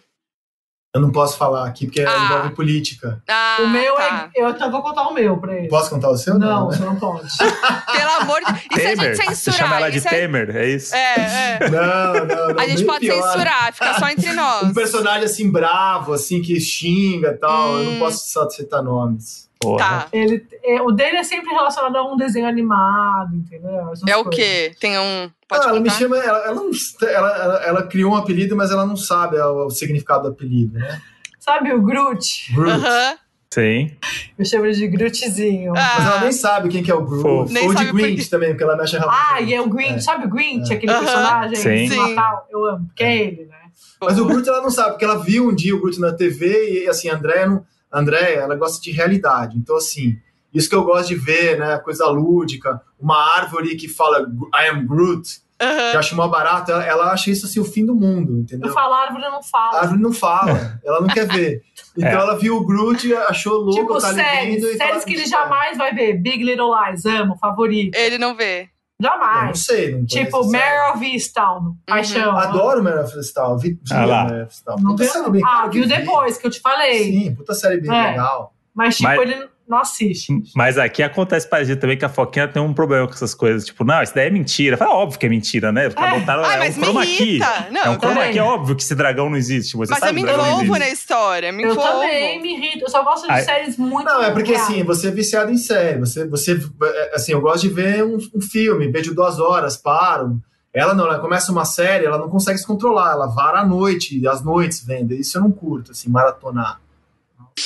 [0.96, 2.26] Eu não posso falar aqui porque Ah.
[2.26, 3.20] envolve política.
[3.28, 4.30] Ah, O meu tá.
[4.36, 4.42] é.
[4.44, 5.68] Eu então vou contar o meu pra ele.
[5.68, 6.38] Posso contar o seu?
[6.38, 6.78] Não, né?
[6.78, 7.28] você não pode.
[7.98, 8.64] Pelo amor de Deus.
[8.72, 9.16] E se a Temer.
[9.16, 9.58] gente Você censurar?
[9.58, 10.96] chama ela de Isso é- Temer, é isso?
[10.96, 11.16] É,
[11.62, 11.70] é.
[11.70, 12.60] Não, não, não.
[12.60, 13.24] A gente pode pior.
[13.32, 14.64] censurar, fica só entre nós.
[14.66, 17.70] Um personagem assim bravo, assim, que xinga e tal.
[17.80, 17.92] Eu Hum.
[17.94, 19.50] não posso só citar nomes.
[19.64, 19.78] Porra.
[19.80, 20.08] Tá.
[20.12, 23.92] Ele, é, o dele é sempre relacionado a um desenho animado, entendeu?
[23.92, 24.44] Essas É o coisas.
[24.46, 24.76] quê?
[24.80, 25.30] Tem um.
[25.48, 26.70] Pode Ah, ela me chama, ela, ela, não,
[27.02, 30.78] ela, ela, ela criou um apelido, mas ela não sabe o, o significado do apelido,
[30.78, 31.02] né?
[31.40, 32.54] Sabe o Groot?
[32.54, 32.72] Groot.
[32.86, 33.16] Aham.
[33.54, 33.92] Sim.
[34.40, 35.74] Eu chamo ele de Grootzinho.
[35.78, 35.94] Ah.
[35.98, 37.56] Mas ela nem sabe quem que é o Groot.
[37.56, 38.30] Ou de Grinch quê.
[38.30, 39.16] também, porque ela mexe rápido.
[39.16, 39.94] Ah, e é o Grinch.
[39.96, 40.00] É.
[40.00, 40.76] Sabe o Grinch, É.
[40.76, 41.04] aquele Aham.
[41.04, 41.90] personagem Sim.
[41.90, 42.48] do Natal?
[42.50, 43.58] Eu amo, porque é ele, né?
[44.02, 46.84] Mas o Groot ela não sabe, porque ela viu um dia o Groot na TV
[46.84, 49.58] e assim, a Andréia, não, a Andréia, ela gosta de realidade.
[49.58, 50.18] Então, assim,
[50.54, 51.78] isso que eu gosto de ver, né?
[51.80, 54.22] Coisa lúdica, uma árvore que fala
[54.56, 55.30] I am Groot,
[55.60, 55.94] que Aham.
[55.94, 58.68] eu acho uma barata, ela, ela acha isso assim o fim do mundo, entendeu?
[58.68, 59.78] Eu falo árvore, eu não A falo.
[59.78, 61.62] árvore não fala, ela não quer ver.
[61.96, 62.14] Então É.
[62.24, 65.30] ela viu o Groot, achou louco, tipo, tá séries, e séries fala, que ele "Tipo,
[65.30, 66.14] jamais vai ver.
[66.20, 67.94] Big Little Lies, amo, favorito.
[67.96, 68.68] Ele não vê.
[69.00, 69.66] Eu não Jamais.
[69.66, 70.46] sei, não Tipo.
[70.52, 72.38] Mare of Easttown, paixão.
[72.38, 74.24] Adoro Mare of Easttown, vi, vi Ah lá.
[74.26, 74.76] Mare of Easttown.
[74.80, 75.12] Não Puta viu?
[75.14, 75.98] série bem Ah, claro que viu vi.
[75.98, 77.04] depois, que eu te falei.
[77.12, 78.10] Sim, puta série bem É.
[78.12, 78.54] legal.
[78.76, 80.34] Mas, tipo, Mas- ele não assiste.
[80.56, 83.66] Mas aqui acontece parecido também que a Foquinha tem um problema com essas coisas.
[83.66, 84.76] Tipo, não, isso daí é mentira.
[84.76, 85.88] Fala, óbvio que é mentira, né?
[85.88, 86.20] Os caras É.
[86.20, 87.40] botaram, Ah, é mas um chroma key.
[87.72, 89.78] Não, É um eu chroma key, é óbvio que esse dragão não existe.
[89.78, 91.90] Você Mas sabe eu me envolvo na história, me Eu envolvo.
[91.92, 92.84] também me irrito.
[92.86, 94.06] Eu só gosto de Aí- séries muito.
[94.06, 96.00] Não, é porque assim, você é viciado em série.
[96.00, 100.42] Você, você, é, assim, eu gosto de ver um, um filme, vejo duas horas, paro.
[100.74, 104.28] Ela não, ela começa uma série, ela não consegue se controlar, ela vara à noite,
[104.28, 105.14] às noites vendo.
[105.14, 106.82] Isso eu não curto, assim, maratonar.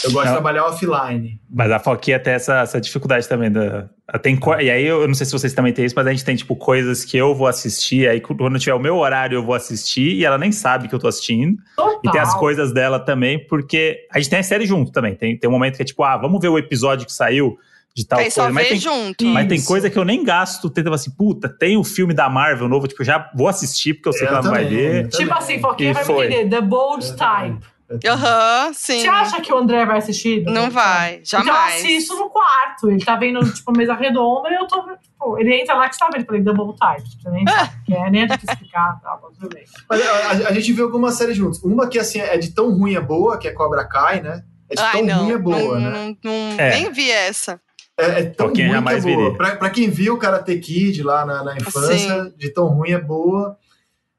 [0.03, 0.33] Eu gosto Não.
[0.33, 1.39] de trabalhar offline.
[1.49, 3.51] Mas a Foquinha tem essa, essa dificuldade também.
[3.51, 3.87] Da,
[4.21, 6.25] tem, co- e aí eu não sei se vocês também têm isso, mas a gente
[6.25, 9.55] tem tipo coisas que eu vou assistir, aí quando tiver o meu horário eu vou
[9.55, 11.57] assistir e ela nem sabe que eu tô assistindo.
[11.75, 12.01] Total.
[12.03, 15.15] E tem as coisas dela também, porque a gente tem a série junto também.
[15.15, 17.57] Tem, tem um momento que é tipo, ah, vamos ver o episódio que saiu
[17.95, 18.51] de tal só coisa.
[18.53, 19.25] Mas tem, junto.
[19.25, 19.67] Mas tem Isso.
[19.67, 23.01] coisa que eu nem gasto tentando assim, puta, tem o filme da Marvel novo, tipo,
[23.01, 25.03] eu já vou assistir porque eu sei que ela não vai também, ver.
[25.05, 25.37] eu Tipo também.
[25.37, 26.49] assim, Foquinha E vai me entender.
[26.49, 27.51] The Bold Eu também.
[27.53, 27.53] Type.
[27.55, 27.76] Eu também.
[28.05, 28.99] Aham, sim.
[29.01, 30.43] Você acha que o André vai assistir?
[30.43, 31.23] Não vai, Type?
[31.27, 31.75] Então eu jamais.
[31.83, 32.89] assisto no quarto.
[32.91, 35.99] Ele tá vendo, tipo, mesa redonda e eu tô, tipo, ele entra lá que você
[35.99, 36.21] tá vendo.
[36.21, 37.09] Eu falei, Double Type.
[37.09, 39.63] Tipo, nem sabe o que é, nem adianta explicar, tá, mas tudo bem.
[39.89, 41.63] Mas a, a- a gente viu algumas séries juntos.
[41.63, 44.43] Uma que assim é de tão ruim é boa, que é Cobra Kai, né?
[44.69, 45.23] É de Ai, tão não.
[45.23, 46.15] ruim é boa, não, né?
[46.23, 46.69] não- não- É.
[46.71, 47.59] Nem vi essa.
[47.97, 49.33] É, é tão Quem ruim jamais é boa.
[49.35, 53.57] Pra, pra quem viu Karate Kid lá na, na infância, de tão ruim é boa.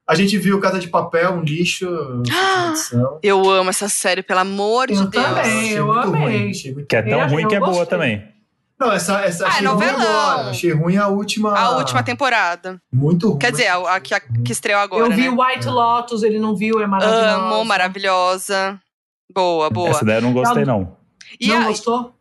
[0.09, 1.85] A gente viu Casa de Papel, um lixo,
[2.25, 3.19] edição.
[3.21, 5.23] Eu amo essa série, pelo amor de Eu Deus.
[5.23, 5.41] também.
[5.41, 6.21] achei eu muito amei.
[6.21, 7.09] ruim, achei muito Que é ruim.
[7.11, 8.27] tão ruim que é boa também.
[8.79, 10.01] Não, essa, essa Ah, achei é ruim novelão.
[10.31, 10.49] agora.
[10.49, 11.55] Achei ruim a última.
[11.55, 12.81] A última temporada.
[12.91, 13.37] Muito ruim.
[13.37, 15.05] Quer dizer, a, a que, a que estreou agora.
[15.05, 15.37] eu vi né?
[15.37, 17.27] White Lotus, ele não viu, é maravilhoso.
[17.27, 18.79] Amo, maravilhosa.
[19.33, 19.89] Boa, boa.
[19.89, 20.95] Essa daí eu não gostei, não.
[21.39, 22.15] E Não a- gostou?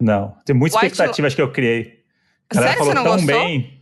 [0.00, 0.34] Não.
[0.46, 2.00] Tem muitas White expectativas que eu criei.
[2.48, 3.44] A galera Sério, você falou não tão gostou?
[3.44, 3.73] bem.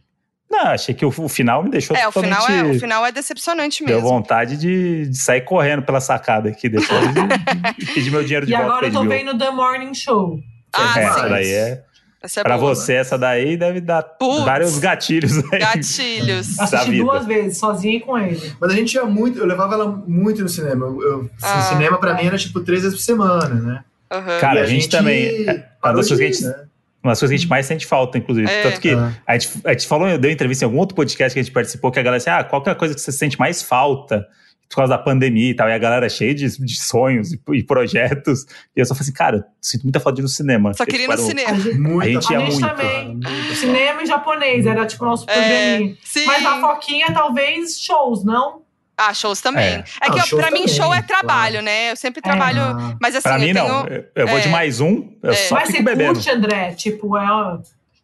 [0.52, 2.44] Não, achei que o, o final me deixou É, o totalmente...
[2.46, 4.08] final é, o final é decepcionante Deu mesmo.
[4.10, 8.52] vontade de, de sair correndo pela sacada aqui depois e, e pedir meu dinheiro de
[8.52, 10.38] E volta agora eu tô vendo The Morning Show.
[10.74, 11.08] Ah, é, sim.
[11.08, 11.82] essa daí é.
[12.22, 12.72] Essa é pra boa.
[12.74, 14.44] você, essa daí deve dar Putz.
[14.44, 15.58] vários gatilhos aí.
[15.58, 16.56] Gatilhos.
[16.60, 18.52] Assisti duas vezes, sozinha e com ele.
[18.60, 20.86] Mas a gente ia muito, eu levava ela muito no cinema.
[20.86, 21.58] Eu, eu- Ah.
[21.58, 23.84] o cinema pra mim era tipo três vezes por semana, né?
[24.10, 24.38] Aham.
[24.38, 26.64] Cara, E a gente também- é, parou das coisas que a gente- né?
[27.02, 28.48] Uma das coisas que a gente mais sente falta, inclusive.
[28.50, 28.62] É.
[28.62, 29.12] Tanto que Ah.
[29.26, 31.52] a gente, a gente falou, eu dei entrevista em algum outro podcast que a gente
[31.52, 33.60] participou, que a galera disse, ah, qual que é a coisa que você sente mais
[33.62, 34.24] falta
[34.70, 35.68] por causa da pandemia e tal?
[35.68, 38.46] E a galera cheia de, de sonhos e, e projetos.
[38.76, 40.72] E eu só falei assim, cara, sinto muita falta de ir no cinema.
[40.74, 41.58] Só queria ir no cinema.
[41.76, 42.60] Muita A gente ia muito.
[42.60, 43.20] também.
[43.56, 45.96] Cinema em japonês, era tipo nosso É, programinha.
[46.04, 46.24] sim.
[46.24, 48.61] Mas a Foquinha, talvez, shows, não?
[49.08, 49.64] Ah, shows também.
[49.64, 49.84] É.
[50.02, 51.06] É, que Ah, pra mim, também, show é claro.
[51.06, 51.90] trabalho, né?
[51.92, 52.60] Eu sempre trabalho.
[52.62, 53.68] Ah, Mas assim, Pra mim, eu tenho.
[53.68, 53.86] não.
[53.86, 54.50] Eu, eu vou de é.
[54.50, 55.34] mais um, eu É.
[55.34, 56.12] só Mas fico você bebendo.
[56.14, 56.74] curte, André?
[56.74, 57.58] Tipo, é...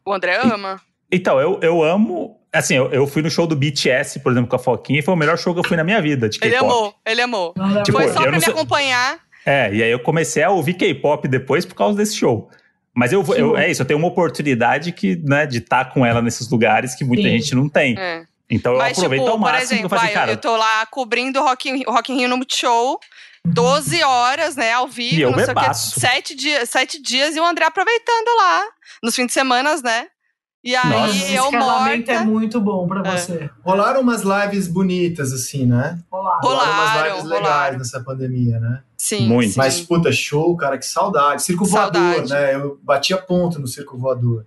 [0.05, 0.81] O André ama.
[1.13, 2.37] Então, eu, eu amo.
[2.53, 5.13] Assim, eu, eu fui no show do BTS, por exemplo, com a Foquinha, e foi
[5.13, 6.71] o melhor show que eu fui na minha vida de Ele K-pop.
[6.73, 7.53] amou, ele amou.
[7.57, 7.99] nada a Tipo.
[7.99, 9.19] Foi só pra me sei- acompanhar.
[9.45, 12.51] É, e aí eu comecei a ouvir K-pop depois por causa desse show.
[12.95, 16.05] Mas eu, vou- eu- é isso, eu tenho uma oportunidade que, né, de estar com
[16.05, 17.39] ela nesses lugares que muita Sim.
[17.39, 17.95] gente não tem.
[17.99, 18.25] É.
[18.51, 20.87] Então eu Mas, aproveito tipo, ao por máximo exemplo, que eu cara, eu tô lá
[20.87, 22.99] cobrindo o Rock, in- Rock in Rio no Multishow,
[23.45, 27.37] 12 horas, né, ao vivo, E eu não sei o quê, sete dias, sete dias
[27.37, 28.63] e o André aproveitando lá,
[29.03, 30.07] nos fins de semana, né?
[30.65, 31.15] E aí Nossa.
[31.17, 32.29] Esse eu casamento é morta.
[32.31, 33.17] muito bom pra É.
[33.17, 33.49] você.
[33.65, 35.99] Rolaram umas lives bonitas, assim, né?
[36.11, 36.41] Olá.
[36.43, 37.79] Rolaram, umas lives legais rolaram.
[37.79, 38.83] nessa pandemia, né?
[38.97, 39.53] Sim, Muito.
[39.53, 39.59] sim.
[39.59, 41.43] Mas, puta, show, cara, que saudade.
[41.45, 41.99] Circo Saudade.
[42.05, 42.55] voador, né?
[42.57, 44.45] Eu batia ponto no circo voador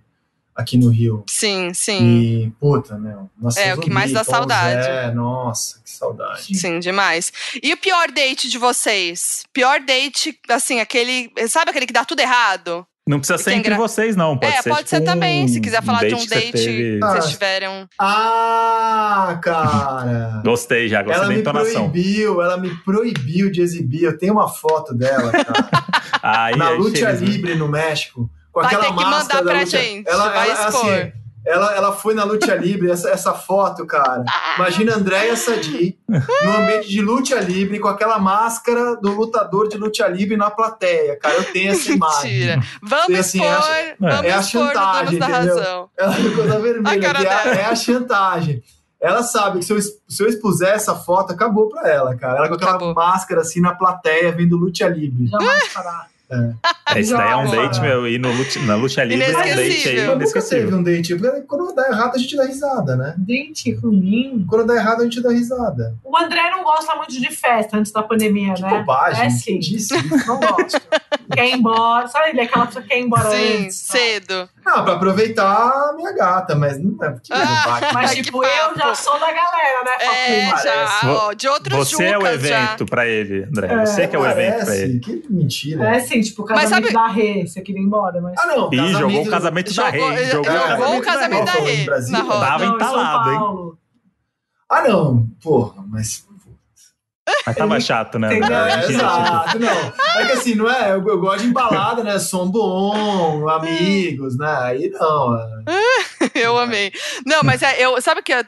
[0.54, 1.24] aqui no Rio.
[1.28, 3.28] sim, sim, E, puta, meu.
[3.40, 4.82] Nossa, É, o que mais dá Tom saudade.
[4.84, 6.56] Zé, nossa, que saudade.
[6.56, 7.32] sim, demais.
[7.62, 9.44] E o pior date de vocês?
[9.52, 12.86] Pior date, assim, aquele, sabe aquele que dá tudo errado?
[13.04, 14.38] não precisa ser é entre engra- vocês, não.
[14.38, 17.00] Pode é, ser, pode tipo, ser também, se quiser falar de um date teve- que
[17.02, 17.88] Ah, vocês tiveram.
[17.98, 20.40] Ah, cara.
[20.44, 21.90] Gostei já, gostei ela da me entonação.
[21.90, 24.04] proibiu, ela me proibiu de exibir.
[24.04, 25.68] Eu tenho uma foto dela, cara.
[26.22, 28.30] Aí, na Lucha Libre no México.
[28.52, 30.84] Com Vai aquela ter que máscara mandar da pra Lucha- gente, Ela, vai ela, expor.
[30.92, 31.12] assim,
[31.44, 34.24] ela, ela foi na Lucha Libre, essa, essa foto, cara.
[34.56, 40.06] Imagina Andréia Sadi no ambiente de Lucha Libre, com aquela máscara do lutador de Lucha
[40.06, 41.34] Libre na plateia, cara.
[41.36, 42.30] Eu tenho essa imagem.
[42.30, 42.60] Mentira.
[42.82, 45.56] Vamos E, assim, expor, é a- vamos é a chantagem, da entendeu?
[45.56, 45.90] Razão.
[45.98, 47.54] Ela ficou da vermelha, é, a- dela.
[47.56, 48.62] é a chantagem.
[49.00, 52.38] Ela sabe que se eu, se eu expuser essa foto, acabou pra ela, cara.
[52.38, 52.94] Ela com aquela Acabou.
[52.94, 55.26] máscara assim na plateia, vendo Lucha Libre.
[55.26, 56.11] Jamais parar.
[56.32, 58.08] É, Isso daí é um date, meu.
[58.08, 60.12] E no luta, na luta livre, esse date aí Inesquecível.
[60.12, 61.14] é nunca teve um date.
[61.16, 63.14] porque Quando dá errado, a gente dá risada, né?
[63.18, 64.44] Dente ruim.
[64.48, 65.94] Quando dá errado, a gente dá risada.
[66.02, 68.78] O André não gosta muito de festa antes da pandemia, Que né?
[68.78, 69.26] bobagem.
[69.26, 69.60] É sim.
[70.26, 70.80] Não gosta.
[71.34, 72.06] quer ir embora.
[72.08, 73.76] Sabe, ele é aquela pessoa que quer ir embora Sim, antes.
[73.76, 74.48] cedo.
[74.64, 77.80] Não, pra aproveitar a minha gata, mas não é porque Ah.
[77.92, 79.92] Mas, tipo, eu já sou da galera, né?
[80.00, 81.06] É, já, parece.
[81.06, 82.62] ó, de outros Você é o Jucas já.
[82.64, 83.72] evento pra ele, André.
[83.72, 85.00] É, Você que é o evento pra Parece, ele.
[85.00, 85.96] Que mentira.
[85.96, 88.34] É sim, tipo, o casamento sabe- da Rê, você queria ir embora, mas.
[88.38, 88.70] Ah, não.
[88.72, 90.24] Ih, jogou o casamento da Jogou, Rei.
[90.26, 91.76] Jogou jogou o casamento casamento da Rei.
[91.76, 91.86] Rê.
[92.40, 93.72] Tava entalado, hein?
[94.70, 95.26] Ah, não.
[95.42, 96.24] Porra, mas.
[97.46, 98.28] Mas tava chato, né?
[98.28, 100.20] A É, exato, não.
[100.20, 100.92] É que assim, não é?
[100.92, 102.18] Eu, eu gosto de embalada, né?
[102.18, 104.56] Som bom, amigos, né?
[104.60, 105.36] Aí não.
[105.36, 106.30] é.
[106.34, 106.92] eu amei.
[107.26, 108.44] Não, mas é, eu, sabe o que eu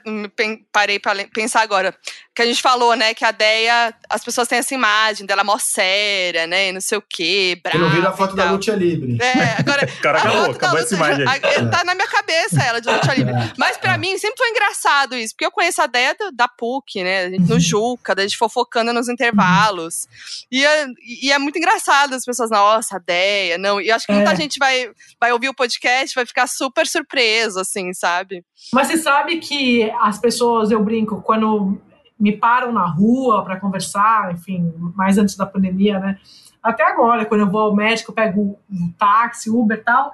[0.72, 1.94] parei para pensar agora?
[2.34, 5.56] Que a gente falou, né, que a Deia, as pessoas têm essa imagem dela mó
[5.58, 7.78] séria, né, não sei o quê, brava.
[7.78, 9.18] Eu não vi a foto da Lucha Livre.
[9.22, 9.86] É, agora.
[10.02, 11.24] Cara, acabou, acabou essa imagem.
[11.26, 13.32] A, tá na minha cabeça ela de Lucha Livre.
[13.32, 13.52] É.
[13.56, 17.28] Mas para mim sempre foi engraçado isso, porque eu conheço a Deia da PUC, né,
[17.28, 20.08] no Juca, da gente fofocando nos intervalos.
[20.50, 20.86] E é,
[21.22, 23.80] e é muito engraçado as pessoas, nossa, a Deia, não.
[23.80, 24.36] E acho que muita é.
[24.36, 24.90] gente vai,
[25.20, 28.44] vai ouvir o podcast, vai ficar super surpreso, assim, sabe?
[28.72, 31.80] Mas você sabe que as pessoas, eu brinco, quando
[32.18, 36.18] me param na rua para conversar, enfim, mais antes da pandemia, né?
[36.62, 40.12] Até agora, quando eu vou ao médico, eu pego um táxi, Uber e tal.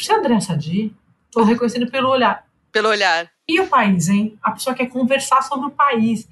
[0.00, 0.94] Você é André Sadi?
[1.30, 2.44] Tô reconhecendo pelo olhar.
[2.70, 3.30] Pelo olhar.
[3.48, 4.38] E o país, hein?
[4.42, 6.28] A pessoa quer conversar sobre o país.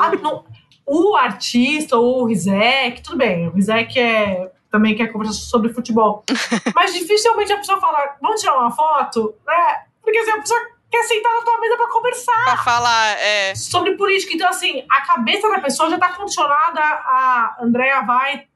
[0.00, 0.44] A, no,
[0.86, 6.24] o artista ou o Rizek, tudo bem, o Rizek é, também quer conversar sobre futebol.
[6.74, 9.34] Mas dificilmente a pessoa fala, vamos tirar uma foto?
[9.46, 9.84] Né?
[10.02, 10.60] Porque assim, a pessoa
[10.90, 12.44] quer sentar na tua mesa pra conversar.
[12.44, 13.54] Pra falar, é.
[13.54, 14.34] Sobre política.
[14.34, 18.46] Então, assim, a cabeça da pessoa já tá condicionada a Andrea vai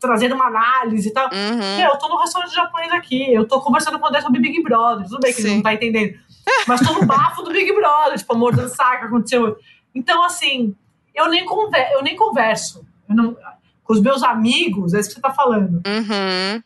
[0.00, 1.30] trazendo uma análise e tal.
[1.32, 1.76] Uhum.
[1.76, 4.62] Meu, eu tô no restaurante japonês aqui, eu tô conversando com o André sobre Big
[4.62, 5.06] Brother.
[5.06, 5.48] Tudo bem que Sim.
[5.48, 6.18] ele não tá entendendo.
[6.66, 9.56] Mas tô no bafo do Big Brother, tipo, amor do saco, aconteceu.
[9.94, 10.74] Então, assim,
[11.14, 12.84] eu nem, conver, eu nem converso.
[13.08, 13.36] Eu não,
[13.84, 15.80] com os meus amigos, é isso que você tá falando.
[15.86, 16.62] Uhum.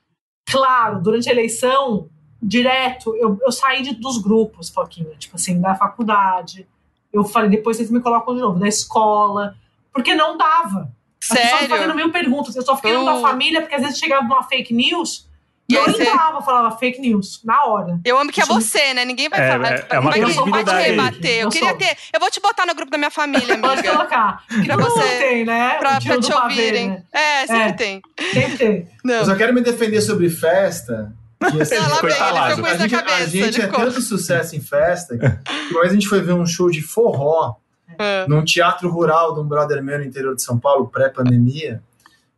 [0.51, 2.09] Claro, durante a eleição,
[2.43, 6.67] direto, eu, eu saí de, dos grupos, Foquinha, tipo assim, da faculdade.
[7.13, 9.57] Eu falei, depois vocês me colocam de novo, da escola,
[9.93, 10.91] porque não dava.
[11.21, 11.69] Sério?
[11.69, 12.55] Fazendo mil perguntas.
[12.55, 13.05] Eu só fiquei uh.
[13.05, 15.29] da família, porque às vezes chegava uma fake news
[15.71, 18.01] e eu entrava, falava fake news, na hora.
[18.03, 19.05] Eu amo que é você, né?
[19.05, 19.73] Ninguém vai é, falar.
[19.73, 21.41] É, é uma vai te rebater.
[21.43, 21.95] Eu, queria ter.
[22.11, 23.69] Eu vou te botar no grupo da minha família, amiga.
[23.69, 24.43] Pode colocar.
[24.65, 25.19] Pra você.
[25.19, 25.75] Tem, né?
[25.75, 26.89] Pra, pra te ouvirem.
[26.89, 27.03] Né?
[27.13, 28.03] É, sempre é, tem.
[28.33, 28.89] Sempre tem.
[29.05, 29.17] Não.
[29.17, 31.13] Eu só quero me defender sobre festa.
[31.39, 33.23] Que, assim, Ela bem, ele ficou com isso a gente, cabeça.
[33.23, 36.45] A gente é tanto sucesso em festa que uma vez a gente foi ver um
[36.45, 37.55] show de forró
[37.99, 38.27] é.
[38.27, 41.81] num teatro rural de um brother meu no interior de São Paulo, pré-pandemia.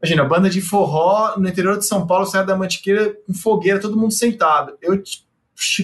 [0.02, 3.96] Imagina, banda de forró no interior de São Paulo, sai da mantiqueira com fogueira, todo
[3.96, 4.76] mundo sentado.
[4.82, 5.02] Eu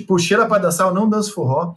[0.06, 1.74] puxei ela para dançar, eu não danço forró.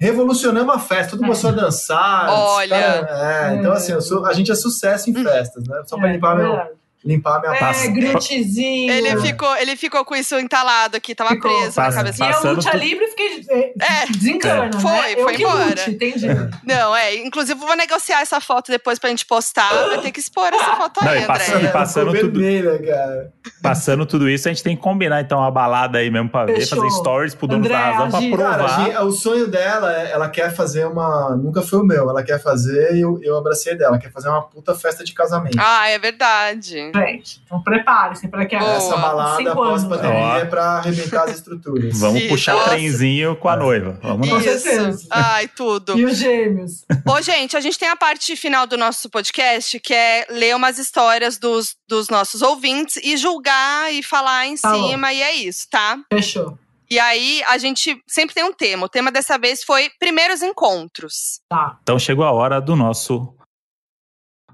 [0.00, 2.28] Revolucionamos a festa, todo mundo começou a dançar.
[2.28, 3.04] Olha!
[3.04, 5.82] Cara, é, então, assim, sou, a gente é sucesso em festas, né?
[5.86, 7.88] Só para é, limpar meu limpar a minha é, pasta.
[7.88, 8.92] Grutezinho.
[8.92, 11.50] Ele ficou, ele ficou com isso entalado aqui, tava ficou.
[11.50, 12.24] preso Passa, na cabeça.
[12.24, 12.76] E eu luta tu...
[12.76, 14.80] livre fiquei é, é, desencana, é.
[14.80, 15.22] Foi, né?
[15.22, 15.64] foi embora.
[15.64, 16.28] Lute, entendi.
[16.28, 16.50] É.
[16.64, 20.48] Não, é, inclusive vou negociar essa foto depois pra gente postar, vai ter que expor
[20.52, 21.68] essa foto Não, aí, e passando, André.
[21.68, 23.32] Passando, tudo, vermelha, cara.
[23.60, 26.80] passando tudo isso, a gente tem que combinar então uma balada aí mesmo pra Fechou.
[26.80, 28.76] ver, fazer stories pro dono André, da razão pra provar.
[28.76, 32.40] Cara, o sonho dela, é, ela quer fazer uma, nunca foi o meu, ela quer
[32.40, 35.58] fazer e eu, eu abracei dela, quer fazer uma puta festa de casamento.
[35.58, 36.91] Ah, é verdade.
[36.94, 38.72] Gente, então prepare-se para que Boa.
[38.72, 41.98] essa balada pós-pandemia é para arrebentar as estruturas.
[41.98, 42.28] Vamos Isso.
[42.28, 42.70] puxar Nossa.
[42.70, 43.98] trenzinho com a noiva.
[44.02, 44.36] Vamos lá.
[44.36, 45.06] Com certeza.
[45.10, 45.98] Ai, tudo.
[45.98, 46.84] E os gêmeos.
[47.08, 50.78] Ô, gente, a gente tem a parte final do nosso podcast, que é ler umas
[50.78, 55.14] histórias dos, dos nossos ouvintes e julgar e falar em tá cima, bom.
[55.14, 55.98] e é isso, tá?
[56.12, 56.58] Fechou.
[56.90, 58.84] E aí, a gente sempre tem um tema.
[58.84, 61.40] O tema dessa vez foi primeiros encontros.
[61.48, 61.78] Tá.
[61.82, 63.34] Então chegou a hora do nosso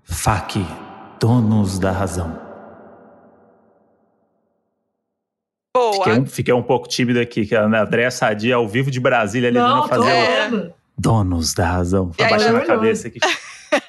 [0.04, 0.64] FAQ,
[1.20, 2.48] Donos da Razão.
[5.76, 5.92] Boa.
[5.92, 9.48] Fiquei um, fiquei um pouco tímido aqui, que a Andréa Sadia, ao vivo de Brasília,
[9.48, 10.74] ali Não, fazer o...
[10.96, 12.10] Donos da razão.
[12.18, 13.20] Abaixando a cabeça aqui.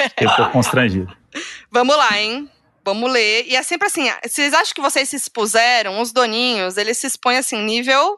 [0.10, 1.12] Fiquei um pouco constrangido.
[1.72, 2.50] Vamos lá, hein?
[2.86, 3.46] Vamos ler.
[3.48, 7.38] E é sempre assim, vocês acham que vocês se expuseram, os doninhos, eles se expõem
[7.38, 8.18] assim, nível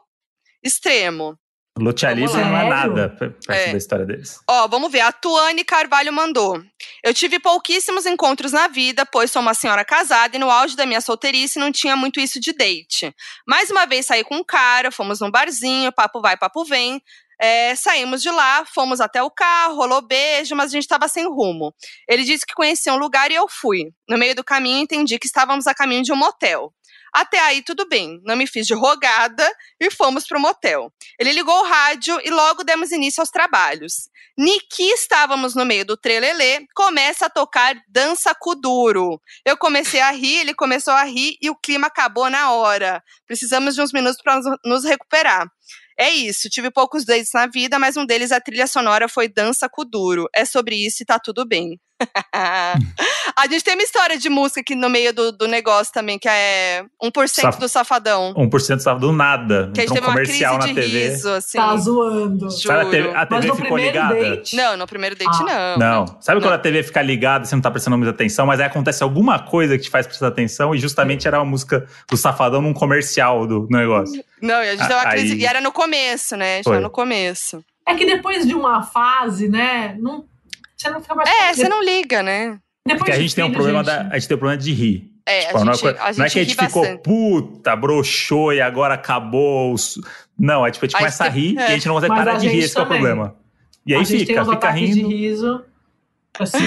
[0.62, 1.38] extremo.
[1.78, 3.72] Lucha Livre não é nada perto é.
[3.72, 4.38] da história deles.
[4.48, 5.00] Ó, vamos ver.
[5.00, 6.62] A Tuane Carvalho mandou.
[7.02, 10.84] Eu tive pouquíssimos encontros na vida, pois sou uma senhora casada e no auge da
[10.84, 13.14] minha solteirice não tinha muito isso de date.
[13.46, 17.02] Mais uma vez saí com um cara, fomos num barzinho, papo vai, papo vem.
[17.40, 21.26] É, saímos de lá, fomos até o carro, rolou beijo, mas a gente estava sem
[21.26, 21.74] rumo.
[22.08, 23.92] Ele disse que conhecia um lugar e eu fui.
[24.08, 26.72] No meio do caminho, entendi que estávamos a caminho de um motel.
[27.12, 28.20] Até aí, tudo bem.
[28.24, 29.46] Não me fiz de rogada
[29.78, 30.90] e fomos pro motel.
[31.18, 34.10] Ele ligou o rádio e logo demos início aos trabalhos.
[34.36, 39.20] Niki estávamos no meio do trelelê, começa a tocar Dança Kuduro.
[39.44, 43.02] Eu comecei a rir, ele começou a rir e o clima acabou na hora.
[43.26, 45.46] Precisamos de uns minutos para nos recuperar.
[45.98, 49.68] É isso, tive poucos dates na vida, mas um deles, a trilha sonora, foi Dança
[49.68, 50.26] Kuduro.
[50.34, 51.78] É sobre isso e tá tudo bem.
[53.36, 56.28] a gente tem uma história de música aqui no meio do, do negócio também, que
[56.28, 58.34] é 1% Saf- do Safadão.
[58.34, 59.70] 1% estava do nada.
[59.74, 61.08] Que a gente então, teve uma comercial crise na de TV.
[61.08, 61.58] riso, assim.
[61.58, 62.50] Tá zoando.
[62.50, 64.14] Sabe, a TV, a Mas TV no ficou primeiro ligada?
[64.36, 64.56] date.
[64.56, 65.76] Não, no primeiro date Ah.
[65.76, 65.76] não.
[66.06, 66.06] Não.
[66.20, 66.46] Sabe Não.
[66.48, 69.02] quando a TV fica ligada e você não tá prestando muita atenção, mas aí acontece
[69.02, 72.72] alguma coisa que te faz prestar atenção e justamente era uma música do Safadão num
[72.74, 74.22] comercial do, negócio.
[74.40, 75.36] Não, e a gente teve uma Aí- crise.
[75.36, 76.58] E era no começo, né?
[76.58, 76.80] Já Foi.
[76.80, 77.64] no começo.
[77.86, 79.96] É que depois de uma fase, né?
[79.98, 80.24] Não,
[80.82, 81.28] você não fica mais.
[81.30, 82.58] É, você não liga, né?
[82.86, 84.72] Depois Porque a gente tem um problema gente, da, a gente tem um problema de
[84.72, 85.08] rir.
[85.24, 87.02] É, Tipo, a não, é gente, a gente não é que a gente ficou bastante.
[87.04, 89.72] puta, broxou e agora acabou.
[89.72, 90.00] os-
[90.38, 91.60] Não, é tipo, a gente Aí começa a rir é.
[91.60, 92.86] e a gente não consegue Mas parar a de rir, gente esse que é o
[92.86, 93.36] problema.
[93.86, 94.94] E aí a gente tem fica, uns fica rindo.
[95.08, 95.64] de riso.
[96.38, 96.58] Assim,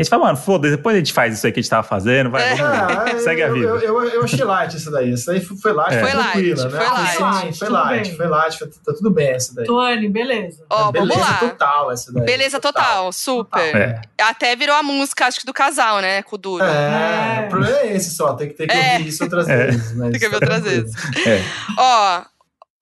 [0.00, 1.82] A gente fala, mano, foda-se, depois a gente faz isso aí que a gente tava
[1.82, 2.54] fazendo, vai, É.
[2.56, 3.66] vamos Segue a eu, vida.
[3.66, 5.12] Eu, eu, eu achei light isso daí.
[5.12, 6.00] Isso daí foi, foi light, É.
[6.00, 6.70] foi Foi light, tranquila, né?
[6.70, 7.12] foi Ah, light.
[7.52, 9.66] sim, Foi light, foi light, foi- tá tudo bem essa daí.
[9.66, 10.64] Tuane, beleza.
[10.70, 11.34] Ó, vamos Beleza lá.
[11.34, 12.24] total essa daí.
[12.24, 13.76] Beleza total, super.
[13.76, 14.00] É.
[14.22, 16.22] Até virou a música, acho que do casal, né?
[16.22, 16.64] Com o Duro.
[16.64, 17.44] É, É.
[17.44, 18.92] o problema é esse só, tem que, ter que É.
[18.94, 19.66] ouvir isso outras É.
[19.66, 19.94] vezes.
[19.96, 20.82] Mas Tem que ouvir tá outras tranquilo.
[20.92, 21.26] vezes.
[21.26, 21.42] É.
[21.76, 22.22] Ó,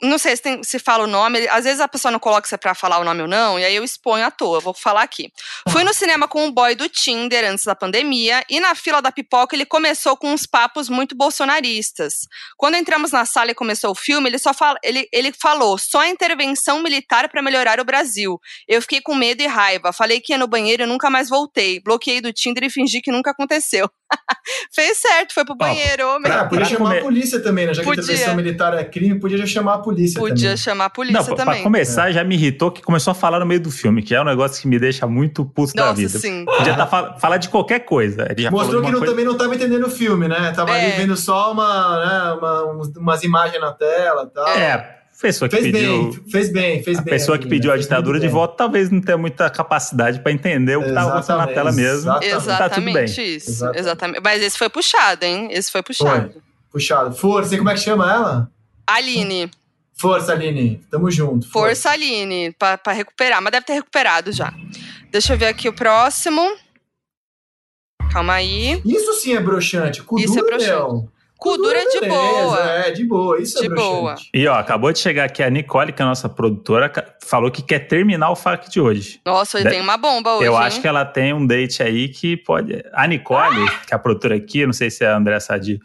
[0.02, 2.54] não sei se, tem- se fala o nome, às vezes a pessoa não coloca se
[2.54, 5.02] é pra falar o nome ou não, e aí eu exponho à toa, vou falar
[5.02, 5.32] aqui.
[5.70, 9.10] Fui no cinema com um boy do Tinder antes da pandemia, e na fila da
[9.10, 12.26] pipoca ele começou com uns papos muito bolsonaristas.
[12.56, 16.04] Quando entramos na sala e começou o filme, ele só fala, ele, ele falou só
[16.04, 18.38] intervenção militar pra melhorar o Brasil.
[18.66, 21.80] Eu fiquei com medo e raiva, falei que ia no banheiro e nunca mais voltei.
[21.80, 23.90] Bloqueei do Tinder e fingi que nunca aconteceu.
[24.72, 26.30] Fez certo, foi pro banheiro, homem.
[26.32, 27.74] Ah, podia Pra chamar comer- a polícia também, né?
[27.74, 28.02] Já que Podia.
[28.02, 30.56] intervenção militar é crime, podia já chamar a polícia Podia também.
[30.56, 31.62] chamar a polícia Não, pra- pra também.
[31.62, 34.24] começar, já me irritou que começou a falar no meio do filme, que é um
[34.24, 36.18] negócio que me deixa muito puto da Nossa, vida.
[36.18, 36.44] sim.
[36.46, 38.26] Podia tá fal falar de qualquer coisa.
[38.30, 40.52] Ele já Mostrou que não, coisa- também não estava entendendo o filme, né?
[40.56, 40.86] Tava É.
[40.86, 42.62] ali vendo só uma, né, uma-
[42.98, 44.48] umas imagens na tela e tal.
[44.48, 46.10] É, a pessoa que Fez pediu.
[46.12, 47.10] bem, fez bem, fez A bem.
[47.12, 50.82] pessoa que pediu a ditadura de volta talvez não tenha muita capacidade pra entender o
[50.84, 52.10] que tava acontecendo na Exatamente, tela mesmo.
[52.22, 52.58] exatamente.
[52.58, 53.04] Tá tudo bem.
[53.04, 53.50] Exatamente isso.
[53.50, 53.78] Exatamente.
[53.80, 54.20] Exatamente.
[54.22, 55.48] Mas esse foi puxado, hein?
[55.50, 56.42] Esse foi puxado.
[56.70, 57.14] Puxado.
[57.16, 58.50] Força, e como é que chama ela?
[58.86, 59.50] Aline,
[60.00, 60.80] Força, Aline.
[60.90, 61.50] Tamo junto.
[61.50, 63.42] força Aline, pra, pra recuperar.
[63.42, 64.54] Mas deve ter recuperado já.
[65.10, 66.40] Deixa eu ver aqui o próximo.
[68.12, 68.80] Calma aí.
[68.86, 70.02] Isso sim é broxante.
[70.02, 70.70] Cu Isso é broxante.
[70.70, 71.10] meu.
[71.38, 72.60] Cu duro é de beleza, boa.
[72.70, 73.40] É, de boa.
[73.40, 74.16] Isso De é boa.
[74.34, 76.92] E ó, acabou de chegar aqui a Nicole, que é a nossa produtora,
[77.24, 79.20] falou que quer terminar o FAQ de hoje.
[79.24, 80.46] Nossa, hoje De- tem uma bomba hoje.
[80.46, 80.58] Eu hein?
[80.58, 82.84] acho que ela tem um date aí que pode.
[82.92, 85.78] A Nicole, que é a produtora aqui, não sei se é a André Sadi,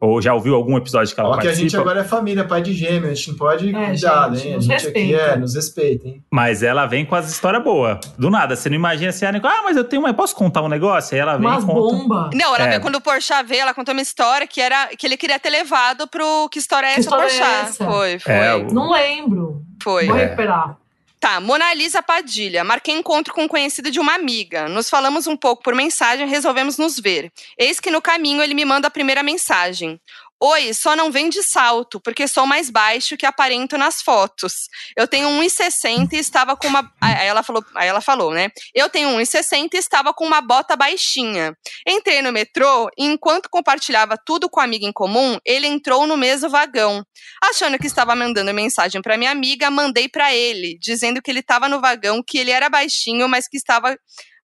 [0.00, 2.44] ou já ouviu algum episódio que ela Fala que a gente participa, agora é família,
[2.44, 3.10] pai de gêmeo.
[3.10, 4.54] A gente não pode É, cuidar, gente, hein?
[4.56, 5.16] A gente aqui respeita.
[5.22, 6.24] é, nos respeita, hein?
[6.30, 7.98] mas ela vem com as histórias boas.
[8.18, 10.62] Do nada, você não imagina se a Nicole, ah, mas eu tenho uma, posso contar
[10.62, 11.14] um negócio?
[11.14, 11.80] Aí ela vem Umas e conta.
[11.80, 12.30] bomba.
[12.34, 12.68] Não, ela É.
[12.70, 15.50] veio quando o Porchat veio, ela contou uma história que era que ele queria ter
[15.50, 17.68] levado pro Que História é Que essa, história é Porchat?
[17.68, 17.84] essa?
[17.84, 18.32] Foi, foi.
[18.32, 19.62] É, o- Não lembro.
[19.82, 20.06] Foi.
[20.06, 20.24] Vou É.
[20.24, 20.76] recuperar.
[21.20, 22.64] Tá, Mona Lisa Padilha.
[22.64, 24.70] Marquei encontro com um conhecido de uma amiga.
[24.70, 27.30] Nos falamos um pouco por mensagem e resolvemos nos ver.
[27.58, 30.00] Eis que no caminho ele me manda a primeira mensagem.
[30.42, 34.70] Oi, só não vem de salto, porque sou mais baixo que aparento nas fotos.
[34.96, 36.90] Eu tenho 1,60 e estava com uma.
[36.98, 38.48] Aí ela falou, aí ela falou, né?
[38.74, 41.54] Eu tenho 1,60 e estava com uma bota baixinha.
[41.86, 46.16] Entrei no metrô e, enquanto compartilhava tudo com a amiga em comum, ele entrou no
[46.16, 47.04] mesmo vagão.
[47.44, 51.68] Achando que estava mandando mensagem para minha amiga, mandei para ele, dizendo que ele estava
[51.68, 53.94] no vagão, que ele era baixinho, mas que estava,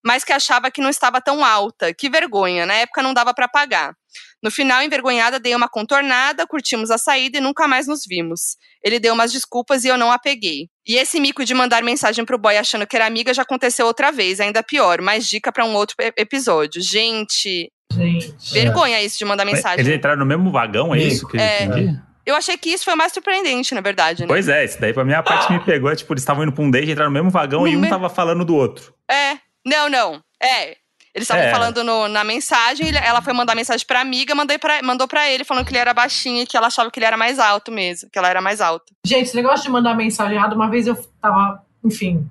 [0.05, 1.91] mas que achava que não estava tão alta.
[1.91, 3.95] Que vergonha, na época não dava para pagar.
[4.43, 8.55] No final, envergonhada, dei uma contornada, curtimos a saída e nunca mais nos vimos.
[8.83, 10.67] Ele deu umas desculpas e eu não a peguei.
[10.87, 14.11] E esse mico de mandar mensagem pro boy achando que era amiga já aconteceu outra
[14.11, 15.01] vez, ainda pior.
[15.01, 16.81] Mais dica para um outro episódio.
[16.81, 18.33] Gente, Gente.
[18.53, 19.79] vergonha isso de mandar mensagem.
[19.79, 21.07] Eles entraram no mesmo vagão, é Mico.
[21.13, 21.63] isso que eu É.
[21.63, 21.99] entendi?
[22.25, 24.27] Eu achei que isso foi mais surpreendente, na verdade, né?
[24.27, 26.43] Pois é, isso daí pra mim a parte que me pegou é tipo, eles estavam
[26.43, 28.53] indo pra um date, entraram no mesmo vagão No e um me- tava falando do
[28.53, 28.93] outro.
[29.09, 29.37] É.
[29.65, 30.21] Não, não.
[30.43, 30.75] É.
[31.17, 31.51] Eles estavam É.
[31.51, 35.43] falando no- na mensagem, ela foi mandar mensagem pra amiga, mandei pra, mandou pra ele,
[35.43, 38.07] falando que ele era baixinho e que ela achava que ele era mais alto mesmo,
[38.11, 38.85] que ela era mais alta.
[39.05, 42.29] Gente, esse negócio de mandar mensagem errada, uma vez eu tava, enfim,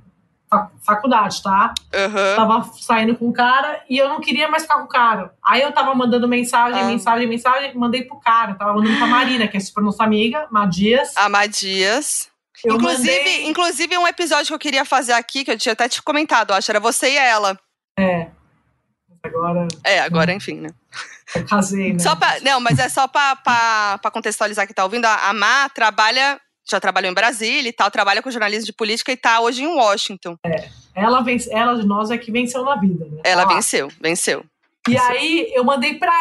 [0.49, 1.75] fa- faculdade, tá?
[1.93, 2.37] Aham.
[2.37, 5.33] Tava saindo com um cara e eu não queria mais ficar com o cara.
[5.45, 6.85] Aí eu tava mandando mensagem, Ah.
[6.85, 8.55] mensagem, mensagem, mandei pro cara.
[8.55, 11.13] Tava mandando pra Marina, que é super nossa amiga, Madias.
[11.17, 12.29] Amadias.
[12.65, 15.89] Eu inclusive, mandei- inclusive, um episódio que eu queria fazer aqui, que eu tinha até
[15.89, 17.59] te comentado, acho, era você e ela.
[17.99, 18.29] É.
[19.37, 20.71] Agora É, agora, enfim, né?
[21.35, 21.99] eu casei, né?
[21.99, 25.05] Só pra, não, mas é só pra contextualizar que tá ouvindo.
[25.05, 29.17] A, Má trabalha, já trabalhou em Brasília e tal, trabalha com jornalismo de política e
[29.17, 30.37] tá hoje em Washington.
[30.95, 33.21] Ela, vence, ela de nós é que venceu na vida, né?
[33.25, 33.55] Ela lá.
[33.55, 34.45] venceu, venceu.
[34.89, 36.13] E aí eu mandei pra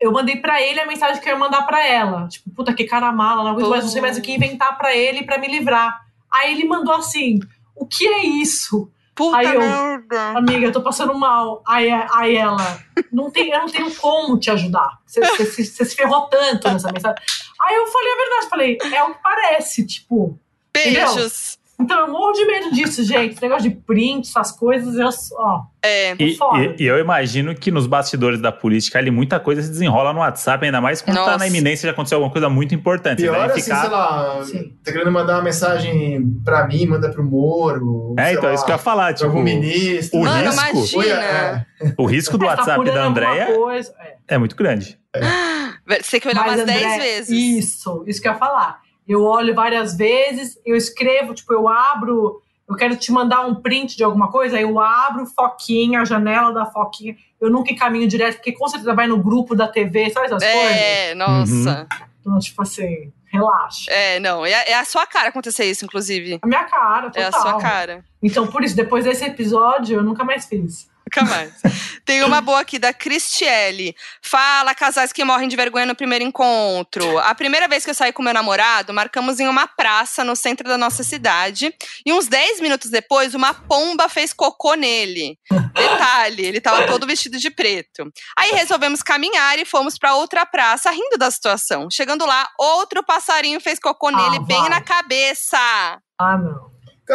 [0.00, 2.26] eu mandei pra ele a mensagem que eu ia mandar pra ela.
[2.26, 4.94] Tipo, puta, que cara mala, não aguento mais, não sei mais o que inventar pra
[4.96, 6.00] ele pra me livrar.
[6.28, 7.38] Aí ele mandou assim:
[7.76, 8.90] o que é isso?
[9.14, 10.38] Puta Aí eu- merda.
[10.38, 11.62] Amiga, eu tô passando mal.
[11.66, 12.78] Aí, aí ela,
[13.12, 14.98] não tem, eu não tenho como te ajudar.
[15.06, 17.22] Você, se- você se ferrou tanto nessa mensagem.
[17.60, 20.38] Aí eu falei a verdade, falei, é o que parece, tipo.
[20.72, 21.58] Beijos.
[21.80, 23.32] Então eu morro de medo disso, gente.
[23.32, 25.08] Esse negócio de print, essas coisas, eu,
[25.38, 25.62] ó.
[25.82, 26.12] É.
[26.16, 30.12] E, e- e eu imagino que nos bastidores da política ali muita coisa se desenrola
[30.12, 31.38] no WhatsApp, ainda mais quando tá Nossa.
[31.38, 33.20] na iminência de acontecer alguma coisa muito importante.
[33.22, 33.80] Você Pior deve assim, ficar...
[33.80, 34.72] sei lá, Sim.
[34.84, 38.14] tá querendo mandar uma mensagem pra mim, manda pro Moro.
[38.16, 40.20] É, então, lá, isso que eu ia falar, tipo, algum ministro.
[40.20, 41.66] o Mano, risco- imagina.
[41.80, 44.34] É, o risco do É, tá WhatsApp da Andrea coisa, é.
[44.34, 44.96] é muito grande.
[45.84, 47.28] Você tem que olhar Mas, umas André, 10 vezes.
[47.30, 48.80] Isso, isso que eu ia falar.
[49.06, 53.96] Eu olho várias vezes, eu escrevo, tipo, eu abro, eu quero te mandar um print
[53.96, 57.16] de alguma coisa, aí eu abro foquinha, a janela da foquinha.
[57.40, 60.70] Eu nunca encaminho direto, porque com certeza vai no grupo da TV, sabe essas coisas?
[60.70, 61.86] É, nossa.
[62.20, 63.90] Então, tipo assim, relaxa.
[63.90, 64.46] É, não.
[64.46, 66.38] É, é a sua cara acontecer isso, inclusive.
[66.40, 67.22] A minha cara, total.
[67.22, 68.04] É a sua cara.
[68.22, 70.88] Então, por isso, depois desse episódio, eu nunca mais fiz.
[71.14, 71.52] Nunca mais.
[72.06, 73.94] Tem uma boa aqui da Cristiele.
[74.22, 77.18] Fala, casais que morrem de vergonha no primeiro encontro.
[77.18, 80.66] A primeira vez que eu saí com meu namorado, marcamos em uma praça no centro
[80.66, 81.72] da nossa cidade.
[82.04, 85.38] E uns 10 minutos depois, uma pomba fez cocô nele.
[85.74, 88.10] Detalhe, ele tava todo vestido de preto.
[88.36, 91.88] Aí resolvemos caminhar e fomos pra outra praça, rindo da situação.
[91.90, 94.70] Chegando lá, outro passarinho fez cocô nele bem vai.
[94.70, 95.58] na cabeça.
[96.18, 96.71] Ah, não.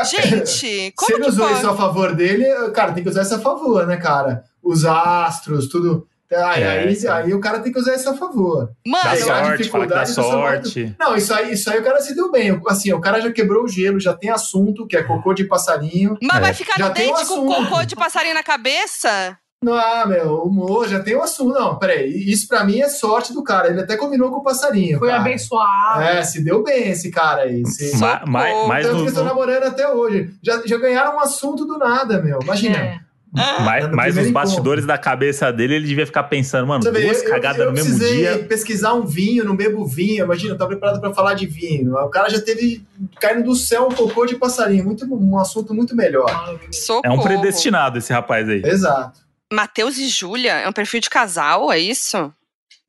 [0.10, 1.60] Gente, Se como ele que usou pode?
[1.60, 4.44] isso a favor dele, cara, tem que usar isso a favor, né, cara?
[4.62, 6.08] Os astros, tudo.
[6.30, 7.08] Aí, É, aí, sim.
[7.08, 8.66] aí o cara tem que usar isso a favor.
[8.86, 10.96] Dá Mano, lá, sorte, fala que dá dificuldade seu sorte.
[11.00, 12.62] Não, isso aí, isso aí o cara se deu bem.
[12.68, 16.18] Assim, o cara já quebrou o gelo, já tem assunto, que é cocô de passarinho.
[16.22, 16.42] mas É.
[16.42, 19.38] vai ficar Já no tem um com cocô de passarinho na cabeça?
[19.64, 21.52] Não, ah, meu, humor, já tem um assunto.
[21.60, 23.70] Não, peraí, isso pra mim é sorte do cara.
[23.70, 25.00] Ele até combinou com o passarinho.
[25.00, 25.20] Foi cara.
[25.22, 26.02] abençoado.
[26.04, 27.66] É, se deu bem esse cara aí.
[27.66, 27.98] Se...
[27.98, 30.30] Ma- ma- mais Tanto no- que estão namorando até hoje.
[30.44, 32.40] Já, já ganharam um assunto do nada, meu.
[32.44, 32.78] Imagina.
[32.78, 33.00] É.
[33.34, 34.32] Mas, No mas primeiro nos encontro.
[34.34, 37.72] bastidores da cabeça dele, ele devia ficar pensando, mano, vê, duas eu- cagadas eu, no
[37.74, 38.40] mesmo dia.
[38.48, 40.24] pesquisar um vinho, não bebo vinho.
[40.24, 41.94] Imagina, eu tava preparado pra falar de vinho.
[41.96, 42.86] O cara já teve
[43.20, 44.86] caindo do céu um cocô de passarinho.
[44.86, 46.30] Muito, um assunto muito melhor.
[46.72, 47.02] Socorro.
[47.04, 48.62] É um predestinado esse rapaz aí.
[48.64, 49.26] Exato.
[49.52, 52.34] Matheus e Júlia é um perfil de casal, é isso?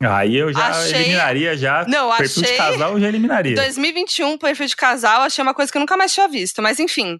[0.01, 1.85] Aí eu já Achei- eliminaria já.
[1.89, 3.55] Não, perfil de achei- casal eu já eliminaria.
[3.57, 7.19] 2021, perfil de casal, achei uma coisa que eu nunca mais tinha visto, mas enfim.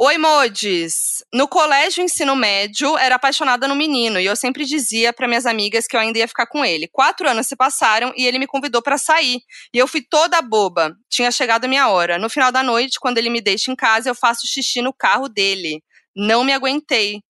[0.00, 1.22] Oi, Modes.
[1.32, 5.86] No colégio ensino médio, era apaixonada no menino e eu sempre dizia para minhas amigas
[5.86, 6.88] que eu ainda ia ficar com ele.
[6.90, 9.40] Quatro anos se passaram e ele me convidou para sair.
[9.72, 10.96] E eu fui toda boba.
[11.08, 12.18] Tinha chegado a minha hora.
[12.18, 15.28] No final da noite, quando ele me deixa em casa, eu faço xixi no carro
[15.28, 15.80] dele.
[16.16, 17.20] Não me aguentei.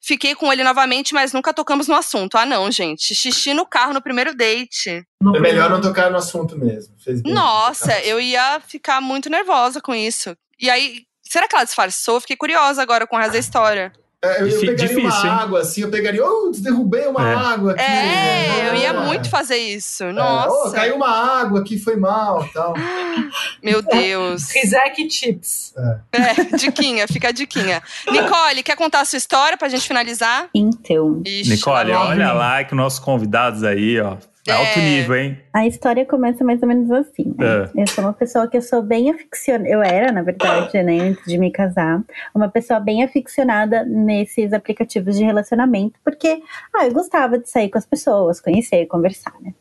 [0.00, 2.36] Fiquei com ele novamente, mas nunca tocamos no assunto.
[2.36, 3.14] Ah, não, gente.
[3.14, 4.90] Xixi no carro no primeiro date.
[5.34, 6.94] É melhor não tocar no assunto mesmo.
[6.98, 7.32] Fez bem.
[7.32, 10.36] Nossa, eu ia ficar muito nervosa com isso.
[10.60, 12.20] E aí, será que ela disfarçou?
[12.20, 13.92] Fiquei curiosa agora com o resto da história.
[14.20, 15.06] É, eu, pegaria difícil, hein?
[15.06, 17.34] uma água assim, eu pegaria, oh, derrubei uma É.
[17.36, 17.82] água aqui.
[17.82, 18.92] É, eu ia É.
[18.92, 20.02] muito fazer isso.
[20.02, 22.74] É, Nossa, oh, caiu uma água aqui, foi mal tal.
[23.62, 24.50] meu Deus.
[24.50, 25.72] Rizek Chips.
[26.12, 27.80] É, diquinha, fica a diquinha.
[28.10, 30.48] Nicole, quer contar a sua história pra gente finalizar?
[30.52, 34.16] Então, Ixi, Nicole, olha lá que nossos convidados aí, ó.
[34.48, 34.52] É.
[34.52, 35.38] Alto nível, hein?
[35.52, 37.34] a história começa mais ou menos assim.
[37.36, 37.70] né?
[37.74, 37.82] É.
[37.82, 39.68] Eu sou uma pessoa que eu sou bem aficionada.
[39.68, 42.02] Eu era, na verdade, né, antes de me casar,
[42.34, 46.40] uma pessoa bem aficionada nesses aplicativos de relacionamento, porque
[46.74, 49.52] ah, eu gostava de sair com as pessoas, conhecer, conversar, né?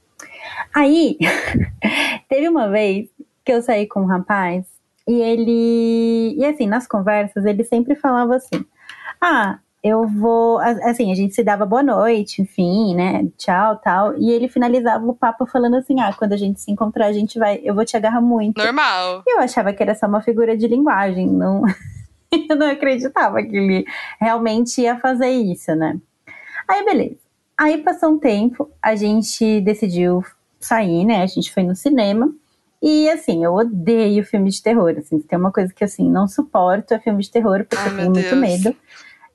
[0.74, 1.18] Aí,
[2.30, 3.10] teve uma vez
[3.44, 4.66] que eu saí com um rapaz
[5.08, 6.36] e ele.
[6.38, 8.66] E assim, nas conversas, ele sempre falava assim:
[9.22, 10.60] Ah, eu vou.
[10.60, 13.28] Assim, a gente se dava boa noite, enfim, né?
[13.38, 14.18] Tchau, tal.
[14.18, 17.40] E ele finalizava o papo falando assim: Ah, quando a gente se encontrar, a gente
[17.40, 17.60] vai.
[17.64, 18.58] Eu vou te agarrar muito.
[18.58, 19.24] Normal.
[19.26, 21.64] E eu achava que era só uma figura de linguagem, não.
[22.50, 23.86] eu não acreditava que ele
[24.20, 25.98] realmente ia fazer isso, né?
[26.68, 27.18] Aí, beleza.
[27.58, 30.24] Aí passou um tempo, a gente decidiu
[30.60, 31.24] sair, né?
[31.24, 32.32] A gente foi no cinema.
[32.82, 34.94] E assim, eu odeio filme de terror.
[34.98, 37.98] Assim, tem uma coisa que assim, não suporto é filme de terror, porque Ai, eu
[37.98, 38.40] tenho muito Deus.
[38.40, 38.76] medo.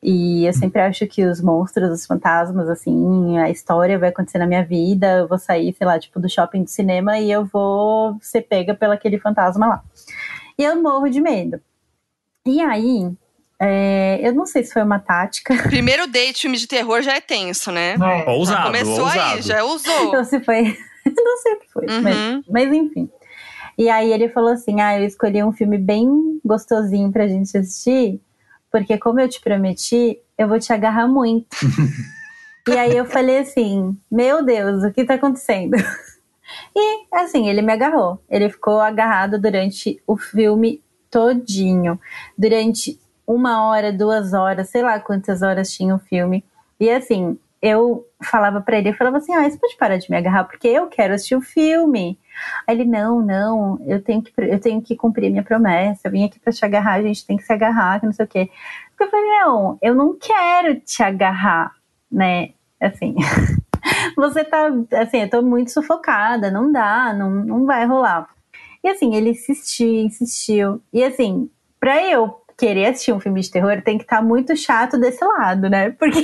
[0.03, 4.47] E eu sempre acho que os monstros, os fantasmas, assim, a história vai acontecer na
[4.49, 5.19] minha vida.
[5.19, 8.75] Eu vou sair, sei lá, tipo, do shopping do cinema e eu vou ser pega
[8.75, 9.83] pelo aquele fantasma lá.
[10.59, 11.61] E eu morro de medo.
[12.45, 13.13] E aí,
[13.61, 17.21] é, eu não sei se foi uma tática, Primeiro date, filme de terror já é
[17.21, 17.95] tenso, né?
[17.95, 18.29] É.
[18.31, 19.35] Ousado, Começou ousado.
[19.37, 20.17] aí, já usou.
[20.17, 20.63] ou se foi.
[21.07, 22.43] não sei o que foi, mas, Uhum.
[22.51, 23.09] mas enfim.
[23.79, 28.21] E aí ele falou assim: Ah, eu escolhi um filme bem gostosinho pra gente assistir,
[28.73, 31.55] porque como eu te prometi, eu vou te agarrar muito.
[32.67, 35.77] e aí eu falei assim: Meu Deus, o que tá acontecendo?
[36.77, 38.23] E assim, ele me agarrou.
[38.29, 41.99] Ele ficou agarrado durante o filme todinho.
[42.37, 46.45] Durante uma hora, duas horas, sei lá quantas horas tinha o filme.
[46.79, 50.17] E assim, eu falava para ele, eu falava assim, ah, você pode parar de me
[50.17, 52.19] agarrar, porque eu quero assistir o filme.
[52.67, 56.25] Aí ele, não, não, eu tenho que, eu tenho que cumprir minha promessa, eu vim
[56.25, 58.51] aqui para te agarrar, a gente tem que se agarrar, que não sei o quê.
[59.01, 61.73] Eu falei, não, eu não quero te agarrar,
[62.11, 62.51] né?
[62.81, 63.15] Assim,
[64.17, 64.69] você tá,
[65.01, 68.29] assim, eu tô muito sufocada, não dá, não, não vai rolar.
[68.83, 70.83] E assim, ele insistiu, insistiu.
[70.93, 71.49] E assim,
[71.79, 75.25] pra eu querer assistir um filme de terror, tem que estar tá muito chato desse
[75.25, 75.91] lado, né?
[75.99, 76.23] Porque.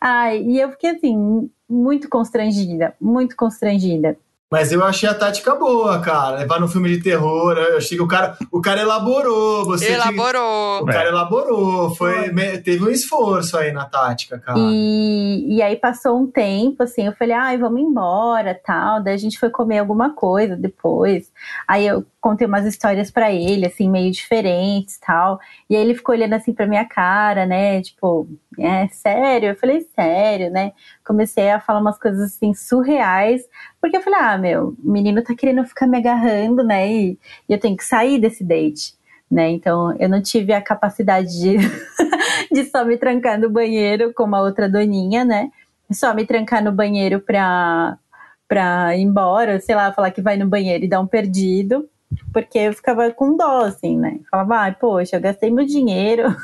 [0.00, 4.16] Ai, e eu fiquei assim, muito constrangida, muito constrangida.
[4.50, 6.38] Mas eu achei a tática boa, cara.
[6.38, 7.56] Levar no filme de terror.
[7.58, 9.64] Eu achei que o cara, o cara elaborou.
[9.64, 10.78] Você elaborou.
[10.78, 11.94] Tinha, o cara elaborou.
[11.96, 12.32] Foi,
[12.62, 14.58] teve um esforço aí na tática, cara.
[14.60, 19.02] E, e aí passou um tempo, assim, eu falei, ai, vamos embora, tal.
[19.02, 21.32] Daí a gente foi comer alguma coisa depois.
[21.66, 25.38] Aí eu contei umas histórias para ele, assim, meio diferentes tal.
[25.70, 27.80] E aí ele ficou olhando assim pra minha cara, né?
[27.80, 28.28] Tipo,
[28.58, 29.50] é sério?
[29.50, 30.72] Eu falei, sério, né?
[31.06, 33.42] Comecei a falar umas coisas assim surreais,
[33.80, 36.90] porque eu falei, ah, meu, o menino tá querendo ficar me agarrando, né?
[36.90, 38.96] E, e eu tenho que sair desse date.
[39.30, 39.50] Né?
[39.50, 41.56] Então eu não tive a capacidade de,
[42.52, 45.50] de só me trancar no banheiro como a outra doninha, né?
[45.92, 47.98] Só me trancar no banheiro pra,
[48.48, 51.88] pra ir embora, sei lá, falar que vai no banheiro e dar um perdido,
[52.32, 54.20] porque eu ficava com dó, assim, né?
[54.30, 56.34] Falava, ai, poxa, eu gastei meu dinheiro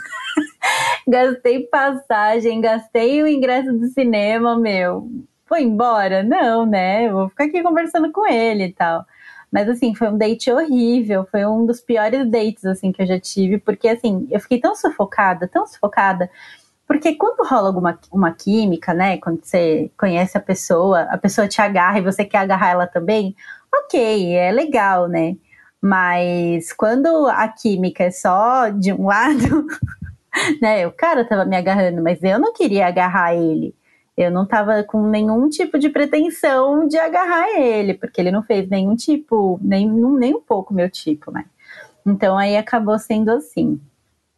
[1.07, 5.09] gastei passagem, gastei o ingresso do cinema, meu.
[5.47, 6.23] Foi embora?
[6.23, 7.11] Não, né?
[7.11, 9.05] vou ficar aqui conversando com ele e tal.
[9.51, 13.21] Mas assim, foi um date horrível, foi um dos piores dates assim que eu já
[13.21, 16.31] tive, porque assim, eu fiquei tão sufocada, tão sufocada,
[16.87, 21.61] porque quando rola alguma uma química, né, quando você conhece a pessoa, a pessoa te
[21.61, 23.37] agarra e você quer agarrar ela também,
[23.75, 25.37] OK, é legal, né?
[25.83, 29.67] Mas quando a química é só de um lado,
[30.61, 30.87] né?
[30.87, 33.75] O cara tava me agarrando, mas eu não queria agarrar ele.
[34.17, 38.69] Eu não tava com nenhum tipo de pretensão de agarrar ele, porque ele não fez
[38.69, 41.47] nenhum tipo, nem, nem um pouco meu tipo, né?
[42.07, 43.81] Então aí acabou sendo assim.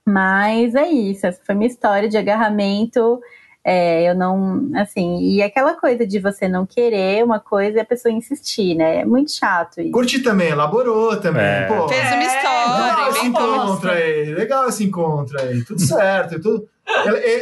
[0.07, 3.21] Mas é isso, essa foi minha história de agarramento
[3.65, 7.85] é, eu não, assim, e aquela coisa de você não querer uma coisa e a
[7.85, 8.99] pessoa insistir, né?
[8.99, 9.91] É muito chato isso.
[9.91, 11.43] Curti também, elaborou também.
[11.43, 11.67] É.
[11.67, 12.85] Pô, Fez uma história.
[12.85, 16.69] Legal esse encontro aí, legal esse encontro aí, tudo certo, tudo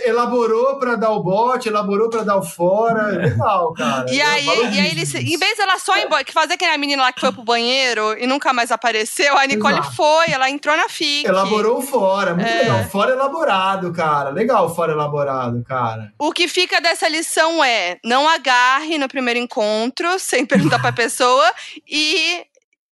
[0.06, 3.06] elaborou para dar o bote, elaborou para dar o fora.
[3.06, 4.10] Legal, cara.
[4.10, 7.02] E aí, e aí ele, em vez dela só ir embora, que fazer aquela menina
[7.02, 9.96] lá que foi pro banheiro e nunca mais apareceu, a Nicole Exato.
[9.96, 11.26] foi, ela entrou na FIC.
[11.26, 12.58] Elaborou fora, muito é.
[12.58, 12.84] legal.
[12.84, 14.30] Fora elaborado, cara.
[14.30, 16.12] Legal, fora elaborado, cara.
[16.18, 21.50] O que fica dessa lição é: não agarre no primeiro encontro, sem perguntar pra pessoa,
[21.88, 22.46] e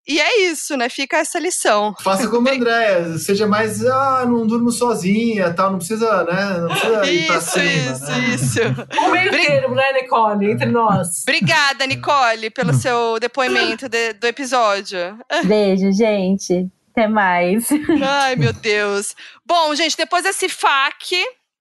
[0.08, 0.88] e é isso, né?
[0.88, 1.94] Fica essa lição.
[2.00, 6.58] Faça como André, seja mais, ah, não durmo sozinha, tal, não precisa, né?
[6.60, 7.64] Não precisa ir pra cima.
[7.64, 8.28] Isso, né?
[8.34, 8.60] isso.
[9.08, 9.46] O meio Bri...
[9.46, 11.22] termo, né, Nicole, entre nós.
[11.22, 14.98] Obrigada, Nicole, pelo seu depoimento de, do episódio.
[15.44, 16.68] Beijo, gente.
[16.92, 17.68] Até mais.
[18.02, 19.14] Ai, meu Deus.
[19.46, 21.16] Bom, gente, depois desse FAQ,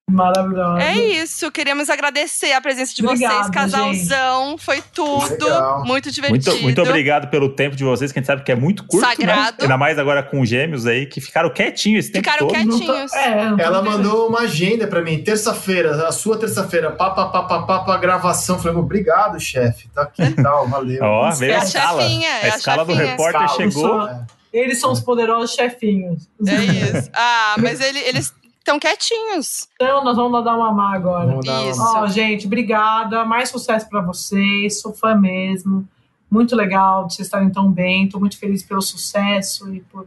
[0.10, 0.82] Maravilhosa.
[0.82, 4.52] É isso, queremos agradecer a presença de Obrigado, vocês, casalzão.
[4.52, 4.64] Gente.
[4.64, 5.46] Foi tudo.
[5.46, 5.84] Legal.
[5.84, 6.52] Muito divertido.
[6.52, 9.06] Muito, muito, obrigado pelo tempo de vocês, que a gente sabe que é muito curto.
[9.06, 9.16] Né?
[9.16, 9.58] Sagrado.
[9.58, 9.64] Né?
[9.64, 12.72] Ainda mais agora com os gêmeos aí, que ficaram quietinhos esse ficaram tempo.
[12.72, 13.14] Ficaram quietinhos.
[13.14, 17.64] É, Ela mandou uma agenda pra mim, terça-feira, a sua terça-feira, pá, pá, pá, pá,
[17.64, 18.58] pá, pá, gravação.
[18.58, 19.90] Falei, obrigado, chefe.
[19.90, 21.04] Tá aqui e tal, valeu.
[21.04, 22.02] Ó, veio é a, a escala.
[22.04, 22.98] Chefinha, a, é a escala chefinha.
[22.98, 24.10] do repórter escala, chegou.
[24.54, 26.30] Eles são os poderosos chefinhos.
[26.48, 27.10] É isso.
[27.14, 28.34] Ah, mas ele, eles
[28.68, 29.70] estão quietinhos.
[29.76, 31.40] Então, nós vamos dar uma má agora.
[31.70, 31.82] Isso.
[31.82, 33.24] Ó, oh, gente, obrigada.
[33.24, 34.82] Mais sucesso para vocês.
[34.82, 35.88] Sou fã mesmo.
[36.30, 38.06] Muito legal de vocês estarem tão bem.
[38.06, 40.06] Estou muito feliz pelo sucesso e por,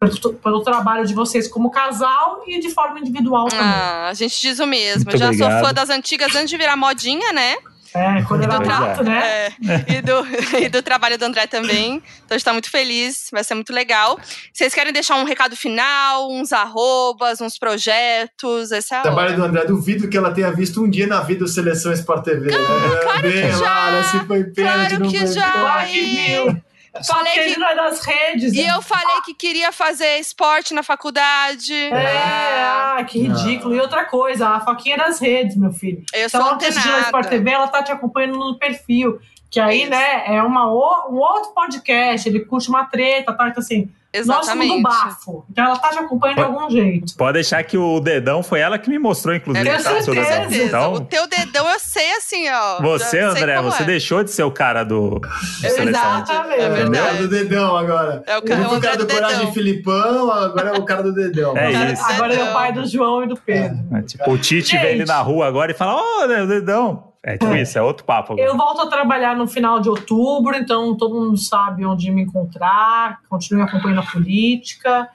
[0.00, 3.66] pelo, pelo, trabalho de vocês como casal e de forma individual também.
[3.66, 5.04] Ah, a gente diz o mesmo.
[5.04, 5.52] Muito Já obrigado.
[5.52, 7.56] sou fã das antigas antes de virar modinha, né?
[7.94, 9.46] É, quando era trato, né?
[9.46, 9.52] É,
[9.96, 10.26] e, do,
[10.58, 12.02] e do trabalho do André também.
[12.24, 14.18] Então a gente tá muito feliz, vai ser muito legal.
[14.52, 18.72] Vocês querem deixar um recado final, uns arrobas, uns projetos?
[18.72, 21.44] Essa é o trabalho do André, duvido que ela tenha visto um dia na vida
[21.44, 22.50] o Seleção Sport TV.
[22.50, 22.58] Né?
[23.02, 23.90] Claro Bem, que já!
[23.90, 25.52] Lá, se foi pênalti, claro que já!
[25.52, 26.73] Claro que viu!
[27.02, 28.52] Falei que ele não é das redes.
[28.52, 31.74] E eu falei que queria fazer esporte na faculdade.
[31.74, 33.74] É, ah, que ridículo.
[33.74, 36.04] E outra coisa, a Foquinha é das redes, meu filho.
[36.12, 39.18] Eu então, sou ela tá Sport TV, ela tá te acompanhando no perfil.
[39.50, 39.90] Que aí, Isso.
[39.90, 43.48] né, é uma, um outro podcast, ele curte uma treta, tá?
[43.48, 44.68] Então, assim, Exatamente.
[44.68, 45.44] Nós do bafo.
[45.50, 47.16] Então ela tá te acompanhando pode, de algum jeito.
[47.16, 49.68] Pode deixar que o dedão foi ela que me mostrou, inclusive.
[49.68, 50.00] É, tá?
[50.00, 50.64] certeza.
[50.64, 50.92] Então...
[50.94, 52.80] O teu dedão eu sei assim, ó.
[52.80, 53.86] Você, André, você é.
[53.86, 55.28] deixou de ser o cara do, do
[55.60, 55.88] seleção.
[55.88, 56.60] Exatamente.
[56.60, 57.04] É É o verdade.
[57.04, 58.22] cara do dedão agora.
[58.26, 59.52] É o Eu cara, o o cara do do Coragem dedão.
[59.52, 61.56] Filipão, agora é o cara do dedão.
[61.56, 62.04] É Cara, isso.
[62.04, 63.78] Agora é o pai do João e do Pedro.
[63.92, 67.13] É, tipo, o Tite vê ele na rua agora e fala, ó, oh, dedão.
[67.26, 68.46] É tipo isso, é outro papo agora.
[68.46, 73.20] Eu volto a trabalhar no final de outubro, então todo mundo sabe onde me encontrar.
[73.30, 75.08] Continue acompanhando a política.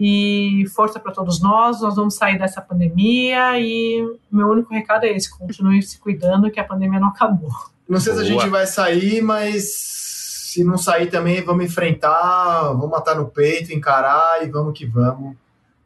[0.00, 1.82] E força para todos nós.
[1.82, 3.60] Nós vamos sair dessa pandemia.
[3.60, 4.02] E
[4.32, 7.50] meu único recado é esse: continue se cuidando, que a pandemia não acabou.
[7.86, 8.40] Não sei se a Boa.
[8.40, 14.42] gente vai sair, mas se não sair também, vamos enfrentar, vamos matar no peito, encarar
[14.42, 15.36] e vamos que vamos.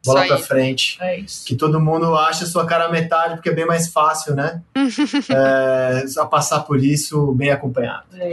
[0.05, 0.97] Bola Isso pra frente.
[1.01, 1.45] É isso.
[1.45, 4.61] Que todo mundo acha a sua cara metade, porque é bem mais fácil, né?
[5.29, 8.03] é, a passar por isso bem acompanhado.
[8.13, 8.31] É,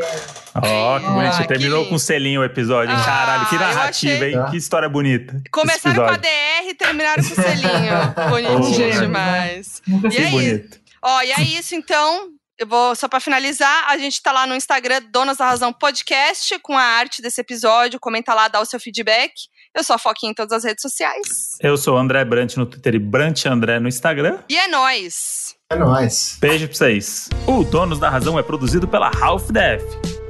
[0.56, 1.42] Ó, que Ah, bonitinho.
[1.42, 1.88] que Terminou lindo.
[1.90, 2.98] com um selinho o episódio, hein?
[3.00, 4.32] Ah, Caralho, que narrativa, hein?
[4.34, 4.50] Tá.
[4.50, 5.40] Que história bonita.
[5.50, 6.16] Começaram com a.
[6.16, 8.14] DR e terminaram com o selinho.
[8.30, 9.82] Bonitinho Gêmeo, demais.
[9.86, 10.30] nunca E aí?
[10.30, 10.80] bonito.
[11.02, 12.28] Ó, e é isso então.
[12.58, 16.58] Eu vou só pra finalizar, a gente tá lá no Instagram Donas da Razão Podcast
[16.58, 19.32] com a arte desse episódio, comenta lá, dá o seu feedback.
[19.74, 21.56] Eu sou a Foquinha em todas as redes sociais.
[21.60, 24.38] Eu sou o André Brant no Twitter e Brant André no Instagram.
[24.48, 25.54] E é nóis.
[25.70, 26.36] É nóis.
[26.40, 27.28] Beijo pra vocês.
[27.46, 29.82] O Donos da Razão é produzido pela Half Def.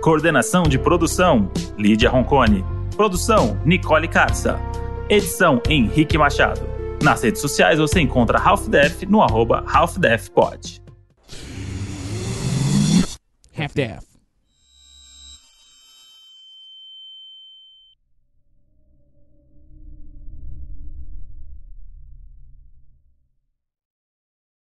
[0.03, 2.63] Coordenação de produção, Lídia Roncone.
[2.95, 4.61] Produção, Nicole Carça.
[5.09, 6.61] Edição, Henrique Machado.
[7.03, 10.83] Nas redes sociais você encontra Half Def no arroba Half Def Pod.
[13.57, 14.10] Half-Deaf.